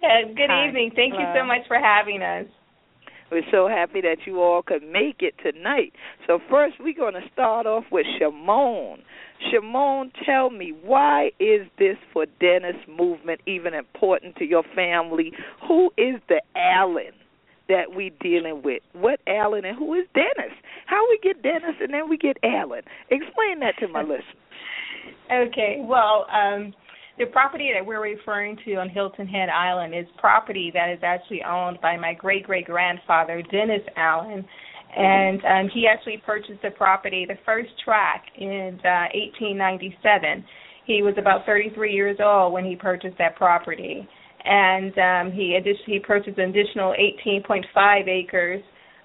Good 0.00 0.50
Hi. 0.50 0.68
evening. 0.68 0.90
Thank 0.94 1.14
Hello. 1.14 1.32
you 1.32 1.40
so 1.40 1.46
much 1.46 1.66
for 1.66 1.78
having 1.78 2.22
us. 2.22 2.46
We're 3.34 3.42
so 3.50 3.66
happy 3.66 4.00
that 4.00 4.18
you 4.26 4.40
all 4.40 4.62
could 4.62 4.84
make 4.84 5.16
it 5.18 5.34
tonight. 5.42 5.92
So 6.24 6.38
first, 6.48 6.76
we're 6.78 6.94
going 6.94 7.14
to 7.14 7.28
start 7.32 7.66
off 7.66 7.82
with 7.90 8.06
Shimon. 8.16 9.02
Shimon, 9.50 10.12
tell 10.24 10.50
me 10.50 10.72
why 10.84 11.32
is 11.40 11.66
this 11.76 11.96
for 12.12 12.26
Dennis 12.38 12.76
movement 12.88 13.40
even 13.44 13.74
important 13.74 14.36
to 14.36 14.44
your 14.44 14.62
family? 14.76 15.32
Who 15.66 15.86
is 15.98 16.20
the 16.28 16.42
Allen 16.54 17.10
that 17.68 17.92
we 17.96 18.12
dealing 18.20 18.62
with? 18.62 18.84
What 18.92 19.18
Allen 19.26 19.64
and 19.64 19.76
who 19.76 19.94
is 19.94 20.06
Dennis? 20.14 20.52
How 20.86 21.04
we 21.08 21.18
get 21.20 21.42
Dennis 21.42 21.74
and 21.80 21.92
then 21.92 22.08
we 22.08 22.16
get 22.16 22.36
Allen? 22.44 22.82
Explain 23.10 23.58
that 23.58 23.74
to 23.80 23.88
my 23.88 24.02
listeners. 24.02 24.22
Okay. 25.32 25.78
Well, 25.80 26.28
um 26.32 26.72
the 27.18 27.26
property 27.26 27.70
that 27.72 27.84
we're 27.84 28.02
referring 28.02 28.58
to 28.64 28.74
on 28.76 28.88
Hilton 28.88 29.26
Head 29.26 29.48
Island 29.48 29.94
is 29.94 30.06
property 30.18 30.70
that 30.74 30.90
is 30.90 30.98
actually 31.02 31.42
owned 31.44 31.80
by 31.80 31.96
my 31.96 32.14
great 32.14 32.44
great 32.44 32.66
grandfather, 32.66 33.42
Dennis 33.50 33.82
Allen. 33.96 34.44
And 34.96 35.44
um, 35.44 35.70
he 35.74 35.86
actually 35.88 36.22
purchased 36.24 36.62
the 36.62 36.70
property, 36.70 37.24
the 37.26 37.38
first 37.44 37.70
tract, 37.84 38.30
in 38.38 38.78
uh, 38.84 39.10
1897. 39.14 40.44
He 40.86 41.02
was 41.02 41.14
about 41.18 41.46
33 41.46 41.92
years 41.92 42.18
old 42.22 42.52
when 42.52 42.64
he 42.64 42.76
purchased 42.76 43.18
that 43.18 43.34
property, 43.34 44.06
and 44.44 44.92
um, 44.98 45.32
he 45.32 45.58
addi- 45.58 45.84
he 45.86 45.98
purchased 45.98 46.38
an 46.38 46.50
additional 46.50 46.94
18.5 47.26 48.08
acres 48.08 48.62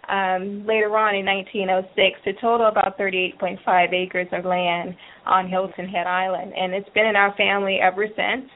um, 0.10 0.66
later 0.66 0.96
on 0.98 1.16
in 1.16 1.26
1906 1.26 2.20
to 2.26 2.34
total 2.42 2.68
about 2.68 2.98
38.5 2.98 3.94
acres 3.94 4.28
of 4.32 4.46
land 4.46 4.96
on 5.26 5.48
Hilton 5.48 5.88
Head 5.88 6.08
Island, 6.08 6.54
and 6.56 6.74
it's 6.74 6.90
been 6.90 7.06
in 7.06 7.16
our 7.16 7.34
family 7.36 7.80
ever 7.82 8.08
since. 8.08 8.50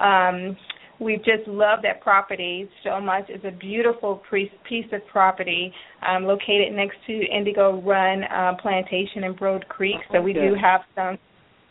Um, 0.00 0.56
we've 0.98 1.24
just 1.24 1.46
loved 1.46 1.84
that 1.84 2.00
property 2.00 2.68
so 2.82 3.00
much. 3.00 3.24
It's 3.28 3.44
a 3.44 3.56
beautiful 3.56 4.22
piece 4.30 4.86
of 4.92 5.00
property 5.10 5.72
um, 6.08 6.24
located 6.24 6.72
next 6.72 6.96
to 7.06 7.12
Indigo 7.12 7.80
Run 7.82 8.24
uh, 8.24 8.54
Plantation 8.60 9.24
and 9.24 9.36
Broad 9.36 9.68
Creek, 9.68 9.96
so 10.12 10.20
we 10.20 10.32
do 10.32 10.54
have 10.60 10.80
some 10.94 11.18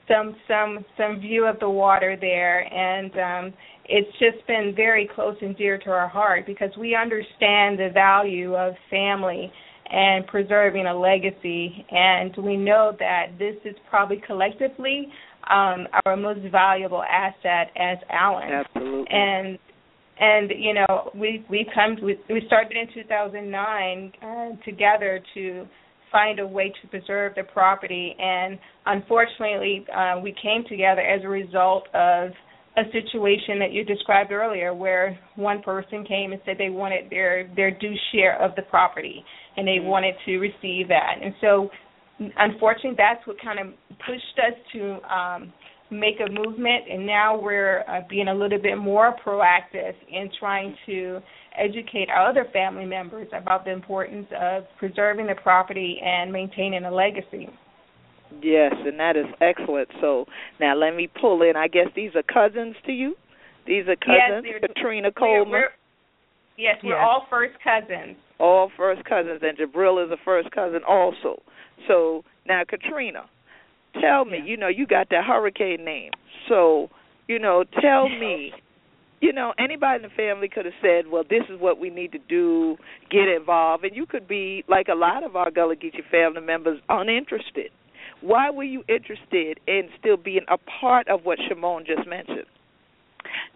some 0.08 0.36
some 0.48 0.86
some 0.98 1.20
view 1.20 1.46
of 1.46 1.60
the 1.60 1.70
water 1.70 2.18
there 2.20 2.62
and 2.74 3.12
um 3.20 3.54
it's 3.86 4.12
just 4.20 4.46
been 4.48 4.74
very 4.76 5.10
close 5.14 5.36
and 5.42 5.58
dear 5.58 5.78
to 5.78 5.90
our 5.90 6.08
heart 6.08 6.46
because 6.46 6.70
we 6.78 6.96
understand 6.96 7.80
the 7.80 7.90
value 7.94 8.56
of 8.56 8.74
family 8.90 9.52
and 9.90 10.26
preserving 10.28 10.86
a 10.86 10.98
legacy 10.98 11.86
and 11.92 12.36
we 12.38 12.56
know 12.56 12.96
that 13.00 13.28
this 13.38 13.56
is 13.66 13.76
probably 13.90 14.22
collectively 14.26 15.08
um 15.50 15.88
our 16.06 16.16
most 16.16 16.40
valuable 16.52 17.04
asset 17.04 17.72
as 17.76 17.98
Allen. 18.10 18.50
Absolutely. 18.50 19.06
And 19.10 19.60
and 20.20 20.52
you 20.58 20.74
know 20.74 21.12
we 21.14 21.46
we 21.50 21.68
come 21.74 21.98
we, 22.02 22.18
we 22.30 22.42
started 22.48 22.78
in 22.78 22.88
2009 22.94 24.12
uh, 24.22 24.64
together 24.64 25.20
to 25.34 25.68
find 26.14 26.40
a 26.40 26.48
way 26.48 26.72
to 26.82 26.88
preserve 26.88 27.34
the 27.36 27.44
property. 27.44 28.16
And 28.18 28.58
unfortunately, 28.86 29.86
uh, 29.94 30.22
we 30.22 30.34
came 30.42 30.64
together 30.70 31.02
as 31.02 31.24
a 31.26 31.28
result 31.28 31.88
of 31.94 32.30
a 32.76 32.84
situation 32.92 33.60
that 33.60 33.72
you 33.72 33.84
described 33.84 34.32
earlier, 34.32 34.74
where 34.74 35.18
one 35.36 35.62
person 35.62 36.04
came 36.06 36.32
and 36.32 36.42
said 36.46 36.56
they 36.58 36.70
wanted 36.70 37.10
their 37.10 37.50
their 37.56 37.72
due 37.72 37.94
share 38.12 38.42
of 38.42 38.56
the 38.56 38.64
property, 38.64 39.24
and 39.58 39.68
they 39.68 39.80
wanted 39.80 40.16
to 40.26 40.38
receive 40.38 40.88
that. 40.88 41.16
And 41.22 41.34
so, 41.40 41.70
unfortunately, 42.38 42.96
that's 42.98 43.26
what 43.28 43.38
kind 43.42 43.60
of 43.60 43.68
pushed 44.00 44.40
us 44.40 44.58
to 44.74 45.14
um, 45.14 45.54
make 45.92 46.16
a 46.20 46.32
movement. 46.32 46.86
And 46.92 47.06
now 47.06 47.40
we're 47.40 47.82
uh, 47.82 48.02
being 48.10 48.28
a 48.28 48.34
little 48.34 48.60
bit 48.60 48.78
more 48.78 49.16
proactive 49.26 49.94
in 50.12 50.30
trying 50.40 50.76
to 50.88 51.20
educate 51.58 52.10
our 52.10 52.28
other 52.30 52.48
family 52.52 52.86
members 52.86 53.28
about 53.38 53.66
the 53.66 53.72
importance 53.72 54.28
of 54.40 54.64
preserving 54.80 55.28
the 55.28 55.36
property 55.36 56.00
and 56.04 56.32
maintaining 56.32 56.86
a 56.86 56.92
legacy. 56.92 57.50
Yes, 58.42 58.74
and 58.86 59.00
that 59.00 59.16
is 59.16 59.26
excellent. 59.42 59.90
So 60.02 60.26
now 60.60 60.76
let 60.76 60.96
me 60.96 61.08
pull 61.08 61.42
in. 61.42 61.56
I 61.56 61.68
guess 61.68 61.88
these 61.96 62.12
are 62.16 62.24
cousins 62.24 62.76
to 62.86 62.92
you. 62.92 63.16
These 63.66 63.88
are 63.88 63.96
cousins, 63.96 64.46
yes, 64.46 64.62
Katrina 64.62 65.12
Coleman. 65.12 65.50
We're, 65.50 65.60
we're, 65.60 65.70
yes, 66.58 66.76
we're 66.84 66.96
yes. 66.96 67.06
all 67.06 67.28
first 67.30 67.54
cousins. 67.64 68.18
All 68.40 68.72
first 68.76 69.06
cousins, 69.06 69.42
and 69.42 69.58
Jabril 69.58 70.04
is 70.04 70.12
a 70.12 70.18
first 70.26 70.52
cousin 70.52 70.82
also. 70.88 71.42
So 71.88 72.24
now, 72.46 72.64
Katrina, 72.68 73.26
tell 74.02 74.26
me. 74.26 74.40
You 74.46 74.58
know, 74.58 74.68
you 74.68 74.86
got 74.86 75.10
that 75.12 75.24
hurricane 75.26 75.86
name. 75.86 76.12
So, 76.50 76.90
you 77.28 77.40
know, 77.40 77.64
tell 77.82 78.10
me 78.10 78.52
you 79.24 79.32
know, 79.32 79.54
anybody 79.58 80.04
in 80.04 80.10
the 80.10 80.16
family 80.18 80.50
could 80.50 80.66
have 80.66 80.74
said, 80.82 81.08
"Well, 81.08 81.24
this 81.24 81.44
is 81.50 81.58
what 81.58 81.80
we 81.80 81.90
need 81.90 82.12
to 82.12 82.20
do. 82.28 82.78
Get 83.10 83.30
involved." 83.30 83.86
And 83.86 83.96
you 83.96 84.06
could 84.06 84.28
be 84.28 84.66
like 84.68 84.90
a 84.90 84.96
lot 84.96 85.24
of 85.24 85.38
our 85.38 85.50
Gullah 85.50 85.78
Geechee 85.78 86.04
family 86.12 86.42
members, 86.42 86.82
uninterested. 86.90 87.72
Why 88.24 88.50
were 88.50 88.64
you 88.64 88.84
interested 88.88 89.60
in 89.68 89.90
still 90.00 90.18
being 90.18 90.46
a 90.48 90.58
part 90.58 91.08
of 91.10 91.26
what 91.26 91.40
Shimon 91.48 91.86
just 91.86 92.08
mentioned? 92.08 92.46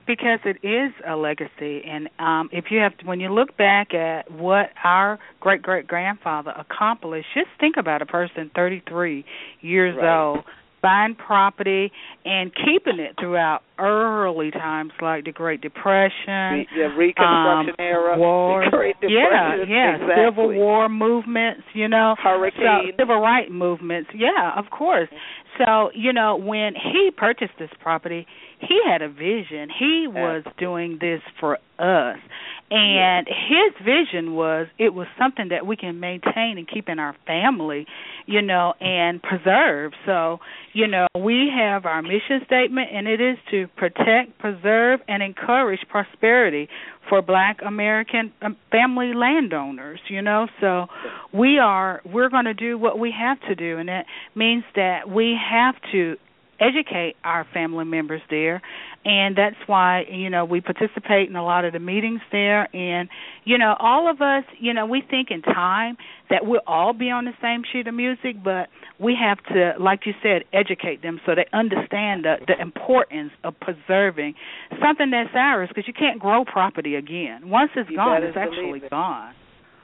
because 0.08 0.40
it 0.46 0.58
is 0.66 0.94
a 1.06 1.16
legacy 1.16 1.84
and 1.86 2.10
um 2.20 2.50
if 2.52 2.66
you 2.72 2.80
have 2.80 2.98
to, 2.98 3.06
when 3.06 3.20
you 3.20 3.32
look 3.32 3.56
back 3.58 3.94
at 3.94 4.32
what 4.32 4.70
our 4.84 5.20
great 5.42 5.62
great 5.62 5.86
grandfather 5.86 6.52
accomplished 6.58 7.28
just 7.34 7.50
think 7.60 7.76
about 7.78 8.02
a 8.02 8.06
person 8.06 8.50
33 8.56 9.26
years 9.62 9.96
right. 9.96 10.28
old 10.28 10.46
buying 10.82 11.16
property 11.16 11.92
and 12.26 12.52
keeping 12.54 13.00
it 13.00 13.16
throughout 13.20 13.62
early 13.80 14.52
times 14.52 14.92
like 15.02 15.26
the 15.26 15.32
Great 15.32 15.62
Depression, 15.62 16.66
the 16.76 16.90
Reconstruction 16.98 17.70
um, 17.70 17.76
era, 17.80 18.18
war, 18.18 18.64
yeah, 19.04 19.64
yeah, 19.68 19.96
exactly. 19.96 20.26
Civil 20.26 20.54
War 20.56 20.90
movements, 20.90 21.64
you 21.74 21.88
know, 21.88 22.16
hurricane, 22.22 22.92
so, 22.92 23.04
civil 23.04 23.20
rights 23.20 23.50
movements, 23.52 24.10
yeah, 24.16 24.58
of 24.58 24.66
course. 24.72 25.10
So 25.58 25.90
you 25.94 26.14
know 26.14 26.36
when 26.36 26.74
he 26.76 27.10
purchased 27.16 27.54
this 27.60 27.70
property, 27.82 28.28
he 28.60 28.80
had 28.86 29.02
a 29.02 29.10
vision. 29.10 29.70
He 29.78 30.08
was 30.08 30.44
doing 30.58 30.98
this 31.00 31.22
for 31.40 31.58
us. 31.80 32.18
And 32.70 33.28
his 33.28 33.86
vision 33.86 34.36
was 34.36 34.68
it 34.78 34.94
was 34.94 35.08
something 35.18 35.50
that 35.50 35.66
we 35.66 35.78
can 35.78 36.02
maintain 36.02 36.58
and 36.58 36.68
keep 36.68 36.90
in 36.90 37.00
our 37.00 37.16
family, 37.26 37.86
you 38.26 38.42
know, 38.42 38.74
and 38.82 39.22
preserve. 39.24 39.94
So, 40.06 40.40
you 40.74 40.88
know, 40.88 41.08
we 41.18 41.50
have 41.56 41.86
our 41.86 42.02
mission 42.02 42.42
statement 42.46 42.90
and 42.94 43.08
it 43.08 43.22
is 43.22 43.38
to 43.52 43.68
protect, 43.78 44.38
preserve 44.38 45.00
and 45.08 45.24
encourage 45.24 45.80
prosperity 45.90 46.68
for 47.08 47.22
black 47.22 47.60
American 47.66 48.34
um, 48.42 48.58
family 48.70 49.14
landowners, 49.14 50.02
you 50.10 50.22
know. 50.22 50.48
So 50.60 50.88
we 51.34 51.60
are 51.60 52.02
we're 52.06 52.30
going 52.30 52.46
to 52.46 52.54
do 52.54 52.78
what 52.78 53.00
we 53.00 53.14
have 53.18 53.40
to 53.48 53.56
do 53.56 53.78
and 53.78 53.88
that 53.88 54.06
means 54.36 54.66
that 54.76 55.10
we 55.10 55.38
have 55.50 55.76
to 55.94 56.18
educate 56.60 57.16
our 57.24 57.46
family 57.54 57.86
members 57.86 58.22
there 58.30 58.62
and 59.08 59.38
that's 59.38 59.56
why 59.68 60.04
you 60.12 60.30
know 60.30 60.44
we 60.44 60.60
participate 60.60 61.30
in 61.30 61.36
a 61.38 61.44
lot 61.44 61.64
of 61.64 61.72
the 61.72 61.80
meetings 61.80 62.20
there. 62.32 62.68
And 62.76 63.08
you 63.46 63.58
know 63.58 63.76
all 63.80 64.10
of 64.10 64.22
us 64.22 64.44
you 64.60 64.74
know 64.74 64.86
we 64.86 65.02
think 65.02 65.32
in 65.32 65.42
time 65.42 65.98
that 66.30 66.46
we'll 66.46 66.62
all 66.68 66.94
be 66.94 67.10
on 67.10 67.24
the 67.24 67.32
same 67.42 67.64
sheet 67.72 67.88
of 67.88 67.94
music 67.94 68.44
but 68.44 68.68
we 69.00 69.16
have 69.16 69.38
to 69.54 69.74
like 69.82 70.02
you 70.06 70.14
said 70.22 70.44
educate 70.52 71.02
them 71.02 71.22
so 71.26 71.34
they 71.36 71.46
understand 71.54 72.26
the 72.26 72.36
the 72.48 72.62
importance 72.62 73.32
of 73.46 73.58
preserving 73.62 74.36
something 74.82 75.10
that's 75.12 75.34
ours 75.34 75.70
because 75.70 75.88
you 75.88 75.94
can't 75.94 76.20
grow 76.20 76.44
property 76.44 76.96
again. 76.96 77.50
Once 77.50 77.72
it's 77.76 77.90
you 77.90 77.96
gone 77.96 78.24
it's 78.24 78.38
actually 78.38 78.80
it. 78.80 78.90
gone 78.90 79.34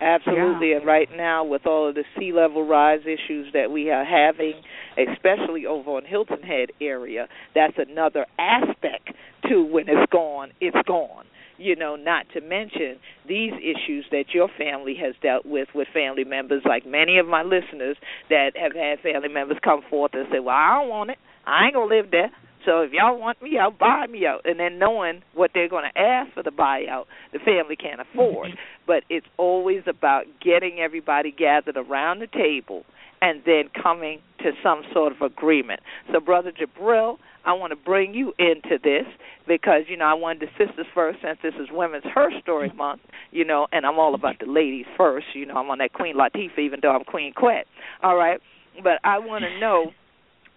Absolutely, 0.04 0.72
yeah. 0.72 0.78
and 0.78 0.86
right 0.86 1.08
now 1.16 1.46
with 1.46 1.66
all 1.66 1.88
of 1.88 1.96
the 1.96 2.04
sea 2.20 2.34
level 2.34 2.66
rise 2.68 3.02
issues 3.06 3.54
that 3.54 3.72
we 3.72 3.90
are 3.90 4.04
having, 4.04 4.54
especially 4.98 5.66
over 5.66 5.92
on 5.92 6.04
Hilton 6.06 6.42
Head 6.44 6.70
area, 6.82 7.28
that's 7.56 7.78
another 7.78 8.26
aspect 8.38 9.10
to 9.50 9.64
when 9.64 9.86
it's 9.88 10.12
gone, 10.12 10.52
it's 10.60 10.78
gone. 10.88 11.26
you 11.58 11.76
know, 11.76 11.96
not 11.96 12.26
to 12.34 12.42
mention 12.42 12.98
these 13.28 13.54
issues 13.62 14.06
that 14.12 14.26
your 14.34 14.50
family 14.58 14.96
has 15.00 15.16
dealt 15.22 15.46
with 15.46 15.70
with 15.74 15.88
family 15.94 16.24
members, 16.24 16.64
like 16.66 16.86
many 16.86 17.18
of 17.18 17.28
my 17.28 17.44
listeners 17.44 17.96
that 18.30 18.52
have 18.60 18.74
had 18.74 19.00
family 19.00 19.30
members 19.30 19.58
come 19.64 19.82
forth 19.90 20.12
and 20.14 20.28
say, 20.32 20.40
Well, 20.40 20.56
I 20.56 20.80
don't 20.80 20.90
want 20.90 21.12
it. 21.12 21.18
I 21.46 21.66
ain't 21.66 21.74
gonna 21.76 21.94
live 21.94 22.12
there. 22.12 22.32
So 22.66 22.82
if 22.82 22.92
y'all 22.92 23.20
want 23.20 23.42
me 23.42 23.58
out, 23.58 23.78
buy 23.78 24.08
me 24.08 24.26
out. 24.26 24.42
And 24.46 24.60
then 24.60 24.80
knowing 24.80 25.22
what 25.34 25.52
they're 25.54 25.70
going 25.70 25.86
to 25.94 26.00
ask 26.00 26.34
for 26.34 26.44
the 26.44 26.52
buyout, 26.52 27.06
the 27.32 27.40
family 27.40 27.76
can't 27.76 28.02
afford. 28.02 28.50
but 28.88 29.04
it's 29.10 29.28
always 29.38 29.84
about 29.88 30.26
getting 30.44 30.80
everybody 30.80 31.32
gathered 31.32 31.78
around 31.78 32.20
the 32.20 32.28
table 32.28 32.84
and 33.22 33.42
then 33.46 33.70
coming 33.82 34.20
to 34.40 34.52
some 34.62 34.84
sort 34.94 35.14
of 35.14 35.22
agreement. 35.22 35.80
So, 36.12 36.20
Brother 36.20 36.52
Jabril, 36.52 37.18
I 37.46 37.54
want 37.54 37.72
to 37.72 37.78
bring 37.78 38.14
you 38.14 38.34
into 38.38 38.78
this 38.84 39.06
because, 39.48 39.84
you 39.88 39.96
know, 39.96 40.06
I 40.06 40.14
wanted 40.14 40.42
the 40.42 40.66
sisters 40.66 40.86
first 40.94 41.20
since 41.24 41.38
this 41.42 41.54
is 41.56 41.70
Women's 41.72 42.04
Her 42.14 42.30
Story 42.42 42.72
Month, 42.76 43.02
you 43.32 43.46
know, 43.46 43.68
and 43.72 43.86
I'm 43.86 43.98
all 43.98 44.14
about 44.14 44.40
the 44.40 44.46
ladies 44.46 44.86
first. 44.98 45.28
You 45.34 45.46
know, 45.46 45.56
I'm 45.56 45.70
on 45.70 45.78
that 45.78 45.94
Queen 45.94 46.16
Latifah 46.16 46.60
even 46.60 46.80
though 46.82 46.92
I'm 46.92 47.06
Queen 47.06 47.34
Quet. 47.34 47.66
All 48.02 48.18
right? 48.18 48.42
But 48.84 49.00
I 49.06 49.20
want 49.20 49.46
to 49.46 49.60
know 49.60 49.92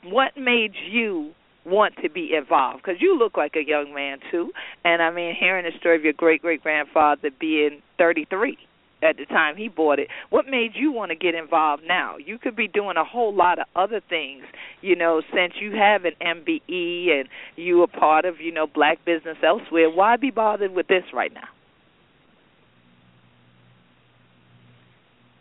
what 0.03 0.37
made 0.37 0.73
you 0.91 1.33
want 1.67 1.95
to 2.03 2.09
be 2.09 2.35
involved 2.35 2.83
because 2.83 3.01
you 3.01 3.19
look 3.19 3.37
like 3.37 3.57
a 3.57 3.67
young 3.67 3.93
man 3.93 4.19
too. 4.31 4.53
And 4.85 5.03
i 5.03 5.11
mean 5.11 5.35
hearing 5.39 5.65
the 5.65 5.77
story 5.79 5.97
of 5.97 6.05
your 6.05 6.13
great 6.13 6.43
great 6.43 6.63
grandfather 6.63 7.31
being 7.39 7.83
thirty 7.99 8.25
three 8.25 8.59
at 9.03 9.17
the 9.19 9.27
time 9.27 9.57
he 9.57 9.69
bought 9.69 9.99
it 9.99 10.09
what 10.31 10.47
made 10.47 10.71
you 10.75 10.91
want 10.91 11.11
to 11.11 11.17
get 11.17 11.35
involved 11.35 11.83
now? 11.87 12.17
You 12.17 12.39
could 12.39 12.57
be 12.57 12.67
doing 12.67 12.97
a 12.97 13.05
whole 13.05 13.35
lot 13.35 13.59
of 13.59 13.67
other 13.75 14.01
things 14.09 14.45
you 14.81 14.97
know 14.97 15.23
since 15.35 15.55
you 15.61 15.73
have 15.73 16.05
an 16.05 16.13
mbe 16.21 17.11
and 17.11 17.29
you 17.57 17.83
are 17.83 17.89
part 17.89 18.25
of 18.25 18.41
you 18.41 18.53
know 18.53 18.67
black 18.67 19.05
business 19.05 19.37
elsewhere. 19.45 19.91
Why 19.91 20.17
be 20.17 20.31
bothered 20.31 20.73
with 20.73 20.87
this 20.87 21.05
right 21.13 21.33
now? 21.33 21.49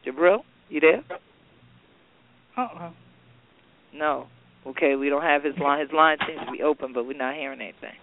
Jabril 0.05 0.43
you 0.69 0.79
there? 0.79 1.03
Uh-uh. 2.57 2.91
no 3.93 4.27
Okay, 4.67 4.95
we 4.95 5.09
don't 5.09 5.21
have 5.21 5.43
his 5.43 5.57
line. 5.57 5.79
His 5.79 5.91
line 5.91 6.17
seems 6.27 6.45
to 6.45 6.51
be 6.51 6.63
open, 6.63 6.93
but 6.93 7.05
we're 7.05 7.17
not 7.17 7.35
hearing 7.35 7.61
anything. 7.61 7.95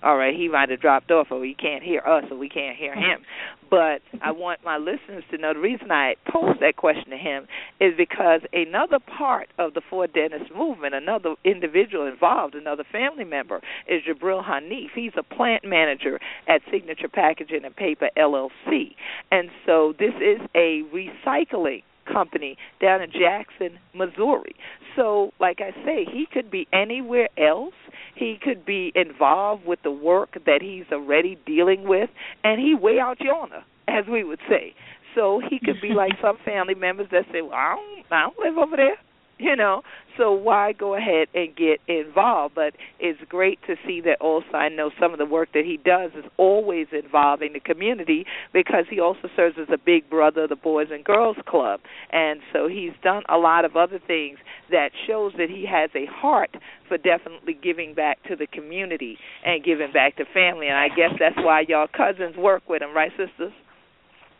All 0.00 0.16
right, 0.16 0.34
he 0.34 0.48
might 0.48 0.68
have 0.70 0.80
dropped 0.80 1.10
off, 1.10 1.26
or 1.32 1.44
he 1.44 1.54
can't 1.54 1.82
hear 1.82 2.00
us, 2.06 2.24
or 2.30 2.36
we 2.36 2.48
can't 2.48 2.76
hear 2.76 2.94
him. 2.94 3.20
But 3.68 4.00
I 4.22 4.30
want 4.30 4.60
my 4.64 4.76
listeners 4.76 5.24
to 5.32 5.38
know 5.38 5.52
the 5.52 5.58
reason 5.58 5.90
I 5.90 6.14
posed 6.30 6.60
that 6.60 6.76
question 6.76 7.10
to 7.10 7.16
him 7.16 7.48
is 7.80 7.94
because 7.96 8.42
another 8.52 9.00
part 9.00 9.48
of 9.58 9.74
the 9.74 9.80
Four 9.90 10.06
Dennis 10.06 10.42
movement, 10.56 10.94
another 10.94 11.34
individual 11.44 12.06
involved, 12.06 12.54
another 12.54 12.84
family 12.92 13.24
member, 13.24 13.60
is 13.88 14.02
Jabril 14.04 14.44
Hanif. 14.44 14.90
He's 14.94 15.12
a 15.18 15.24
plant 15.24 15.64
manager 15.64 16.20
at 16.46 16.62
Signature 16.70 17.08
Packaging 17.08 17.64
and 17.64 17.74
Paper 17.74 18.08
LLC, 18.16 18.94
and 19.32 19.50
so 19.66 19.94
this 19.98 20.14
is 20.14 20.40
a 20.54 20.82
recycling 20.94 21.82
company 22.10 22.56
down 22.80 23.02
in 23.02 23.10
Jackson, 23.10 23.78
Missouri. 23.94 24.54
So, 24.98 25.32
like 25.38 25.60
I 25.60 25.70
say, 25.84 26.04
he 26.04 26.26
could 26.30 26.50
be 26.50 26.66
anywhere 26.72 27.28
else. 27.38 27.74
He 28.16 28.36
could 28.42 28.66
be 28.66 28.92
involved 28.96 29.64
with 29.64 29.78
the 29.84 29.92
work 29.92 30.36
that 30.44 30.58
he's 30.60 30.92
already 30.92 31.38
dealing 31.46 31.88
with, 31.88 32.10
and 32.42 32.60
he 32.60 32.74
way 32.74 32.98
out 32.98 33.20
yonder, 33.20 33.62
as 33.86 34.06
we 34.10 34.24
would 34.24 34.40
say. 34.48 34.74
So 35.14 35.40
he 35.48 35.60
could 35.60 35.80
be 35.80 35.90
like 35.90 36.12
some 36.22 36.36
family 36.44 36.74
members 36.74 37.06
that 37.12 37.26
say, 37.32 37.42
"Well, 37.42 37.54
I 37.54 37.76
don't, 37.76 38.12
I 38.12 38.22
don't 38.22 38.38
live 38.38 38.58
over 38.58 38.76
there." 38.76 38.96
you 39.46 39.56
know 39.56 39.82
so 40.18 40.32
why 40.32 40.72
go 40.72 40.96
ahead 40.96 41.28
and 41.32 41.54
get 41.54 41.80
involved? 41.86 42.56
But 42.56 42.74
it's 42.98 43.20
great 43.28 43.60
to 43.68 43.76
see 43.86 44.00
that 44.02 44.20
also 44.20 44.48
i 44.54 44.68
know 44.68 44.90
some 45.00 45.12
of 45.12 45.18
the 45.18 45.24
work 45.24 45.50
that 45.54 45.64
he 45.64 45.76
does 45.76 46.10
is 46.18 46.24
always 46.36 46.88
involving 46.92 47.52
the 47.52 47.60
community 47.60 48.26
because 48.52 48.84
he 48.90 48.98
also 48.98 49.28
serves 49.36 49.56
as 49.60 49.68
a 49.72 49.78
big 49.78 50.10
brother 50.10 50.42
of 50.42 50.48
the 50.48 50.56
boys 50.56 50.88
and 50.90 51.04
girls 51.04 51.36
club. 51.46 51.80
And 52.10 52.40
so 52.52 52.66
he's 52.68 52.92
done 53.02 53.22
a 53.28 53.36
lot 53.36 53.64
of 53.64 53.76
other 53.76 54.00
things 54.04 54.38
that 54.70 54.90
shows 55.06 55.32
that 55.38 55.48
he 55.48 55.64
has 55.70 55.90
a 55.94 56.06
heart 56.06 56.50
for 56.88 56.98
definitely 56.98 57.54
giving 57.54 57.94
back 57.94 58.22
to 58.24 58.36
the 58.36 58.46
community 58.46 59.18
and 59.44 59.62
giving 59.62 59.92
back 59.92 60.16
to 60.16 60.24
family. 60.34 60.66
And 60.66 60.76
i 60.76 60.88
guess 60.88 61.12
that's 61.18 61.36
why 61.36 61.64
y'all 61.68 61.86
cousins 61.86 62.36
work 62.36 62.68
with 62.68 62.82
him 62.82 62.94
right 62.94 63.12
sisters 63.16 63.52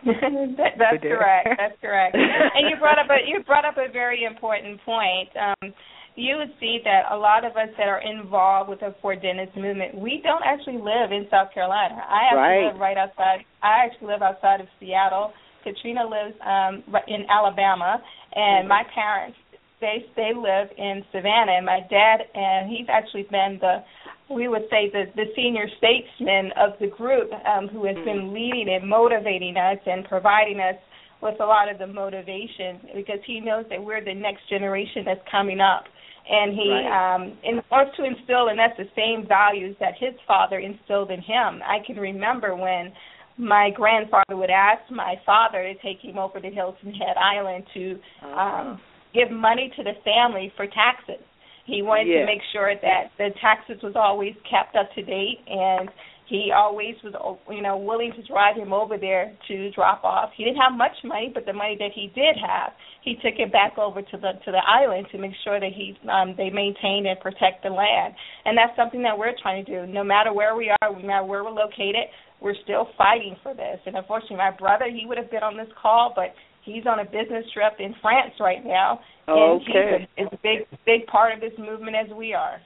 that, 0.05 0.77
that's 0.79 1.03
correct. 1.03 1.49
That's 1.59 1.81
correct. 1.81 2.15
and 2.55 2.71
you 2.71 2.77
brought 2.79 2.99
up 2.99 3.11
a 3.11 3.19
you 3.27 3.43
brought 3.45 3.65
up 3.65 3.77
a 3.77 3.91
very 3.91 4.25
important 4.25 4.81
point. 4.85 5.29
Um, 5.35 5.75
you 6.15 6.37
would 6.37 6.51
see 6.59 6.81
that 6.83 7.11
a 7.13 7.17
lot 7.17 7.45
of 7.45 7.53
us 7.53 7.71
that 7.79 7.87
are 7.87 8.03
involved 8.03 8.69
with 8.69 8.81
the 8.81 8.95
Four 9.01 9.15
Dennis 9.15 9.51
movement, 9.55 9.95
we 9.95 10.21
don't 10.23 10.43
actually 10.45 10.79
live 10.79 11.15
in 11.15 11.27
South 11.31 11.55
Carolina. 11.55 11.95
I 11.95 12.35
actually 12.35 12.67
right. 12.67 12.73
live 12.73 12.81
right 12.81 12.99
outside. 12.99 13.47
I 13.63 13.87
actually 13.87 14.09
live 14.09 14.23
outside 14.23 14.61
of 14.61 14.67
Seattle. 14.81 15.33
Katrina 15.63 16.07
lives 16.07 16.35
um 16.43 16.83
in 17.07 17.27
Alabama, 17.31 18.03
and 18.35 18.67
mm-hmm. 18.67 18.69
my 18.69 18.83
parents 18.95 19.39
they 19.81 20.07
they 20.17 20.31
live 20.35 20.71
in 20.77 21.03
Savannah. 21.13 21.59
And 21.59 21.67
my 21.67 21.81
dad 21.91 22.27
and 22.35 22.71
he's 22.71 22.87
actually 22.91 23.27
been 23.31 23.59
the 23.61 23.83
we 24.31 24.49
would 24.49 24.65
say 24.71 24.91
the 24.93 25.05
the 25.17 25.25
senior 25.35 25.67
statesman 25.79 26.51
of 26.57 26.73
the 26.81 26.87
group 26.87 27.31
um, 27.47 27.69
who 27.69 27.87
has 27.87 27.97
been 27.97 28.29
mm-hmm. 28.29 28.35
leading 28.35 28.69
and 28.69 28.89
motivating 28.89 29.57
us 29.57 29.79
and 29.87 30.05
providing 30.05 30.61
us 30.61 30.77
with 31.23 31.41
a 31.41 31.45
lot 31.45 31.71
of 31.71 31.79
the 31.79 31.87
motivation 31.87 32.81
because 32.95 33.19
he 33.27 33.41
knows 33.41 33.65
that 33.71 33.83
we're 33.83 34.05
the 34.05 34.15
next 34.15 34.49
generation 34.49 35.03
that's 35.05 35.21
coming 35.31 35.61
up 35.61 35.85
and 36.29 36.53
he 36.53 36.71
right. 36.71 37.17
um 37.17 37.37
in 37.43 37.61
order 37.71 37.91
to 37.97 38.05
instill 38.05 38.49
in 38.49 38.59
us 38.61 38.71
the 38.77 38.89
same 38.95 39.27
values 39.27 39.75
that 39.81 39.95
his 39.99 40.15
father 40.27 40.59
instilled 40.59 41.11
in 41.11 41.21
him 41.21 41.61
i 41.65 41.79
can 41.87 41.97
remember 41.97 42.55
when 42.55 42.93
my 43.39 43.71
grandfather 43.75 44.37
would 44.37 44.51
ask 44.51 44.83
my 44.91 45.15
father 45.25 45.63
to 45.63 45.75
take 45.81 46.01
him 46.01 46.19
over 46.19 46.41
to 46.41 46.51
hilton 46.51 46.93
head 46.93 47.17
island 47.17 47.65
to 47.73 47.99
uh-huh. 48.23 48.41
um 48.41 48.81
give 49.15 49.31
money 49.31 49.73
to 49.75 49.83
the 49.83 49.95
family 50.05 50.53
for 50.57 50.67
taxes 50.67 51.25
he 51.69 51.83
wanted 51.83 52.09
yeah. 52.09 52.21
to 52.21 52.27
make 52.27 52.41
sure 52.51 52.73
that 52.73 53.13
the 53.19 53.29
taxes 53.41 53.77
was 53.83 53.93
always 53.95 54.33
kept 54.49 54.75
up 54.75 54.89
to 54.97 55.03
date, 55.05 55.45
and 55.47 55.91
he 56.29 56.53
always 56.55 56.95
was, 57.05 57.13
you 57.49 57.63
know, 57.63 57.77
willing 57.77 58.13
to 58.17 58.23
drive 58.27 58.57
him 58.57 58.73
over 58.73 58.97
there 58.97 59.37
to 59.49 59.71
drop 59.73 60.05
off. 60.05 60.31
He 60.37 60.45
didn't 60.45 60.61
have 60.61 60.77
much 60.77 60.97
money, 61.05 61.31
but 61.33 61.47
the 61.47 61.53
money 61.53 61.77
that 61.79 61.93
he 61.95 62.13
did 62.15 62.37
have, 62.37 62.73
he 63.05 63.15
took 63.17 63.37
it 63.39 63.53
back 63.53 63.77
over 63.79 64.01
to 64.01 64.17
the 64.17 64.33
to 64.45 64.51
the 64.53 64.61
island 64.65 65.07
to 65.13 65.19
make 65.19 65.33
sure 65.45 65.61
that 65.61 65.73
he 65.73 65.97
um, 66.09 66.35
they 66.37 66.51
maintain 66.51 67.07
and 67.07 67.21
protect 67.21 67.63
the 67.65 67.71
land. 67.71 68.13
And 68.45 68.57
that's 68.57 68.77
something 68.77 69.03
that 69.03 69.17
we're 69.17 69.37
trying 69.41 69.65
to 69.65 69.87
do. 69.87 69.93
No 69.93 70.05
matter 70.05 70.33
where 70.33 70.57
we 70.57 70.69
are, 70.69 70.93
no 70.93 71.07
matter 71.07 71.25
where 71.25 71.45
we're 71.45 71.51
located, 71.51 72.13
we're 72.41 72.59
still 72.65 72.89
fighting 72.97 73.37
for 73.43 73.55
this. 73.55 73.81
And 73.87 73.97
unfortunately, 73.97 74.37
my 74.37 74.53
brother, 74.53 74.87
he 74.89 75.07
would 75.07 75.17
have 75.17 75.31
been 75.31 75.43
on 75.43 75.57
this 75.57 75.73
call, 75.81 76.13
but 76.15 76.35
he's 76.73 76.87
on 76.87 77.01
a 77.01 77.05
business 77.05 77.45
trip 77.53 77.75
in 77.79 77.95
France 78.01 78.35
right 78.41 78.65
now, 78.65 79.01
and 79.27 79.63
okay. 79.63 80.09
he's 80.17 80.27
a, 80.27 80.35
a 80.35 80.39
big 80.43 80.67
big 80.85 81.07
part 81.07 81.35
of 81.35 81.41
this 81.41 81.57
movement 81.59 81.97
as 81.97 82.15
we 82.15 82.35
are. 82.35 82.61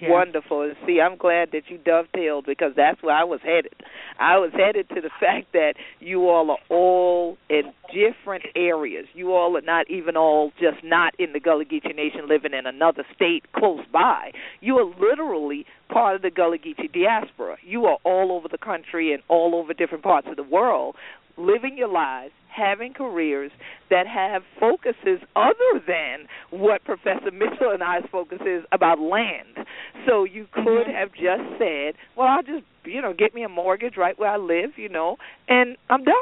Yeah. 0.00 0.10
Wonderful. 0.10 0.62
And 0.62 0.76
see, 0.86 1.00
I'm 1.00 1.16
glad 1.16 1.50
that 1.52 1.62
you 1.68 1.78
dovetailed 1.78 2.46
because 2.46 2.72
that's 2.76 3.02
where 3.02 3.16
I 3.16 3.24
was 3.24 3.40
headed. 3.42 3.74
I 4.20 4.38
was 4.38 4.52
headed 4.54 4.88
to 4.90 5.00
the 5.00 5.10
fact 5.20 5.52
that 5.52 5.74
you 6.00 6.28
all 6.28 6.50
are 6.50 6.58
all 6.68 7.36
in 7.48 7.72
different 7.92 8.44
areas. 8.54 9.06
You 9.14 9.32
all 9.32 9.56
are 9.56 9.62
not 9.62 9.90
even 9.90 10.16
all 10.16 10.52
just 10.60 10.84
not 10.84 11.14
in 11.18 11.32
the 11.32 11.40
Gullah 11.40 11.64
Geechee 11.64 11.96
Nation 11.96 12.28
living 12.28 12.52
in 12.54 12.66
another 12.66 13.04
state 13.14 13.44
close 13.52 13.84
by. 13.92 14.32
You 14.60 14.76
are 14.78 14.84
literally 14.84 15.66
part 15.88 16.16
of 16.16 16.22
the 16.22 16.30
Gullah 16.30 16.58
Geechee 16.58 16.92
diaspora. 16.92 17.56
You 17.62 17.86
are 17.86 17.98
all 18.04 18.32
over 18.32 18.48
the 18.48 18.58
country 18.58 19.12
and 19.12 19.22
all 19.28 19.54
over 19.54 19.72
different 19.72 20.04
parts 20.04 20.28
of 20.30 20.36
the 20.36 20.42
world 20.42 20.96
living 21.38 21.76
your 21.76 21.88
lives, 21.88 22.32
having 22.48 22.92
careers 22.92 23.52
that 23.90 24.06
have 24.06 24.42
focuses 24.58 25.20
other 25.36 25.80
than 25.86 26.26
what 26.50 26.84
Professor 26.84 27.30
Mitchell 27.32 27.70
and 27.72 27.82
I's 27.82 28.04
focus 28.10 28.38
is 28.46 28.64
about 28.72 28.98
land. 28.98 29.66
So 30.06 30.24
you 30.24 30.46
could 30.52 30.86
mm-hmm. 30.86 30.90
have 30.90 31.12
just 31.12 31.58
said, 31.58 31.94
Well, 32.16 32.28
I'll 32.28 32.42
just 32.42 32.64
you 32.88 33.02
know, 33.02 33.12
get 33.12 33.34
me 33.34 33.44
a 33.44 33.48
mortgage 33.48 33.96
right 33.96 34.18
where 34.18 34.30
I 34.30 34.36
live, 34.36 34.70
you 34.76 34.88
know, 34.88 35.16
and 35.48 35.76
I'm 35.90 36.04
done. 36.04 36.14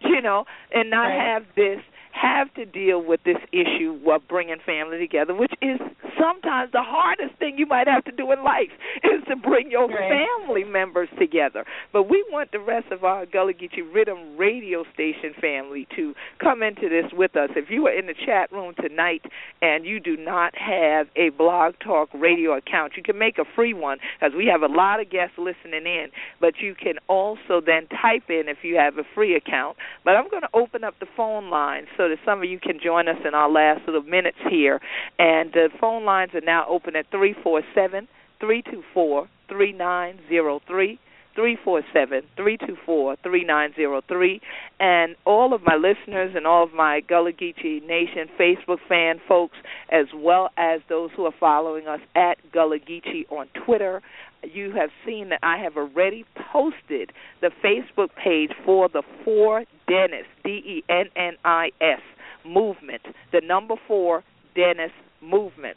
You 0.00 0.20
know, 0.20 0.44
and 0.72 0.90
not 0.90 1.06
right. 1.06 1.34
have 1.34 1.44
this 1.56 1.80
have 2.20 2.52
to 2.54 2.64
deal 2.64 3.02
with 3.02 3.20
this 3.24 3.36
issue 3.52 3.98
of 4.10 4.26
bringing 4.28 4.56
family 4.64 4.98
together, 4.98 5.34
which 5.34 5.52
is 5.60 5.78
sometimes 6.18 6.72
the 6.72 6.82
hardest 6.82 7.38
thing 7.38 7.56
you 7.58 7.66
might 7.66 7.86
have 7.86 8.04
to 8.04 8.12
do 8.12 8.32
in 8.32 8.42
life 8.42 8.72
is 9.04 9.22
to 9.28 9.36
bring 9.36 9.70
your 9.70 9.88
right. 9.88 10.26
family 10.26 10.64
members 10.64 11.08
together. 11.18 11.64
But 11.92 12.04
we 12.08 12.24
want 12.30 12.52
the 12.52 12.58
rest 12.58 12.86
of 12.90 13.04
our 13.04 13.26
Gullah 13.26 13.52
Geechee 13.52 13.84
Riddim 13.94 14.38
radio 14.38 14.84
station 14.94 15.34
family 15.40 15.86
to 15.96 16.14
come 16.40 16.62
into 16.62 16.88
this 16.88 17.12
with 17.12 17.36
us. 17.36 17.50
If 17.56 17.70
you 17.70 17.86
are 17.86 17.92
in 17.96 18.06
the 18.06 18.14
chat 18.14 18.50
room 18.50 18.74
tonight 18.80 19.22
and 19.60 19.84
you 19.84 20.00
do 20.00 20.16
not 20.16 20.54
have 20.56 21.06
a 21.16 21.30
Blog 21.30 21.74
Talk 21.84 22.08
radio 22.14 22.56
account, 22.56 22.94
you 22.96 23.02
can 23.02 23.18
make 23.18 23.38
a 23.38 23.44
free 23.54 23.74
one 23.74 23.98
because 24.18 24.34
we 24.36 24.46
have 24.46 24.62
a 24.62 24.72
lot 24.72 25.00
of 25.00 25.10
guests 25.10 25.36
listening 25.38 25.86
in. 25.86 26.06
But 26.40 26.54
you 26.60 26.74
can 26.74 26.94
also 27.08 27.60
then 27.64 27.86
type 27.88 28.28
in 28.28 28.48
if 28.48 28.58
you 28.62 28.76
have 28.76 28.98
a 28.98 29.04
free 29.14 29.36
account. 29.36 29.76
But 30.04 30.16
I'm 30.16 30.28
going 30.30 30.42
to 30.42 30.54
open 30.54 30.84
up 30.84 30.94
the 31.00 31.06
phone 31.16 31.50
line 31.50 31.86
so 31.96 32.05
that 32.08 32.18
some 32.24 32.38
of 32.38 32.44
you 32.48 32.58
can 32.58 32.78
join 32.82 33.08
us 33.08 33.18
in 33.26 33.34
our 33.34 33.50
last 33.50 33.82
little 33.86 34.02
minutes 34.02 34.38
here. 34.50 34.80
And 35.18 35.52
the 35.52 35.68
phone 35.80 36.04
lines 36.04 36.32
are 36.34 36.40
now 36.40 36.66
open 36.68 36.96
at 36.96 37.10
three 37.10 37.34
four 37.42 37.62
seven 37.74 38.08
three 38.40 38.62
two 38.62 38.82
four 38.92 39.28
three 39.48 39.72
nine 39.72 40.18
zero 40.28 40.60
three. 40.66 40.98
three 41.34 41.58
four 41.62 41.82
seven 41.92 42.22
three 42.34 42.56
two 42.56 42.76
four 42.86 43.14
three 43.22 43.44
nine 43.44 43.72
zero 43.76 44.00
three. 44.08 44.40
And 44.80 45.16
all 45.26 45.52
of 45.52 45.60
my 45.64 45.76
listeners 45.76 46.32
and 46.34 46.46
all 46.46 46.64
of 46.64 46.72
my 46.72 47.00
Gullah 47.06 47.32
Geechee 47.32 47.86
Nation 47.86 48.28
Facebook 48.40 48.78
fan 48.88 49.20
folks, 49.28 49.56
as 49.92 50.06
well 50.14 50.48
as 50.56 50.80
those 50.88 51.10
who 51.14 51.26
are 51.26 51.34
following 51.38 51.86
us 51.86 52.00
at 52.14 52.36
Gullah 52.52 52.78
Geechee 52.78 53.30
on 53.30 53.48
Twitter, 53.64 54.00
you 54.42 54.72
have 54.72 54.90
seen 55.04 55.28
that 55.28 55.40
I 55.42 55.58
have 55.58 55.76
already 55.76 56.24
posted 56.52 57.12
the 57.40 57.50
Facebook 57.62 58.08
page 58.22 58.52
for 58.64 58.88
the 58.88 59.02
Four 59.24 59.64
Dennis 59.88 60.26
D 60.44 60.50
E 60.50 60.84
N 60.88 61.06
N 61.16 61.36
I 61.44 61.70
S 61.80 62.00
movement, 62.44 63.02
the 63.32 63.40
number 63.40 63.74
four 63.86 64.22
Dennis 64.54 64.92
movement. 65.20 65.76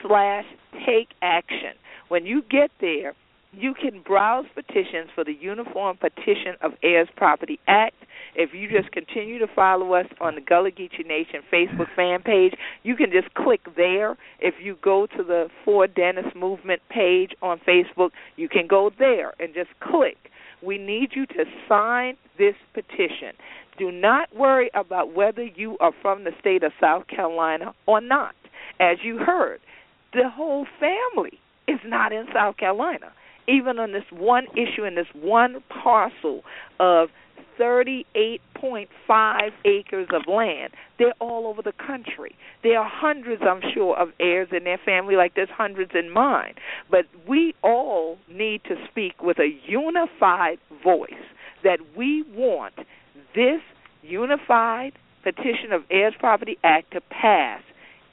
slash 0.00 0.46
take 0.86 1.08
action. 1.20 1.74
When 2.08 2.24
you 2.24 2.40
get 2.48 2.70
there, 2.80 3.12
you 3.56 3.74
can 3.74 4.02
browse 4.02 4.44
petitions 4.54 5.08
for 5.14 5.24
the 5.24 5.32
Uniform 5.32 5.96
Partition 5.96 6.56
of 6.60 6.72
Heirs 6.82 7.08
Property 7.16 7.58
Act. 7.66 7.94
If 8.34 8.50
you 8.52 8.68
just 8.68 8.92
continue 8.92 9.38
to 9.38 9.46
follow 9.54 9.94
us 9.94 10.06
on 10.20 10.34
the 10.34 10.42
Gullah 10.42 10.70
Geechee 10.70 11.06
Nation 11.06 11.40
Facebook 11.50 11.86
fan 11.96 12.20
page, 12.22 12.52
you 12.82 12.96
can 12.96 13.10
just 13.10 13.32
click 13.34 13.62
there. 13.74 14.16
If 14.40 14.56
you 14.62 14.76
go 14.82 15.06
to 15.16 15.22
the 15.22 15.48
For 15.64 15.86
Dennis 15.86 16.26
Movement 16.34 16.82
page 16.90 17.32
on 17.40 17.58
Facebook, 17.66 18.10
you 18.36 18.48
can 18.48 18.66
go 18.66 18.90
there 18.98 19.32
and 19.40 19.54
just 19.54 19.70
click. 19.80 20.16
We 20.62 20.76
need 20.76 21.10
you 21.14 21.24
to 21.26 21.44
sign 21.66 22.16
this 22.36 22.54
petition. 22.74 23.32
Do 23.78 23.90
not 23.90 24.34
worry 24.36 24.70
about 24.74 25.14
whether 25.14 25.44
you 25.44 25.78
are 25.78 25.92
from 26.02 26.24
the 26.24 26.32
state 26.40 26.62
of 26.62 26.72
South 26.78 27.06
Carolina 27.08 27.74
or 27.86 28.02
not. 28.02 28.34
As 28.80 28.98
you 29.02 29.18
heard, 29.18 29.60
the 30.12 30.28
whole 30.28 30.66
family 30.78 31.38
is 31.66 31.80
not 31.84 32.12
in 32.12 32.26
South 32.34 32.58
Carolina 32.58 33.12
even 33.48 33.78
on 33.78 33.92
this 33.92 34.04
one 34.10 34.46
issue 34.52 34.84
in 34.84 34.94
this 34.94 35.06
one 35.14 35.62
parcel 35.82 36.42
of 36.80 37.08
38.5 37.58 39.50
acres 39.64 40.08
of 40.12 40.22
land. 40.28 40.72
They're 40.98 41.14
all 41.20 41.46
over 41.46 41.62
the 41.62 41.72
country. 41.72 42.36
There 42.62 42.78
are 42.78 42.88
hundreds, 42.88 43.42
I'm 43.42 43.62
sure, 43.74 43.96
of 43.96 44.08
heirs 44.20 44.48
in 44.52 44.64
their 44.64 44.78
family, 44.84 45.16
like 45.16 45.34
there's 45.34 45.48
hundreds 45.50 45.92
in 45.94 46.10
mine. 46.10 46.54
But 46.90 47.06
we 47.26 47.54
all 47.62 48.18
need 48.30 48.62
to 48.64 48.76
speak 48.90 49.22
with 49.22 49.38
a 49.38 49.48
unified 49.66 50.58
voice 50.82 51.12
that 51.64 51.78
we 51.96 52.24
want 52.34 52.74
this 53.34 53.60
unified 54.02 54.92
petition 55.22 55.72
of 55.72 55.82
heirs 55.90 56.14
property 56.18 56.58
act 56.62 56.92
to 56.92 57.00
pass 57.00 57.62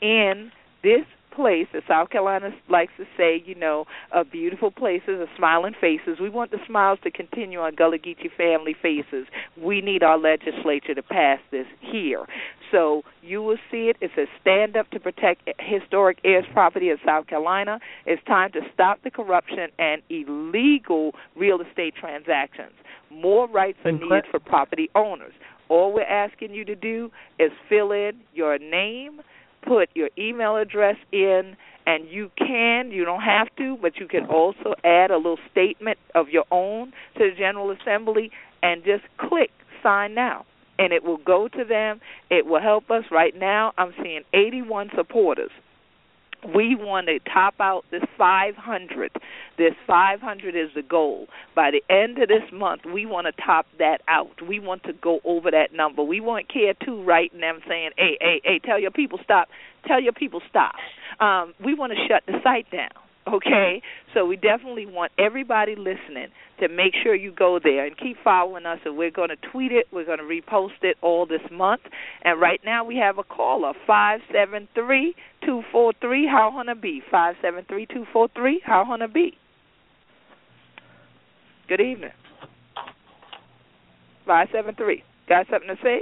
in 0.01 0.51
this 0.83 1.05
place, 1.35 1.67
as 1.73 1.83
South 1.87 2.09
Carolina 2.09 2.49
likes 2.69 2.93
to 2.97 3.05
say, 3.17 3.41
you 3.45 3.55
know, 3.55 3.85
uh, 4.13 4.23
beautiful 4.23 4.71
places, 4.71 5.21
of 5.21 5.27
smiling 5.37 5.73
faces. 5.79 6.19
We 6.21 6.29
want 6.29 6.51
the 6.51 6.59
smiles 6.67 6.99
to 7.03 7.11
continue 7.11 7.59
on 7.59 7.75
Gullah 7.75 7.97
Geechee 7.97 8.31
family 8.37 8.75
faces. 8.79 9.27
We 9.61 9.81
need 9.81 10.03
our 10.03 10.17
legislature 10.17 10.93
to 10.95 11.03
pass 11.03 11.39
this 11.51 11.65
here. 11.79 12.25
So 12.71 13.03
you 13.21 13.41
will 13.43 13.57
see 13.71 13.89
it. 13.89 13.97
It 14.01 14.11
says 14.15 14.27
stand 14.41 14.75
up 14.75 14.89
to 14.91 14.99
protect 14.99 15.47
historic 15.59 16.17
heirs 16.23 16.45
property 16.53 16.89
in 16.89 16.97
South 17.05 17.27
Carolina. 17.27 17.79
It's 18.05 18.23
time 18.25 18.51
to 18.53 18.61
stop 18.73 18.99
the 19.03 19.11
corruption 19.11 19.67
and 19.77 20.01
illegal 20.09 21.11
real 21.35 21.59
estate 21.61 21.93
transactions. 21.99 22.73
More 23.11 23.47
rights 23.47 23.77
are 23.85 23.91
needed 23.91 24.25
for 24.31 24.39
property 24.39 24.89
owners. 24.95 25.33
All 25.69 25.93
we're 25.93 26.01
asking 26.01 26.53
you 26.53 26.65
to 26.65 26.75
do 26.75 27.11
is 27.39 27.51
fill 27.69 27.91
in 27.91 28.13
your 28.33 28.57
name, 28.57 29.21
put 29.67 29.89
your 29.93 30.09
email 30.17 30.57
address 30.57 30.95
in 31.11 31.55
and 31.85 32.07
you 32.09 32.31
can 32.37 32.91
you 32.91 33.05
don't 33.05 33.21
have 33.21 33.47
to 33.57 33.77
but 33.81 33.97
you 33.97 34.07
can 34.07 34.25
also 34.25 34.73
add 34.83 35.11
a 35.11 35.17
little 35.17 35.39
statement 35.51 35.97
of 36.15 36.29
your 36.29 36.45
own 36.51 36.91
to 37.17 37.29
the 37.29 37.31
general 37.37 37.71
assembly 37.71 38.31
and 38.61 38.83
just 38.83 39.03
click 39.17 39.51
sign 39.81 40.15
now. 40.15 40.45
And 40.79 40.91
it 40.91 41.03
will 41.03 41.17
go 41.17 41.47
to 41.47 41.63
them. 41.63 42.01
It 42.31 42.47
will 42.47 42.61
help 42.61 42.89
us. 42.89 43.03
Right 43.11 43.33
now 43.37 43.73
i'm 43.77 43.93
seeing 44.01 44.21
81 44.33 44.91
supporters 44.95 45.51
we 46.55 46.75
want 46.75 47.07
to 47.07 47.19
top 47.31 47.55
out 47.59 47.85
this 47.91 48.03
500. 48.17 49.11
This 49.57 49.73
500 49.87 50.55
is 50.55 50.69
the 50.75 50.81
goal. 50.81 51.27
By 51.55 51.71
the 51.71 51.83
end 51.93 52.17
of 52.19 52.27
this 52.27 52.43
month, 52.51 52.81
we 52.85 53.05
want 53.05 53.27
to 53.27 53.43
top 53.43 53.65
that 53.79 54.01
out. 54.07 54.41
We 54.47 54.59
want 54.59 54.83
to 54.83 54.93
go 54.93 55.19
over 55.23 55.51
that 55.51 55.73
number. 55.73 56.03
We 56.03 56.19
want 56.19 56.51
Care 56.51 56.73
2 56.85 57.03
writing 57.03 57.39
them 57.39 57.59
saying, 57.67 57.91
hey, 57.97 58.17
hey, 58.19 58.41
hey, 58.43 58.59
tell 58.59 58.79
your 58.79 58.91
people 58.91 59.19
stop. 59.23 59.49
Tell 59.87 60.01
your 60.01 60.13
people 60.13 60.41
stop. 60.49 60.75
Um, 61.19 61.53
we 61.63 61.73
want 61.73 61.93
to 61.93 62.07
shut 62.07 62.23
the 62.25 62.39
site 62.43 62.69
down. 62.71 63.02
Okay, 63.25 63.81
so 64.13 64.25
we 64.25 64.35
definitely 64.35 64.85
want 64.85 65.13
everybody 65.17 65.75
listening 65.75 66.27
to 66.59 66.67
make 66.67 66.93
sure 67.01 67.15
you 67.15 67.31
go 67.31 67.57
there 67.63 67.85
and 67.85 67.97
keep 67.97 68.17
following 68.21 68.65
us. 68.65 68.79
And 68.83 68.97
we're 68.97 69.11
going 69.11 69.29
to 69.29 69.37
tweet 69.51 69.71
it, 69.71 69.87
we're 69.93 70.05
going 70.05 70.17
to 70.17 70.25
repost 70.25 70.83
it 70.83 70.97
all 71.01 71.25
this 71.25 71.41
month. 71.49 71.81
And 72.23 72.41
right 72.41 72.59
now 72.65 72.83
we 72.83 72.97
have 72.97 73.17
a 73.17 73.23
caller 73.23 73.71
five 73.87 74.19
seven 74.31 74.67
three 74.75 75.15
two 75.45 75.61
four 75.71 75.93
three. 76.01 76.27
How 76.27 76.51
wanna 76.53 76.75
be 76.75 77.01
five 77.09 77.35
seven 77.41 77.65
three 77.67 77.85
two 77.85 78.05
four 78.11 78.27
three. 78.35 78.61
How 78.63 78.85
wanna 78.87 79.07
be? 79.07 79.37
Good 81.67 81.81
evening. 81.81 82.11
Five 84.25 84.49
seven 84.51 84.75
three. 84.75 85.03
Got 85.29 85.47
something 85.49 85.69
to 85.69 85.81
say? 85.81 86.01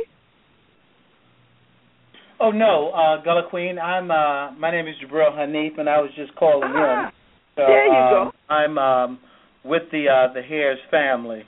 Oh 2.41 2.49
no, 2.49 2.89
uh, 2.89 3.21
Gullah 3.23 3.47
Queen. 3.49 3.77
I'm. 3.77 4.09
Uh, 4.09 4.51
my 4.53 4.71
name 4.71 4.87
is 4.87 4.95
Jabril 4.97 5.31
Hanif, 5.31 5.77
and 5.79 5.87
I 5.87 6.01
was 6.01 6.09
just 6.15 6.35
calling 6.35 6.71
ah, 6.73 7.07
in. 7.07 7.11
So, 7.55 7.63
there 7.67 7.85
you 7.85 7.93
um, 7.93 8.09
go. 8.09 8.31
I'm 8.49 8.77
um, 8.79 9.19
with 9.63 9.83
the 9.91 10.07
uh, 10.09 10.33
the 10.33 10.41
Hares 10.41 10.79
family. 10.89 11.43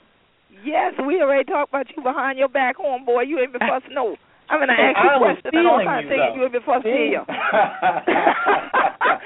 Yes, 0.64 0.94
we 1.04 1.20
already 1.20 1.44
talked 1.44 1.70
about 1.70 1.86
you 1.96 2.00
behind 2.00 2.38
your 2.38 2.48
back, 2.48 2.78
homeboy. 2.78 3.26
You 3.26 3.40
ain't 3.40 3.52
been 3.52 3.60
fussing 3.68 3.94
no. 3.94 4.16
I'm 4.48 4.60
gonna 4.60 4.72
ask 4.72 4.96
you 4.98 5.10
I 5.10 5.16
a 5.16 5.18
was 5.18 5.38
question 5.40 5.58
and 5.58 5.66
all 5.66 5.78
feeling 5.80 6.04
you, 6.04 6.08
though. 6.10 6.34
you 6.36 6.42
ain't 6.44 6.52
been 6.52 6.62
fussing 6.62 6.92
See? 6.92 7.16
here. 7.16 7.24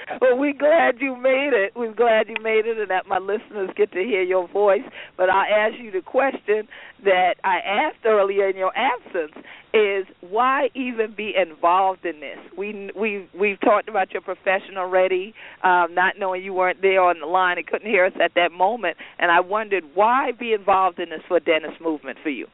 well, 0.21 0.39
we're 0.39 0.53
glad 0.53 1.01
you 1.01 1.17
made 1.17 1.51
it. 1.53 1.73
We're 1.75 1.95
glad 1.95 2.29
you 2.29 2.37
made 2.43 2.67
it, 2.67 2.79
and 2.79 2.91
that 2.91 3.07
my 3.07 3.19
listeners 3.19 3.71
get 3.77 3.93
to 3.93 3.99
hear 3.99 4.23
your 4.23 4.49
voice. 4.49 4.87
But 5.17 5.31
I 5.31 5.49
ask 5.49 5.75
you 5.81 5.91
the 5.91 6.03
question 6.03 6.69
that 7.05 7.35
I 7.45 7.59
asked 7.59 8.05
earlier 8.05 8.49
in 8.49 8.57
your 8.57 8.73
absence: 8.77 9.33
is 9.75 10.07
why 10.21 10.71
even 10.75 11.15
be 11.17 11.35
involved 11.37 12.05
in 12.05 12.21
this? 12.21 12.39
We 12.57 12.91
we 12.99 13.29
we've 13.39 13.61
talked 13.61 13.89
about 13.89 14.13
your 14.13 14.23
profession 14.23 14.77
already, 14.77 15.35
um, 15.63 15.95
not 15.95 16.15
knowing 16.19 16.43
you 16.43 16.53
weren't 16.53 16.83
there 16.83 17.03
on 17.03 17.21
the 17.21 17.27
line 17.27 17.59
and 17.59 17.67
couldn't 17.67 17.91
hear 17.91 18.07
us 18.07 18.13
at 18.23 18.33
that 18.35 18.53
moment, 18.53 18.97
and 19.19 19.31
I 19.31 19.41
wondered 19.41 19.85
why 19.95 20.33
be 20.39 20.53
involved 20.53 20.99
in 20.99 21.11
this 21.11 21.21
for 21.29 21.41
Dennis 21.41 21.73
movement 21.81 22.19
for 22.23 22.31
you. 22.31 22.47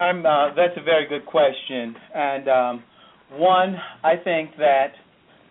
I'm. 0.00 0.24
Uh, 0.24 0.54
that's 0.54 0.76
a 0.78 0.82
very 0.82 1.06
good 1.06 1.26
question, 1.26 1.94
and 2.14 2.48
um, 2.48 2.84
one, 3.32 3.76
I 4.02 4.16
think 4.16 4.56
that 4.56 4.92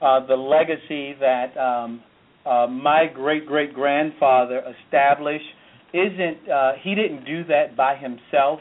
uh, 0.02 0.26
the 0.26 0.36
legacy 0.36 1.16
that 1.20 1.56
um, 1.56 2.02
uh, 2.48 2.66
my 2.66 3.06
great 3.14 3.46
great 3.46 3.76
grandfather 3.76 4.64
established 4.86 5.46
isn't. 5.94 6.50
Uh, 6.50 6.72
he 6.82 6.96
didn't 6.96 7.26
do 7.26 7.44
that 7.46 7.78
by 7.78 7.96
himself. 7.96 8.60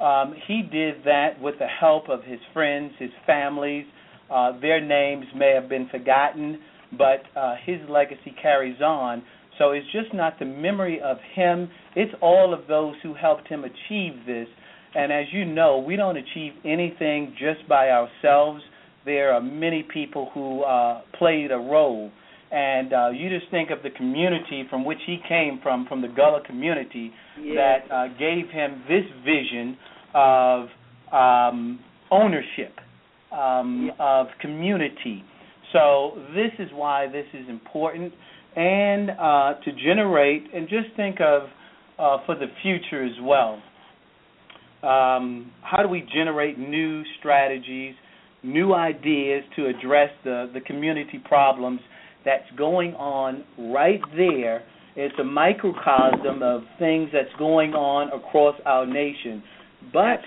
Um, 0.00 0.34
he 0.48 0.62
did 0.62 1.04
that 1.04 1.40
with 1.40 1.56
the 1.60 1.66
help 1.66 2.08
of 2.08 2.24
his 2.24 2.40
friends, 2.52 2.92
his 2.98 3.10
families. 3.24 3.86
Uh, 4.28 4.58
their 4.60 4.84
names 4.84 5.26
may 5.36 5.52
have 5.54 5.68
been 5.68 5.88
forgotten, 5.90 6.58
but 6.98 7.22
uh, 7.36 7.54
his 7.64 7.78
legacy 7.88 8.34
carries 8.42 8.80
on. 8.80 9.22
So 9.58 9.72
it's 9.72 9.86
just 9.92 10.14
not 10.14 10.38
the 10.38 10.46
memory 10.46 11.00
of 11.02 11.18
him, 11.34 11.68
it's 11.94 12.14
all 12.22 12.54
of 12.54 12.66
those 12.66 12.94
who 13.02 13.12
helped 13.14 13.46
him 13.46 13.64
achieve 13.64 14.14
this. 14.26 14.48
And 14.94 15.12
as 15.12 15.26
you 15.32 15.44
know, 15.44 15.78
we 15.78 15.96
don't 15.96 16.16
achieve 16.16 16.52
anything 16.64 17.34
just 17.38 17.68
by 17.68 17.90
ourselves. 17.90 18.62
There 19.04 19.32
are 19.32 19.40
many 19.40 19.82
people 19.92 20.30
who 20.34 20.62
uh, 20.62 21.02
played 21.18 21.50
a 21.52 21.56
role. 21.56 22.10
and 22.52 22.92
uh, 22.92 23.10
you 23.10 23.28
just 23.28 23.48
think 23.52 23.70
of 23.70 23.82
the 23.84 23.90
community 23.90 24.64
from 24.68 24.84
which 24.84 24.98
he 25.06 25.18
came 25.28 25.60
from, 25.62 25.86
from 25.86 26.02
the 26.02 26.08
Gullah 26.08 26.42
community, 26.46 27.12
Yes. 27.40 27.56
that 27.88 27.94
uh, 27.94 28.08
gave 28.18 28.50
him 28.50 28.82
this 28.88 29.04
vision 29.24 29.76
of 30.14 30.66
um, 31.12 31.78
ownership, 32.10 32.74
um, 33.32 33.90
of 34.00 34.26
community. 34.40 35.22
So 35.72 36.18
this 36.34 36.50
is 36.58 36.68
why 36.74 37.06
this 37.06 37.26
is 37.32 37.48
important, 37.48 38.12
and 38.56 39.10
uh, 39.10 39.54
to 39.64 39.70
generate 39.72 40.52
and 40.52 40.68
just 40.68 40.88
think 40.96 41.20
of 41.20 41.42
uh, 41.98 42.18
for 42.26 42.34
the 42.34 42.46
future 42.62 43.04
as 43.04 43.12
well. 43.22 43.62
Um, 44.82 45.52
how 45.62 45.82
do 45.82 45.88
we 45.88 46.06
generate 46.12 46.58
new 46.58 47.02
strategies, 47.18 47.94
new 48.42 48.74
ideas 48.74 49.44
to 49.56 49.66
address 49.66 50.10
the, 50.24 50.50
the 50.54 50.60
community 50.60 51.20
problems 51.24 51.80
that's 52.24 52.50
going 52.56 52.94
on 52.94 53.44
right 53.72 54.00
there? 54.16 54.64
It's 54.96 55.14
a 55.20 55.24
microcosm 55.24 56.42
of 56.42 56.62
things 56.78 57.10
that's 57.12 57.34
going 57.38 57.74
on 57.74 58.08
across 58.12 58.54
our 58.64 58.86
nation. 58.86 59.42
But 59.92 60.20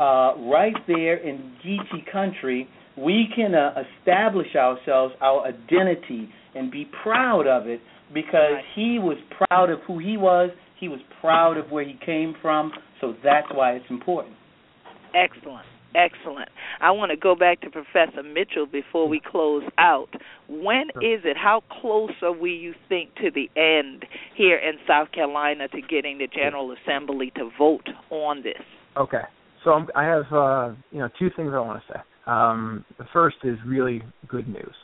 uh, 0.00 0.34
right 0.38 0.74
there 0.86 1.16
in 1.16 1.54
Geechee 1.64 2.10
country, 2.10 2.68
we 2.96 3.28
can 3.34 3.54
uh, 3.54 3.82
establish 4.00 4.54
ourselves, 4.56 5.14
our 5.20 5.46
identity, 5.46 6.28
and 6.54 6.70
be 6.70 6.88
proud 7.02 7.46
of 7.46 7.66
it 7.66 7.80
because 8.12 8.56
he 8.74 8.98
was 8.98 9.16
proud 9.46 9.70
of 9.70 9.80
who 9.86 9.98
he 9.98 10.16
was. 10.16 10.50
He 10.80 10.88
was 10.88 11.00
proud 11.20 11.56
of 11.56 11.70
where 11.70 11.84
he 11.84 11.98
came 12.04 12.34
from. 12.40 12.72
So 13.00 13.14
that's 13.22 13.46
why 13.52 13.72
it's 13.72 13.90
important. 13.90 14.34
Excellent. 15.14 15.66
Excellent. 15.94 16.50
I 16.80 16.90
want 16.90 17.10
to 17.10 17.16
go 17.16 17.34
back 17.34 17.62
to 17.62 17.70
Professor 17.70 18.22
Mitchell 18.22 18.66
before 18.66 19.08
we 19.08 19.20
close 19.24 19.62
out. 19.78 20.08
When 20.48 20.90
is 20.96 21.22
it? 21.24 21.36
How 21.36 21.62
close 21.80 22.12
are 22.22 22.32
we, 22.32 22.52
you 22.52 22.74
think, 22.88 23.14
to 23.16 23.30
the 23.30 23.48
end 23.56 24.04
here 24.36 24.56
in 24.56 24.74
South 24.86 25.10
Carolina 25.12 25.66
to 25.68 25.80
getting 25.80 26.18
the 26.18 26.26
General 26.28 26.74
Assembly 26.74 27.32
to 27.36 27.50
vote 27.58 27.88
on 28.10 28.42
this? 28.42 28.62
Okay. 28.96 29.22
So 29.64 29.70
I'm, 29.70 29.88
I 29.96 30.04
have 30.04 30.32
uh, 30.32 30.74
you 30.92 30.98
know 30.98 31.08
two 31.18 31.30
things 31.34 31.52
I 31.54 31.58
want 31.58 31.82
to 31.86 31.92
say. 31.92 32.00
Um, 32.26 32.84
the 32.98 33.06
first 33.12 33.36
is 33.42 33.56
really 33.66 34.02
good 34.28 34.46
news. 34.46 34.74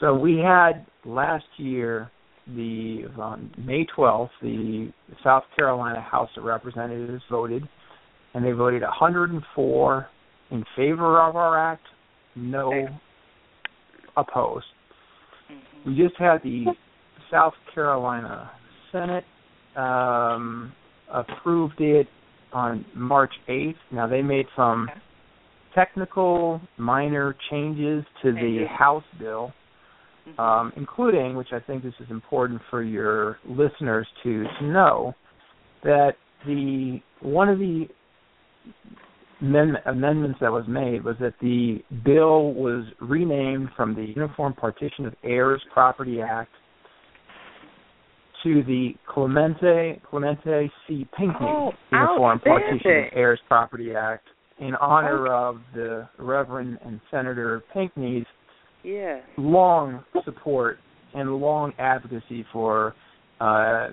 So 0.00 0.14
we 0.14 0.38
had 0.38 0.86
last 1.04 1.44
year 1.56 2.10
the 2.46 3.04
on 3.18 3.50
May 3.58 3.86
12th 3.96 4.30
the 4.40 4.92
South 5.22 5.44
Carolina 5.56 6.00
House 6.00 6.30
of 6.36 6.44
Representatives 6.44 7.22
voted, 7.30 7.68
and 8.34 8.44
they 8.44 8.52
voted 8.52 8.82
104 8.82 10.08
in 10.50 10.64
favor 10.76 11.20
of 11.20 11.36
our 11.36 11.58
act, 11.58 11.84
no 12.36 12.86
opposed. 14.16 14.66
We 15.86 15.96
just 15.96 16.16
had 16.18 16.38
the 16.42 16.66
South 17.30 17.54
Carolina 17.74 18.50
Senate 18.90 19.24
um, 19.76 20.72
approved 21.12 21.80
it 21.80 22.06
on 22.52 22.84
March 22.94 23.32
8th. 23.48 23.74
Now 23.90 24.06
they 24.06 24.22
made 24.22 24.46
some 24.54 24.88
technical 25.74 26.60
minor 26.76 27.34
changes 27.50 28.04
to 28.22 28.32
the. 28.32 28.66
House 28.78 29.04
bill, 29.18 29.52
Mhm. 30.26 30.38
um, 30.38 30.72
including, 30.76 31.36
which 31.36 31.52
I 31.52 31.58
think 31.60 31.82
this 31.82 31.94
is 32.00 32.10
important 32.10 32.60
for 32.70 32.82
your 32.82 33.38
listeners 33.44 34.06
to, 34.22 34.44
to 34.58 34.64
know, 34.64 35.14
that 35.82 36.16
the 36.46 37.00
one 37.20 37.48
of 37.48 37.58
the 37.58 37.88
amendment, 39.40 39.84
amendments 39.86 40.38
that 40.40 40.52
was 40.52 40.66
made 40.68 41.02
was 41.04 41.16
that 41.18 41.34
the 41.40 41.82
bill 42.04 42.52
was 42.54 42.84
renamed 43.00 43.70
from 43.76 43.94
the 43.94 44.04
Uniform 44.04 44.54
Partition 44.54 45.06
of 45.06 45.14
Heirs 45.24 45.62
Property 45.72 46.20
Act 46.22 46.50
to 48.44 48.62
the 48.64 48.94
Clementa 49.08 50.00
Clementa 50.02 50.70
C. 50.86 51.06
Pinckney 51.16 51.46
Oh, 51.46 51.72
Uniform 51.90 52.40
Partition 52.40 52.90
of 52.90 53.12
Heirs 53.12 53.40
Property 53.48 53.94
Act 53.94 54.26
in 54.58 54.74
honor 54.76 55.26
of 55.26 55.60
the 55.74 56.08
Reverend 56.18 56.78
and 56.84 57.00
Senator 57.10 57.62
Pinckney's 57.72 58.26
Yeah. 58.84 59.20
long 59.36 60.04
support 60.24 60.78
and 61.14 61.36
long 61.36 61.72
advocacy 61.78 62.44
for 62.52 62.94
uh, 63.40 63.88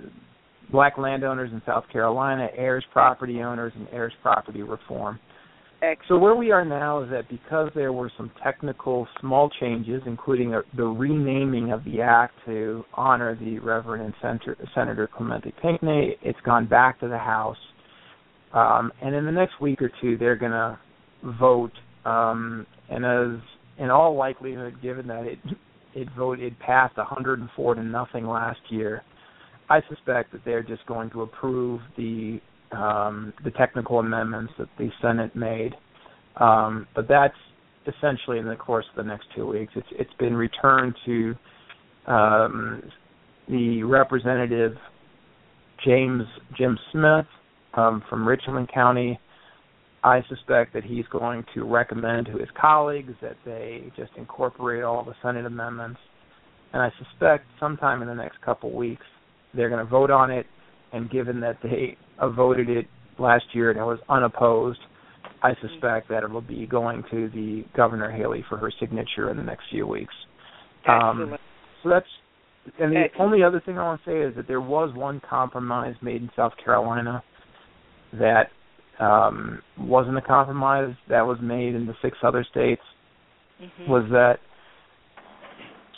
black 0.72 0.98
landowners 0.98 1.52
in 1.52 1.62
South 1.66 1.86
Carolina, 1.92 2.48
heirs 2.56 2.86
property 2.92 3.42
owners, 3.42 3.74
and 3.76 3.88
heirs 3.92 4.14
property 4.22 4.62
reform. 4.62 5.20
So 6.10 6.18
where 6.18 6.36
we 6.36 6.52
are 6.52 6.66
now 6.66 7.04
is 7.04 7.10
that 7.12 7.30
because 7.30 7.72
there 7.74 7.94
were 7.94 8.12
some 8.18 8.30
technical 8.44 9.08
small 9.22 9.50
changes, 9.62 10.02
including 10.06 10.54
a, 10.54 10.62
the 10.76 10.84
renaming 10.84 11.72
of 11.72 11.86
the 11.86 12.02
act 12.02 12.34
to 12.48 12.84
honor 12.94 13.38
the 13.40 13.60
Reverend 13.60 14.04
and 14.04 14.14
Senator, 14.22 14.58
Senator 14.76 15.08
Clementa 15.08 15.54
Pinckney, 15.62 16.18
it's 16.22 16.40
gone 16.46 16.68
back 16.68 17.00
to 17.00 17.08
the 17.08 17.18
House, 17.18 17.58
um, 18.54 18.92
and 19.02 19.16
in 19.16 19.26
the 19.26 19.32
next 19.32 19.62
week 19.62 19.82
or 19.82 19.90
two, 20.02 20.18
they're 20.18 20.36
going 20.36 20.52
to 20.52 20.78
vote. 21.40 21.72
Um, 22.06 22.66
and 22.90 23.06
as 23.06 23.40
in 23.80 23.90
all 23.90 24.16
likelihood, 24.16 24.82
given 24.82 25.08
that 25.08 25.26
it 25.26 25.40
it 25.96 26.08
voted 26.18 26.58
passed 26.60 26.98
104 26.98 27.76
to 27.76 27.84
nothing 27.84 28.28
last 28.28 28.60
year, 28.70 29.02
I 29.70 29.82
suspect 29.90 30.32
that 30.34 30.46
they're 30.46 30.64
just 30.64 30.86
going 30.86 31.10
to 31.12 31.22
approve 31.22 31.82
the 31.98 32.40
um, 32.72 33.34
the 33.44 33.52
technical 33.52 34.00
amendments 34.00 34.54
that 34.60 34.68
the 34.78 34.90
Senate 35.02 35.36
made. 35.36 35.74
Um, 36.38 36.88
but 36.96 37.08
that's 37.08 37.34
essentially 37.88 38.38
in 38.38 38.46
the 38.46 38.56
course 38.56 38.86
of 38.92 39.04
the 39.04 39.10
next 39.10 39.26
two 39.36 39.48
weeks. 39.48 39.74
It's 39.76 39.88
it's 39.92 40.14
been 40.20 40.36
returned 40.36 40.96
to 41.06 41.36
um, 42.08 42.84
the 43.48 43.84
representative 43.84 44.74
James 45.86 46.24
Jim 46.58 46.78
Smith 46.92 47.26
um, 47.76 48.04
from 48.10 48.28
Richland 48.28 48.70
County. 48.74 49.20
I 50.04 50.22
suspect 50.30 50.74
that 50.74 50.84
he's 50.84 51.06
going 51.12 51.44
to 51.54 51.64
recommend 51.66 52.28
to 52.28 52.34
his 52.34 52.48
colleagues 52.60 53.14
that 53.22 53.36
they 53.46 53.92
just 53.98 54.12
incorporate 54.18 54.84
all 54.84 55.04
the 55.04 55.16
Senate 55.22 55.46
amendments. 55.46 56.00
And 56.72 56.82
I 56.82 56.90
suspect 56.98 57.46
sometime 57.60 58.02
in 58.02 58.08
the 58.08 58.16
next 58.16 58.42
couple 58.42 58.76
weeks 58.76 59.06
they're 59.54 59.70
going 59.70 59.84
to 59.84 59.90
vote 59.90 60.12
on 60.12 60.32
it. 60.32 60.46
And 60.94 61.10
given 61.10 61.40
that 61.42 61.58
they 61.62 61.98
voted 62.36 62.70
it 62.70 62.88
last 63.18 63.46
year 63.54 63.72
and 63.72 63.80
it 63.80 63.84
was 63.84 64.00
unopposed, 64.10 64.80
I 65.44 65.52
suspect 65.62 66.10
that 66.10 66.24
it 66.24 66.30
will 66.30 66.42
be 66.42 66.66
going 66.66 67.04
to 67.12 67.30
the 67.30 67.64
Governor 67.76 68.12
Haley 68.12 68.44
for 68.50 68.58
her 68.58 68.72
signature 68.80 69.30
in 69.30 69.38
the 69.38 69.44
next 69.44 69.64
few 69.72 69.86
weeks. 69.88 70.14
Um, 70.88 71.38
so 71.84 71.90
that's 71.90 72.06
and 72.80 72.94
the 72.94 73.00
Excellent. 73.06 73.22
only 73.22 73.44
other 73.44 73.62
thing 73.66 73.78
I 73.78 73.84
want 73.84 74.02
to 74.04 74.10
say 74.10 74.20
is 74.22 74.36
that 74.36 74.48
there 74.48 74.62
was 74.62 74.94
one 74.96 75.22
compromise 75.28 75.96
made 76.02 76.22
in 76.22 76.30
South 76.36 76.54
Carolina 76.64 77.24
that 78.14 78.50
um, 79.00 79.62
wasn't 79.78 80.18
a 80.18 80.22
compromise 80.22 80.94
that 81.08 81.22
was 81.22 81.38
made 81.42 81.76
in 81.76 81.86
the 81.86 81.96
six 82.02 82.18
other 82.24 82.44
states 82.44 82.82
Mhm. 83.62 83.88
was 83.88 84.10
that 84.10 84.40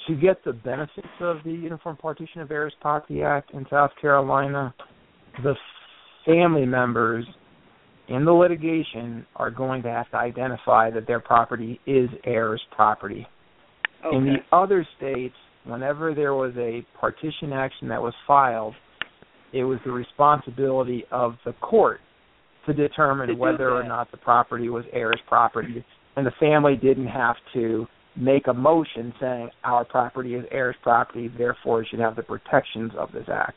to 0.07 0.15
get 0.15 0.43
the 0.43 0.53
benefits 0.53 1.07
of 1.19 1.43
the 1.43 1.51
Uniform 1.51 1.95
Partition 1.95 2.41
of 2.41 2.51
Heirs 2.51 2.73
Property 2.81 3.23
Act 3.23 3.51
in 3.51 3.67
South 3.67 3.91
Carolina, 4.01 4.73
the 5.43 5.55
family 6.25 6.65
members 6.65 7.25
in 8.07 8.25
the 8.25 8.33
litigation 8.33 9.25
are 9.35 9.51
going 9.51 9.83
to 9.83 9.89
have 9.89 10.09
to 10.09 10.17
identify 10.17 10.89
that 10.89 11.05
their 11.07 11.19
property 11.19 11.79
is 11.85 12.09
heirs 12.25 12.61
property. 12.71 13.27
okay. 14.03 14.15
In 14.15 14.25
the 14.25 14.43
other 14.51 14.85
states, 14.97 15.35
whenever 15.63 16.13
there 16.13 16.33
was 16.33 16.53
a 16.57 16.81
partition 16.99 17.53
action 17.53 17.87
that 17.87 18.01
was 18.01 18.15
filed, 18.25 18.73
it 19.53 19.63
was 19.63 19.79
the 19.85 19.91
responsibility 19.91 21.05
of 21.11 21.37
the 21.45 21.53
court 21.53 22.01
to 22.65 22.73
determine 22.73 23.37
whether 23.37 23.71
or 23.71 23.83
not 23.83 24.11
the 24.11 24.17
property 24.17 24.69
was 24.69 24.85
heirs 24.93 25.19
property, 25.27 25.83
and 26.15 26.25
the 26.25 26.31
family 26.39 26.75
didn't 26.75 27.07
have 27.07 27.35
to 27.53 27.87
make 28.15 28.47
a 28.47 28.53
motion 28.53 29.13
saying 29.19 29.49
our 29.63 29.85
property 29.85 30.35
is 30.35 30.45
heirs 30.51 30.75
property, 30.83 31.31
therefore 31.37 31.81
it 31.81 31.87
should 31.89 31.99
have 31.99 32.15
the 32.15 32.23
protections 32.23 32.91
of 32.97 33.11
this 33.11 33.25
act. 33.31 33.55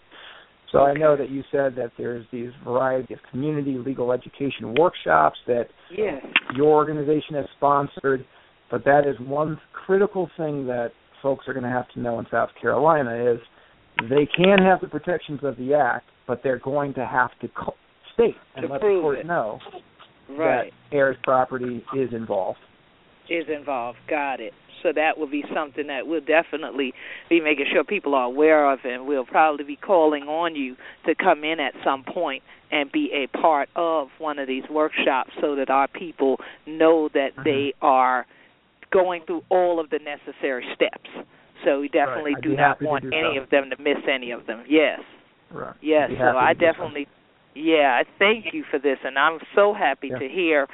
So 0.74 0.80
I 0.80 0.94
know 0.94 1.16
that 1.16 1.30
you 1.30 1.42
said 1.52 1.76
that 1.76 1.92
there's 1.96 2.26
these 2.32 2.50
variety 2.64 3.14
of 3.14 3.20
community 3.30 3.78
legal 3.78 4.10
education 4.10 4.74
workshops 4.76 5.38
that 5.46 5.66
yes. 5.96 6.20
your 6.56 6.74
organization 6.74 7.36
has 7.36 7.44
sponsored, 7.56 8.24
but 8.70 8.84
that 8.84 9.06
is 9.06 9.14
one 9.24 9.60
critical 9.72 10.28
thing 10.36 10.66
that 10.66 10.90
folks 11.22 11.46
are 11.46 11.52
going 11.52 11.64
to 11.64 11.70
have 11.70 11.88
to 11.90 12.00
know 12.00 12.18
in 12.18 12.26
South 12.30 12.50
Carolina 12.60 13.34
is 13.34 13.38
they 14.10 14.28
can 14.36 14.58
have 14.58 14.80
the 14.80 14.88
protections 14.88 15.40
of 15.44 15.56
the 15.58 15.74
act, 15.74 16.06
but 16.26 16.40
they're 16.42 16.58
going 16.58 16.92
to 16.94 17.06
have 17.06 17.30
to 17.40 17.48
co- 17.48 17.74
state 18.14 18.36
and 18.56 18.66
To 18.66 18.72
let 18.72 18.80
the 18.80 19.00
court 19.00 19.18
it. 19.18 19.26
know 19.26 19.58
Right. 20.28 20.72
that 20.90 20.96
heirs 20.96 21.16
property 21.22 21.84
is 21.96 22.12
involved. 22.12 22.58
is 23.28 23.48
involved. 23.48 23.98
Got 24.08 24.40
it. 24.40 24.52
So 24.82 24.92
that 24.92 25.16
will 25.16 25.26
be 25.26 25.42
something 25.54 25.86
that 25.86 26.06
we'll 26.06 26.20
definitely 26.20 26.92
be 27.30 27.40
making 27.40 27.66
sure 27.72 27.84
people 27.84 28.14
are 28.14 28.24
aware 28.24 28.70
of, 28.70 28.80
and 28.84 29.06
we'll 29.06 29.24
probably 29.24 29.64
be 29.64 29.76
calling 29.76 30.24
on 30.24 30.54
you 30.54 30.76
to 31.06 31.14
come 31.14 31.42
in 31.42 31.58
at 31.58 31.72
some 31.82 32.04
point 32.04 32.42
and 32.70 32.92
be 32.92 33.10
a 33.14 33.26
part 33.38 33.70
of 33.76 34.08
one 34.18 34.38
of 34.38 34.46
these 34.46 34.64
workshops 34.68 35.30
so 35.40 35.54
that 35.56 35.70
our 35.70 35.88
people 35.88 36.38
know 36.66 37.08
that 37.14 37.34
Mhm. 37.36 37.44
they 37.44 37.74
are 37.80 38.26
going 38.90 39.22
through 39.22 39.42
all 39.48 39.80
of 39.80 39.88
the 39.90 39.98
necessary 40.00 40.66
steps 40.74 41.08
So 41.64 41.80
we 41.80 41.88
definitely 41.88 42.34
right. 42.34 42.42
do 42.42 42.54
not 42.54 42.82
want 42.82 43.04
any 43.06 43.36
so. 43.36 43.42
of 43.42 43.48
them 43.48 43.70
to 43.70 43.76
miss 43.80 43.96
any 44.06 44.32
of 44.32 44.44
them. 44.44 44.64
Yes. 44.66 45.00
Right. 45.50 45.72
Yes. 45.80 46.10
So 46.18 46.36
I 46.36 46.52
definitely. 46.52 47.06
So. 47.06 47.10
Yeah, 47.54 48.00
I 48.00 48.04
thank 48.18 48.52
you 48.52 48.64
for 48.68 48.78
this, 48.78 48.98
and 49.04 49.16
I'm 49.16 49.38
so 49.54 49.74
happy 49.74 50.08
yeah. 50.08 50.18
to 50.18 50.28
hear 50.28 50.66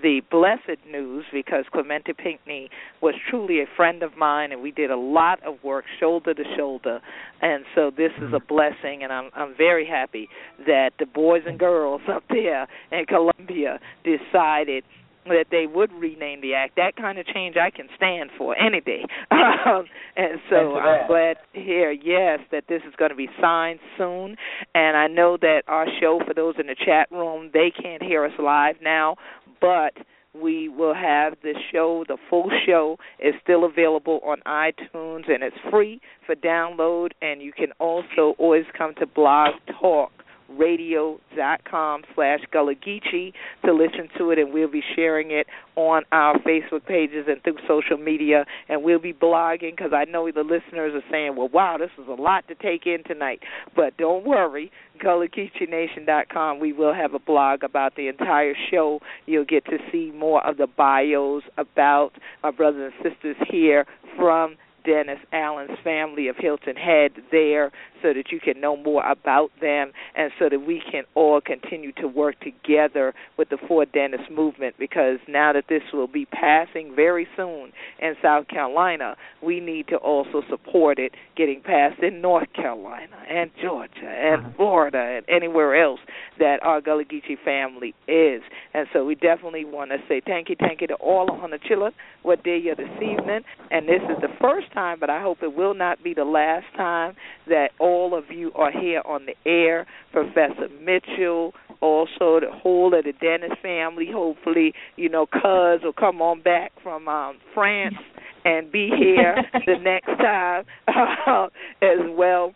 the 0.00 0.20
blessed 0.30 0.80
news 0.88 1.24
because 1.32 1.64
Clementa 1.74 2.16
Pinckney 2.16 2.70
was 3.00 3.14
truly 3.28 3.60
a 3.60 3.66
friend 3.76 4.04
of 4.04 4.16
mine, 4.16 4.52
and 4.52 4.62
we 4.62 4.70
did 4.70 4.90
a 4.90 4.96
lot 4.96 5.42
of 5.44 5.56
work 5.64 5.84
shoulder 5.98 6.34
to 6.34 6.44
shoulder. 6.56 7.00
And 7.42 7.64
so 7.74 7.90
this 7.90 8.12
mm-hmm. 8.12 8.26
is 8.26 8.32
a 8.34 8.40
blessing, 8.40 9.02
and 9.02 9.12
I'm 9.12 9.30
I'm 9.34 9.54
very 9.56 9.86
happy 9.86 10.28
that 10.66 10.90
the 11.00 11.06
boys 11.06 11.42
and 11.46 11.58
girls 11.58 12.02
up 12.08 12.22
there 12.28 12.68
in 12.92 13.04
Columbia 13.06 13.80
decided 14.04 14.84
that 15.28 15.46
they 15.50 15.66
would 15.66 15.92
rename 15.92 16.40
the 16.40 16.54
act. 16.54 16.76
That 16.76 16.96
kind 16.96 17.18
of 17.18 17.26
change 17.26 17.56
I 17.56 17.70
can 17.70 17.88
stand 17.96 18.30
for 18.36 18.56
any 18.56 18.80
day. 18.80 19.04
Um, 19.66 19.86
and 20.16 20.40
so 20.48 20.76
I'm 20.76 21.06
glad 21.08 21.36
to 21.54 21.60
hear, 21.60 21.90
yes, 21.90 22.40
that 22.52 22.64
this 22.68 22.80
is 22.86 22.94
going 22.96 23.10
to 23.10 23.16
be 23.16 23.28
signed 23.40 23.80
soon. 23.96 24.36
And 24.74 24.96
I 24.96 25.08
know 25.08 25.36
that 25.40 25.62
our 25.66 25.86
show, 26.00 26.20
for 26.26 26.32
those 26.32 26.54
in 26.58 26.68
the 26.68 26.76
chat 26.76 27.10
room, 27.10 27.50
they 27.52 27.70
can't 27.70 28.02
hear 28.02 28.24
us 28.24 28.32
live 28.38 28.76
now, 28.82 29.16
but 29.60 29.92
we 30.34 30.68
will 30.68 30.94
have 30.94 31.34
the 31.42 31.54
show, 31.72 32.04
the 32.06 32.18
full 32.30 32.50
show 32.66 32.96
is 33.18 33.34
still 33.42 33.64
available 33.64 34.20
on 34.24 34.38
iTunes 34.46 35.30
and 35.30 35.42
it's 35.42 35.56
free 35.70 36.00
for 36.26 36.34
download. 36.34 37.10
And 37.20 37.42
you 37.42 37.52
can 37.52 37.72
also 37.78 38.34
always 38.38 38.64
come 38.76 38.94
to 39.00 39.06
Blog 39.06 39.54
Talk 39.80 40.12
radio.com 40.48 42.02
slash 42.14 42.40
Gullah 42.52 42.74
Geechee 42.74 43.32
to 43.64 43.72
listen 43.72 44.08
to 44.18 44.30
it, 44.30 44.38
and 44.38 44.52
we'll 44.52 44.70
be 44.70 44.82
sharing 44.96 45.30
it 45.30 45.46
on 45.76 46.02
our 46.12 46.38
Facebook 46.38 46.86
pages 46.86 47.26
and 47.28 47.42
through 47.42 47.58
social 47.66 47.96
media, 47.96 48.44
and 48.68 48.82
we'll 48.82 48.98
be 48.98 49.12
blogging 49.12 49.76
because 49.76 49.92
I 49.94 50.04
know 50.04 50.30
the 50.30 50.42
listeners 50.42 50.94
are 50.94 51.04
saying, 51.10 51.36
well, 51.36 51.48
wow, 51.48 51.76
this 51.78 51.90
is 51.98 52.08
a 52.08 52.20
lot 52.20 52.46
to 52.48 52.54
take 52.54 52.86
in 52.86 53.04
tonight. 53.04 53.40
But 53.76 53.96
don't 53.96 54.26
worry, 54.26 54.72
GullahGeecheeNation.com, 55.02 56.60
we 56.60 56.72
will 56.72 56.94
have 56.94 57.14
a 57.14 57.18
blog 57.18 57.62
about 57.62 57.96
the 57.96 58.08
entire 58.08 58.54
show. 58.70 59.00
You'll 59.26 59.44
get 59.44 59.64
to 59.66 59.78
see 59.92 60.10
more 60.12 60.44
of 60.46 60.56
the 60.56 60.66
bios 60.66 61.42
about 61.56 62.12
my 62.42 62.50
brothers 62.50 62.92
and 62.94 63.12
sisters 63.12 63.36
here 63.50 63.86
from 64.16 64.56
Dennis 64.88 65.18
Allen's 65.34 65.78
family 65.84 66.28
of 66.28 66.36
Hilton 66.38 66.76
Head 66.76 67.10
there 67.30 67.70
so 68.00 68.14
that 68.14 68.32
you 68.32 68.40
can 68.40 68.58
know 68.58 68.74
more 68.74 69.04
about 69.06 69.50
them 69.60 69.92
and 70.16 70.32
so 70.38 70.48
that 70.48 70.60
we 70.60 70.82
can 70.90 71.04
all 71.14 71.42
continue 71.42 71.92
to 71.92 72.08
work 72.08 72.36
together 72.40 73.12
with 73.36 73.50
the 73.50 73.58
Four 73.68 73.84
Dennis 73.84 74.22
movement 74.30 74.76
because 74.78 75.18
now 75.28 75.52
that 75.52 75.64
this 75.68 75.82
will 75.92 76.06
be 76.06 76.24
passing 76.24 76.94
very 76.96 77.26
soon 77.36 77.72
in 77.98 78.14
South 78.22 78.48
Carolina, 78.48 79.14
we 79.42 79.60
need 79.60 79.88
to 79.88 79.96
also 79.96 80.42
support 80.48 80.98
it 80.98 81.12
getting 81.36 81.60
passed 81.60 82.02
in 82.02 82.22
North 82.22 82.50
Carolina 82.54 83.16
and 83.28 83.50
Georgia 83.60 83.90
and 84.06 84.40
uh-huh. 84.40 84.52
Florida 84.56 85.18
and 85.18 85.26
anywhere 85.28 85.82
else 85.82 86.00
that 86.38 86.62
our 86.62 86.80
Gullah 86.80 87.04
Geechee 87.04 87.38
family 87.44 87.94
is. 88.06 88.42
And 88.72 88.86
so 88.94 89.04
we 89.04 89.16
definitely 89.16 89.66
want 89.66 89.90
to 89.90 89.98
say 90.08 90.22
thank 90.24 90.48
you, 90.48 90.56
thank 90.58 90.80
you 90.80 90.86
to 90.86 90.94
all 90.94 91.30
on 91.30 91.50
the 91.50 91.58
children 91.58 91.92
what 92.22 92.42
day 92.42 92.58
you 92.58 92.74
this 92.74 92.88
evening. 92.96 93.40
And 93.70 93.86
this 93.86 94.02
is 94.08 94.20
the 94.22 94.28
first 94.40 94.68
time, 94.78 94.98
but 95.00 95.10
I 95.10 95.20
hope 95.20 95.38
it 95.42 95.54
will 95.54 95.74
not 95.74 96.02
be 96.04 96.14
the 96.14 96.24
last 96.24 96.66
time 96.76 97.16
that 97.48 97.70
all 97.80 98.16
of 98.16 98.24
you 98.30 98.52
are 98.54 98.70
here 98.70 99.02
on 99.04 99.26
the 99.26 99.34
air. 99.50 99.86
Professor 100.12 100.68
Mitchell, 100.80 101.52
also 101.80 102.40
the 102.40 102.50
whole 102.52 102.94
of 102.94 103.04
the 103.04 103.12
Dennis 103.12 103.56
family. 103.60 104.08
Hopefully, 104.12 104.72
you 104.96 105.08
know, 105.08 105.26
Cuz 105.26 105.82
will 105.82 105.92
come 105.92 106.22
on 106.22 106.42
back 106.42 106.72
from 106.82 107.08
um, 107.08 107.38
France 107.54 107.96
and 108.44 108.70
be 108.70 108.90
here 108.96 109.36
the 109.66 109.78
next 109.82 110.16
time 110.18 110.64
uh, 111.26 111.48
as 111.82 111.98
well 112.16 112.54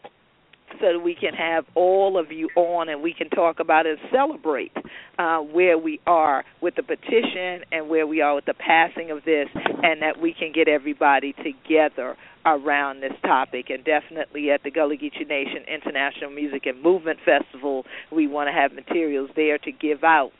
so 0.81 0.99
we 0.99 1.15
can 1.15 1.35
have 1.35 1.65
all 1.75 2.19
of 2.19 2.33
you 2.33 2.49
on 2.57 2.89
and 2.89 3.03
we 3.03 3.15
can 3.15 3.29
talk 3.31 3.61
about 3.61 3.87
and 3.87 3.99
celebrate 4.13 4.73
uh, 5.19 5.39
where 5.39 5.79
we 5.79 6.01
are 6.07 6.45
with 6.61 6.75
the 6.77 6.83
petition 6.83 7.65
and 7.73 7.89
where 7.89 8.07
we 8.07 8.21
are 8.21 8.35
with 8.35 8.45
the 8.45 8.55
passing 8.55 9.11
of 9.11 9.25
this, 9.25 9.49
and 9.55 10.03
that 10.03 10.21
we 10.21 10.35
can 10.35 10.53
get 10.53 10.69
everybody 10.69 11.35
together 11.35 12.17
around 12.45 13.01
this 13.01 13.13
topic. 13.23 13.71
And 13.71 13.85
definitely 13.85 14.51
at 14.51 14.63
the 14.63 14.71
Gullah 14.71 14.97
Geechee 14.97 15.29
Nation 15.29 15.65
International 15.69 16.31
Music 16.31 16.67
and 16.67 16.83
Movement 16.83 17.19
Festival, 17.25 17.85
we 18.11 18.27
want 18.27 18.49
to 18.49 18.53
have 18.53 18.73
materials 18.73 19.31
there 19.37 19.59
to 19.59 19.73
give 19.73 20.05
out 20.05 20.33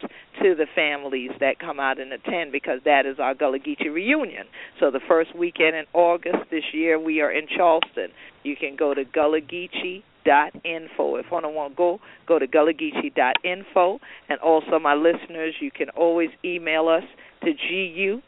to 0.43 0.55
the 0.55 0.67
families 0.75 1.31
that 1.41 1.59
come 1.59 1.79
out 1.79 2.01
and 2.01 2.13
attend 2.13 2.53
because 2.53 2.81
that 2.85 3.07
is 3.07 3.19
our 3.19 3.35
Gullah 3.35 3.59
Geechee 3.59 3.93
reunion. 3.93 4.47
So 4.81 4.91
the 4.91 5.01
first 5.07 5.37
weekend 5.37 5.77
in 5.77 5.85
August 5.93 6.51
this 6.51 6.65
year, 6.73 6.99
we 6.99 7.21
are 7.21 7.31
in 7.31 7.47
Charleston. 7.47 8.09
You 8.43 8.57
can 8.57 8.77
go 8.77 8.95
to 8.95 9.05
Gullah 9.05 9.41
Geechee 9.41 10.03
dot 10.25 10.53
info. 10.65 11.17
If 11.17 11.27
one 11.31 11.43
want 11.55 11.73
to 11.73 11.77
go, 11.77 11.99
go 12.27 12.39
to 12.39 12.47
dot 12.47 13.37
info. 13.45 13.99
And 14.29 14.41
also, 14.41 14.79
my 14.79 14.95
listeners, 14.95 15.55
you 15.61 15.71
can 15.71 15.91
always 15.91 16.31
email 16.45 16.89
us 16.89 17.05
to 17.45 17.53
g 17.53 17.93
u 17.97 18.23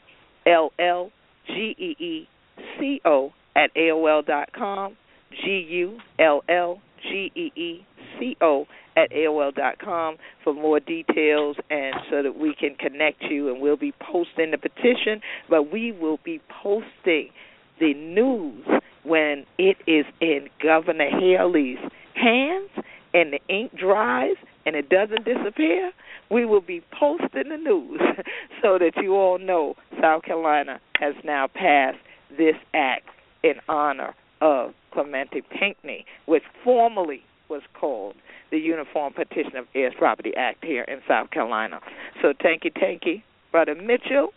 l 0.47 0.73
l 0.79 1.11
g 1.47 1.75
e 1.79 1.97
e 1.99 2.29
c 2.79 3.01
o 3.05 3.33
at 3.57 3.75
aol 3.75 4.25
dot 4.27 4.53
com. 4.53 4.97
G 5.43 5.67
U 5.69 5.99
L 6.19 6.43
L 6.49 6.81
G 7.03 7.31
E 7.35 7.53
E 7.57 7.87
C 8.19 8.37
O 8.41 8.67
at 8.97 9.11
AOL 9.11 9.55
dot 9.55 9.79
com 9.79 10.17
for 10.43 10.55
more 10.55 10.81
details 10.81 11.57
and 11.71 11.95
so 12.11 12.23
that 12.23 12.39
we 12.39 12.55
can 12.55 12.75
connect 12.77 13.23
you 13.23 13.53
and 13.53 13.61
we'll 13.61 13.77
be 13.77 13.93
posting 14.01 14.51
the 14.51 14.59
petition, 14.59 15.21
but 15.51 15.73
we 15.73 15.93
will 15.93 16.19
be 16.25 16.41
posting 16.63 17.31
the 17.81 17.95
news 17.95 18.65
when 19.03 19.45
it 19.59 19.77
is 19.87 20.07
in 20.21 20.49
Governor 20.63 21.11
Haley's 21.11 21.79
hands 22.15 22.71
and 23.13 23.33
the 23.33 23.41
ink 23.49 23.73
dries 23.77 24.37
and 24.65 24.77
it 24.77 24.89
doesn't 24.89 25.25
disappear, 25.25 25.93
we 26.31 26.47
will 26.47 26.61
be 26.61 26.83
posting 26.99 27.49
the 27.51 27.57
news 27.57 28.01
so 28.63 28.79
that 28.79 28.93
you 29.03 29.15
all 29.15 29.39
know 29.39 29.75
South 30.01 30.23
Carolina 30.23 30.81
has 30.99 31.15
now 31.25 31.49
passed 31.49 31.99
this 32.31 32.55
act 32.73 33.09
in 33.45 33.55
honor 33.69 34.15
of 34.41 34.73
Clementa 34.93 35.43
Pinckney, 35.57 36.05
which 36.27 36.43
formerly 36.65 37.23
was 37.49 37.63
called 37.79 38.17
the 38.51 38.59
Uniform 38.59 39.13
Partition 39.13 39.57
of 39.57 39.67
Heirs 39.75 39.95
Property 39.97 40.33
Act 40.37 40.65
here 40.65 40.83
in 40.83 41.01
South 41.07 41.31
Carolina. 41.31 41.81
So 42.23 42.33
thank 42.43 42.65
you, 42.65 42.71
thank 42.79 43.03
you, 43.05 43.21
Brother 43.53 43.75
Mitchell. 43.75 44.31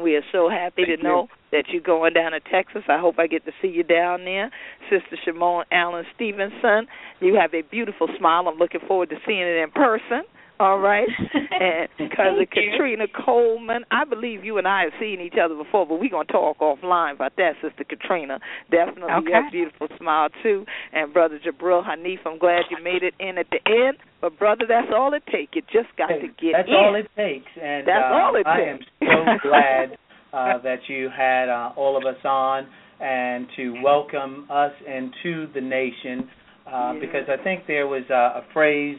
We 0.00 0.16
are 0.16 0.24
so 0.32 0.48
happy 0.48 0.84
Thank 0.86 1.00
to 1.00 1.04
know 1.04 1.28
that 1.52 1.66
you're 1.68 1.80
going 1.80 2.14
down 2.14 2.32
to 2.32 2.40
Texas. 2.40 2.82
I 2.88 2.98
hope 2.98 3.18
I 3.18 3.28
get 3.28 3.44
to 3.44 3.52
see 3.62 3.68
you 3.68 3.84
down 3.84 4.24
there. 4.24 4.50
Sister 4.90 5.16
Shimon 5.24 5.66
Allen 5.70 6.04
Stevenson, 6.16 6.88
you 7.20 7.36
have 7.36 7.54
a 7.54 7.62
beautiful 7.62 8.08
smile. 8.18 8.48
I'm 8.48 8.58
looking 8.58 8.80
forward 8.88 9.10
to 9.10 9.16
seeing 9.24 9.38
it 9.38 9.62
in 9.62 9.70
person. 9.70 10.22
All 10.60 10.78
right. 10.78 11.08
And 11.54 12.10
cousin 12.10 12.46
Katrina 12.50 13.06
Coleman, 13.24 13.84
I 13.92 14.04
believe 14.04 14.44
you 14.44 14.58
and 14.58 14.66
I 14.66 14.82
have 14.82 14.92
seen 14.98 15.20
each 15.20 15.38
other 15.42 15.54
before, 15.54 15.86
but 15.86 16.00
we're 16.00 16.10
going 16.10 16.26
to 16.26 16.32
talk 16.32 16.58
offline 16.58 17.14
about 17.14 17.36
that, 17.36 17.52
Sister 17.62 17.84
Katrina. 17.84 18.40
Definitely 18.72 19.12
okay. 19.22 19.46
a 19.46 19.50
beautiful 19.52 19.86
smile, 19.96 20.28
too. 20.42 20.64
And 20.92 21.12
Brother 21.12 21.38
Jabril 21.38 21.86
Hanif, 21.86 22.18
I'm 22.26 22.38
glad 22.38 22.62
you 22.70 22.82
made 22.82 23.04
it 23.04 23.14
in 23.20 23.38
at 23.38 23.46
the 23.50 23.60
end. 23.70 23.98
But, 24.20 24.36
brother, 24.36 24.64
that's 24.68 24.88
all 24.92 25.14
it 25.14 25.22
takes. 25.30 25.54
You 25.54 25.62
just 25.72 25.96
got 25.96 26.10
hey, 26.10 26.22
to 26.22 26.26
get 26.26 26.52
that's 26.56 26.68
in. 26.68 26.74
all 26.74 26.94
it 26.96 27.08
takes. 27.16 27.50
And 27.60 27.86
That's 27.86 28.04
uh, 28.10 28.14
all 28.14 28.34
it 28.34 28.44
I 28.46 28.62
am 28.62 28.78
so 29.00 29.24
glad 29.48 29.96
uh, 30.32 30.58
that 30.62 30.80
you 30.88 31.08
had 31.16 31.48
uh, 31.48 31.70
all 31.76 31.96
of 31.96 32.04
us 32.04 32.20
on 32.24 32.66
and 33.00 33.46
to 33.56 33.80
welcome 33.82 34.48
us 34.50 34.72
into 34.86 35.46
the 35.54 35.60
nation 35.60 36.28
uh, 36.66 36.92
Yeah. 36.94 37.00
because 37.00 37.28
I 37.28 37.42
think 37.42 37.66
there 37.68 37.86
was 37.86 38.02
uh, 38.10 38.40
a 38.40 38.42
phrase, 38.52 38.98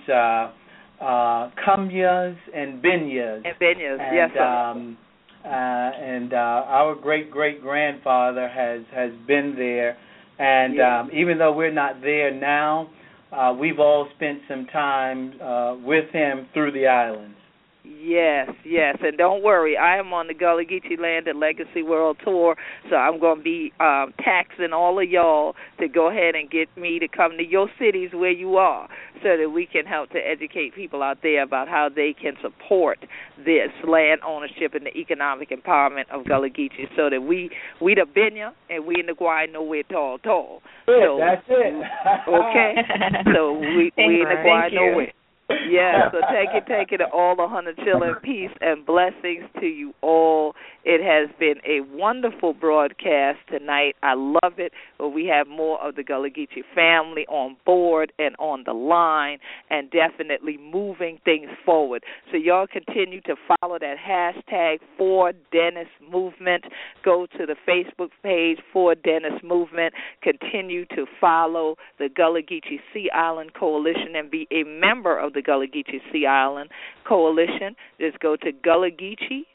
uh, 1.01 1.49
Kumyas 1.65 2.37
and 2.53 2.81
Binyas. 2.81 3.41
And 3.45 3.55
Benyas, 3.59 3.99
and, 3.99 4.15
yes, 4.15 4.29
sir. 4.33 4.41
Um, 4.43 4.97
uh, 5.43 5.47
and 5.47 6.33
uh, 6.33 6.37
our 6.37 6.95
great 6.95 7.29
great 7.29 7.61
grandfather 7.61 8.47
has 8.49 8.81
has 8.93 9.11
been 9.27 9.53
there, 9.55 9.95
and 10.39 10.75
Yeah. 10.75 11.01
um, 11.01 11.11
even 11.13 11.37
though 11.37 11.53
we're 11.53 11.71
not 11.71 12.01
there 12.01 12.31
now, 12.31 12.89
uh, 13.31 13.55
we've 13.59 13.79
all 13.79 14.07
spent 14.15 14.39
some 14.47 14.65
time 14.67 15.39
uh, 15.41 15.75
with 15.83 16.09
him 16.11 16.47
through 16.53 16.71
the 16.71 16.87
islands. 16.87 17.37
Yes, 17.85 18.49
yes, 18.63 18.97
and 19.01 19.17
don't 19.17 19.43
worry, 19.43 19.77
I 19.77 19.97
am 19.97 20.13
on 20.13 20.27
the 20.27 20.33
Gullah 20.33 20.63
Geechee 20.63 20.99
Land 20.99 21.27
and 21.27 21.39
Legacy 21.39 21.83
World 21.83 22.17
Tour, 22.23 22.55
so 22.89 22.95
I'm 22.95 23.19
going 23.19 23.39
to 23.39 23.43
be 23.43 23.73
um, 23.79 24.13
taxing 24.23 24.73
all 24.73 25.01
of 25.01 25.09
y'all 25.09 25.55
to 25.79 25.87
go 25.87 26.09
ahead 26.09 26.35
and 26.35 26.49
get 26.49 26.67
me 26.77 26.99
to 26.99 27.07
come 27.07 27.31
to 27.37 27.43
your 27.43 27.67
cities 27.79 28.09
where 28.13 28.31
you 28.31 28.57
are, 28.57 28.87
so 29.23 29.37
that 29.37 29.51
we 29.53 29.65
can 29.65 29.85
help 29.85 30.11
to 30.11 30.19
educate 30.19 30.73
people 30.75 31.03
out 31.03 31.17
there 31.21 31.43
about 31.43 31.67
how 31.67 31.89
they 31.93 32.15
can 32.19 32.33
support 32.41 32.99
this 33.37 33.69
land 33.87 34.21
ownership 34.25 34.73
and 34.73 34.85
the 34.85 34.95
economic 34.97 35.49
empowerment 35.49 36.05
of 36.11 36.25
Gullah 36.27 36.49
Geechee, 36.49 36.87
so 36.95 37.09
that 37.09 37.21
we 37.21 37.49
we 37.81 37.95
the 37.95 38.05
Benya 38.05 38.51
and 38.69 38.85
we 38.85 38.95
in 38.99 39.05
the 39.07 39.13
Guay 39.13 39.51
know 39.51 39.63
we're 39.63 39.83
tall, 39.83 40.17
tall. 40.19 40.61
So, 40.85 41.17
That's 41.19 41.45
it. 41.49 41.83
okay, 42.29 42.75
so 43.33 43.53
we 43.53 43.91
we 43.97 44.21
in 44.21 44.29
the 44.29 44.35
you. 44.35 44.45
Guay 44.45 44.61
Thank 44.61 44.73
know 44.73 44.89
you. 44.89 44.95
where. 44.95 45.11
Yeah, 45.49 46.09
so 46.11 46.21
take 46.31 46.49
it, 46.55 46.65
take 46.67 46.91
it 46.91 46.97
to 46.97 47.05
all 47.13 47.35
the 47.35 47.47
hundred 47.47 47.77
children. 47.77 48.15
Peace 48.23 48.49
and 48.61 48.83
blessings 48.85 49.45
to 49.59 49.67
you 49.67 49.93
all. 50.01 50.55
It 50.83 51.01
has 51.03 51.29
been 51.39 51.55
a 51.67 51.81
wonderful 51.95 52.53
broadcast 52.53 53.39
tonight. 53.49 53.95
I 54.01 54.13
love 54.15 54.57
it. 54.57 54.71
But 54.97 55.09
we 55.09 55.25
have 55.27 55.47
more 55.47 55.81
of 55.83 55.95
the 55.95 56.03
Gullah 56.03 56.29
Geechee 56.29 56.63
family 56.73 57.25
on 57.27 57.57
board 57.65 58.11
and 58.17 58.35
on 58.39 58.63
the 58.65 58.73
line, 58.73 59.37
and 59.69 59.89
definitely 59.91 60.57
moving 60.57 61.19
things 61.25 61.49
forward. 61.63 62.03
So 62.31 62.37
y'all 62.37 62.67
continue 62.67 63.21
to 63.21 63.35
follow 63.47 63.77
that 63.79 63.97
hashtag 63.97 64.79
Four 64.97 65.33
Dennis 65.51 65.87
Movement. 66.11 66.65
Go 67.03 67.27
to 67.37 67.45
the 67.45 67.55
Facebook 67.67 68.09
page 68.23 68.57
Four 68.73 68.95
Dennis 68.95 69.41
Movement. 69.43 69.93
Continue 70.23 70.85
to 70.95 71.05
follow 71.21 71.75
the 71.99 72.09
Gullah 72.09 72.41
Geechee 72.41 72.79
Sea 72.93 73.09
Island 73.13 73.53
Coalition 73.53 74.15
and 74.15 74.31
be 74.31 74.47
a 74.51 74.63
member 74.63 75.19
of 75.19 75.34
the 75.35 75.41
Gullah 75.41 75.67
Geechee 75.67 76.01
Sea 76.11 76.25
Island 76.25 76.71
Coalition. 77.07 77.75
Just 77.99 78.19
go 78.19 78.35
to 78.37 78.51
gullahgeechee.net 78.51 79.45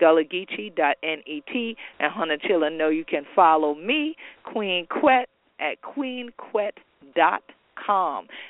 gullahgeechee.net 0.00 0.98
and 1.02 2.12
Hunter 2.12 2.38
Chilla 2.38 2.76
know 2.76 2.88
you 2.88 3.04
can 3.04 3.24
follow 3.34 3.74
me, 3.74 4.14
Queen 4.44 4.86
Quet, 4.86 5.26
at 5.60 5.82
queenquet.com. 5.82 6.76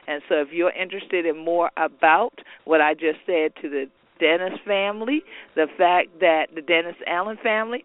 And 0.06 0.22
so 0.28 0.36
if 0.36 0.48
you're 0.52 0.72
interested 0.72 1.24
in 1.26 1.42
more 1.44 1.70
about 1.76 2.34
what 2.64 2.80
I 2.80 2.94
just 2.94 3.18
said 3.26 3.52
to 3.62 3.68
the 3.68 3.86
Dennis 4.20 4.58
family, 4.66 5.22
the 5.54 5.66
fact 5.76 6.08
that 6.20 6.48
the 6.54 6.60
Dennis 6.60 6.96
Allen 7.06 7.38
family, 7.42 7.84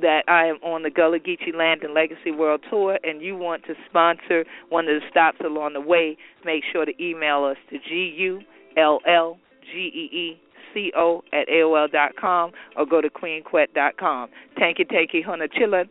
that 0.00 0.22
I 0.28 0.46
am 0.46 0.56
on 0.62 0.82
the 0.82 0.90
Gullah 0.90 1.18
Geechee 1.18 1.54
Land 1.54 1.82
and 1.82 1.94
Legacy 1.94 2.30
World 2.30 2.62
Tour 2.70 2.98
and 3.02 3.20
you 3.20 3.36
want 3.36 3.64
to 3.66 3.74
sponsor 3.88 4.44
one 4.68 4.88
of 4.88 5.00
the 5.00 5.06
stops 5.10 5.38
along 5.44 5.74
the 5.74 5.80
way, 5.80 6.16
make 6.44 6.62
sure 6.72 6.84
to 6.84 6.92
email 7.02 7.44
us 7.44 7.56
to 7.70 7.78
G 7.78 8.14
U 8.18 8.40
L 8.76 9.00
L 9.06 9.38
G 9.72 9.78
E 9.78 10.16
E 10.16 10.40
C 10.72 10.92
O 10.96 11.22
at 11.32 11.48
AOL 11.48 11.90
dot 11.90 12.12
com 12.20 12.52
or 12.76 12.86
go 12.86 13.00
to 13.00 13.10
queenquet 13.10 13.74
dot 13.74 13.96
com. 13.96 14.28
Thank 14.58 14.78
you, 14.78 14.84
thank 14.88 15.10
you, 15.12 15.22
Hunter 15.24 15.48
Chillin. 15.48 15.88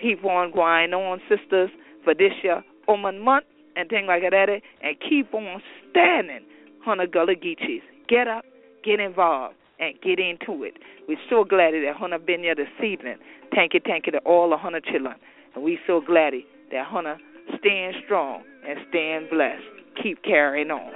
Keep 0.00 0.24
on 0.24 0.52
going 0.52 0.92
on, 0.92 1.20
sisters, 1.28 1.70
for 2.04 2.14
this 2.14 2.32
year, 2.42 2.62
Oman 2.88 3.20
month 3.20 3.44
and 3.76 3.88
things 3.88 4.06
like 4.08 4.22
that, 4.22 4.48
and 4.48 4.96
keep 5.08 5.32
on 5.32 5.62
standing, 5.90 6.40
Hunter 6.84 7.06
Gullah 7.06 7.34
Geechees. 7.34 7.82
Get 8.08 8.28
up, 8.28 8.44
get 8.84 9.00
involved 9.00 9.54
and 9.78 9.94
get 10.02 10.18
into 10.18 10.64
it. 10.64 10.74
We're 11.08 11.18
so 11.28 11.44
glad 11.44 11.74
that 11.74 11.94
Hunter 11.96 12.18
been 12.18 12.40
here 12.40 12.54
this 12.54 12.68
evening. 12.84 13.16
Thank 13.54 13.74
you, 13.74 13.80
thank 13.84 14.06
you 14.06 14.12
to 14.12 14.18
all 14.18 14.50
the 14.50 14.56
Hunter 14.56 14.80
children. 14.80 15.16
And 15.54 15.64
we 15.64 15.78
so 15.86 16.00
glad 16.00 16.34
that 16.70 16.86
Hunter 16.86 17.18
stand 17.58 17.96
strong 18.04 18.42
and 18.66 18.78
stand 18.88 19.30
blessed. 19.30 19.62
Keep 20.02 20.22
carrying 20.24 20.70
on. 20.70 20.92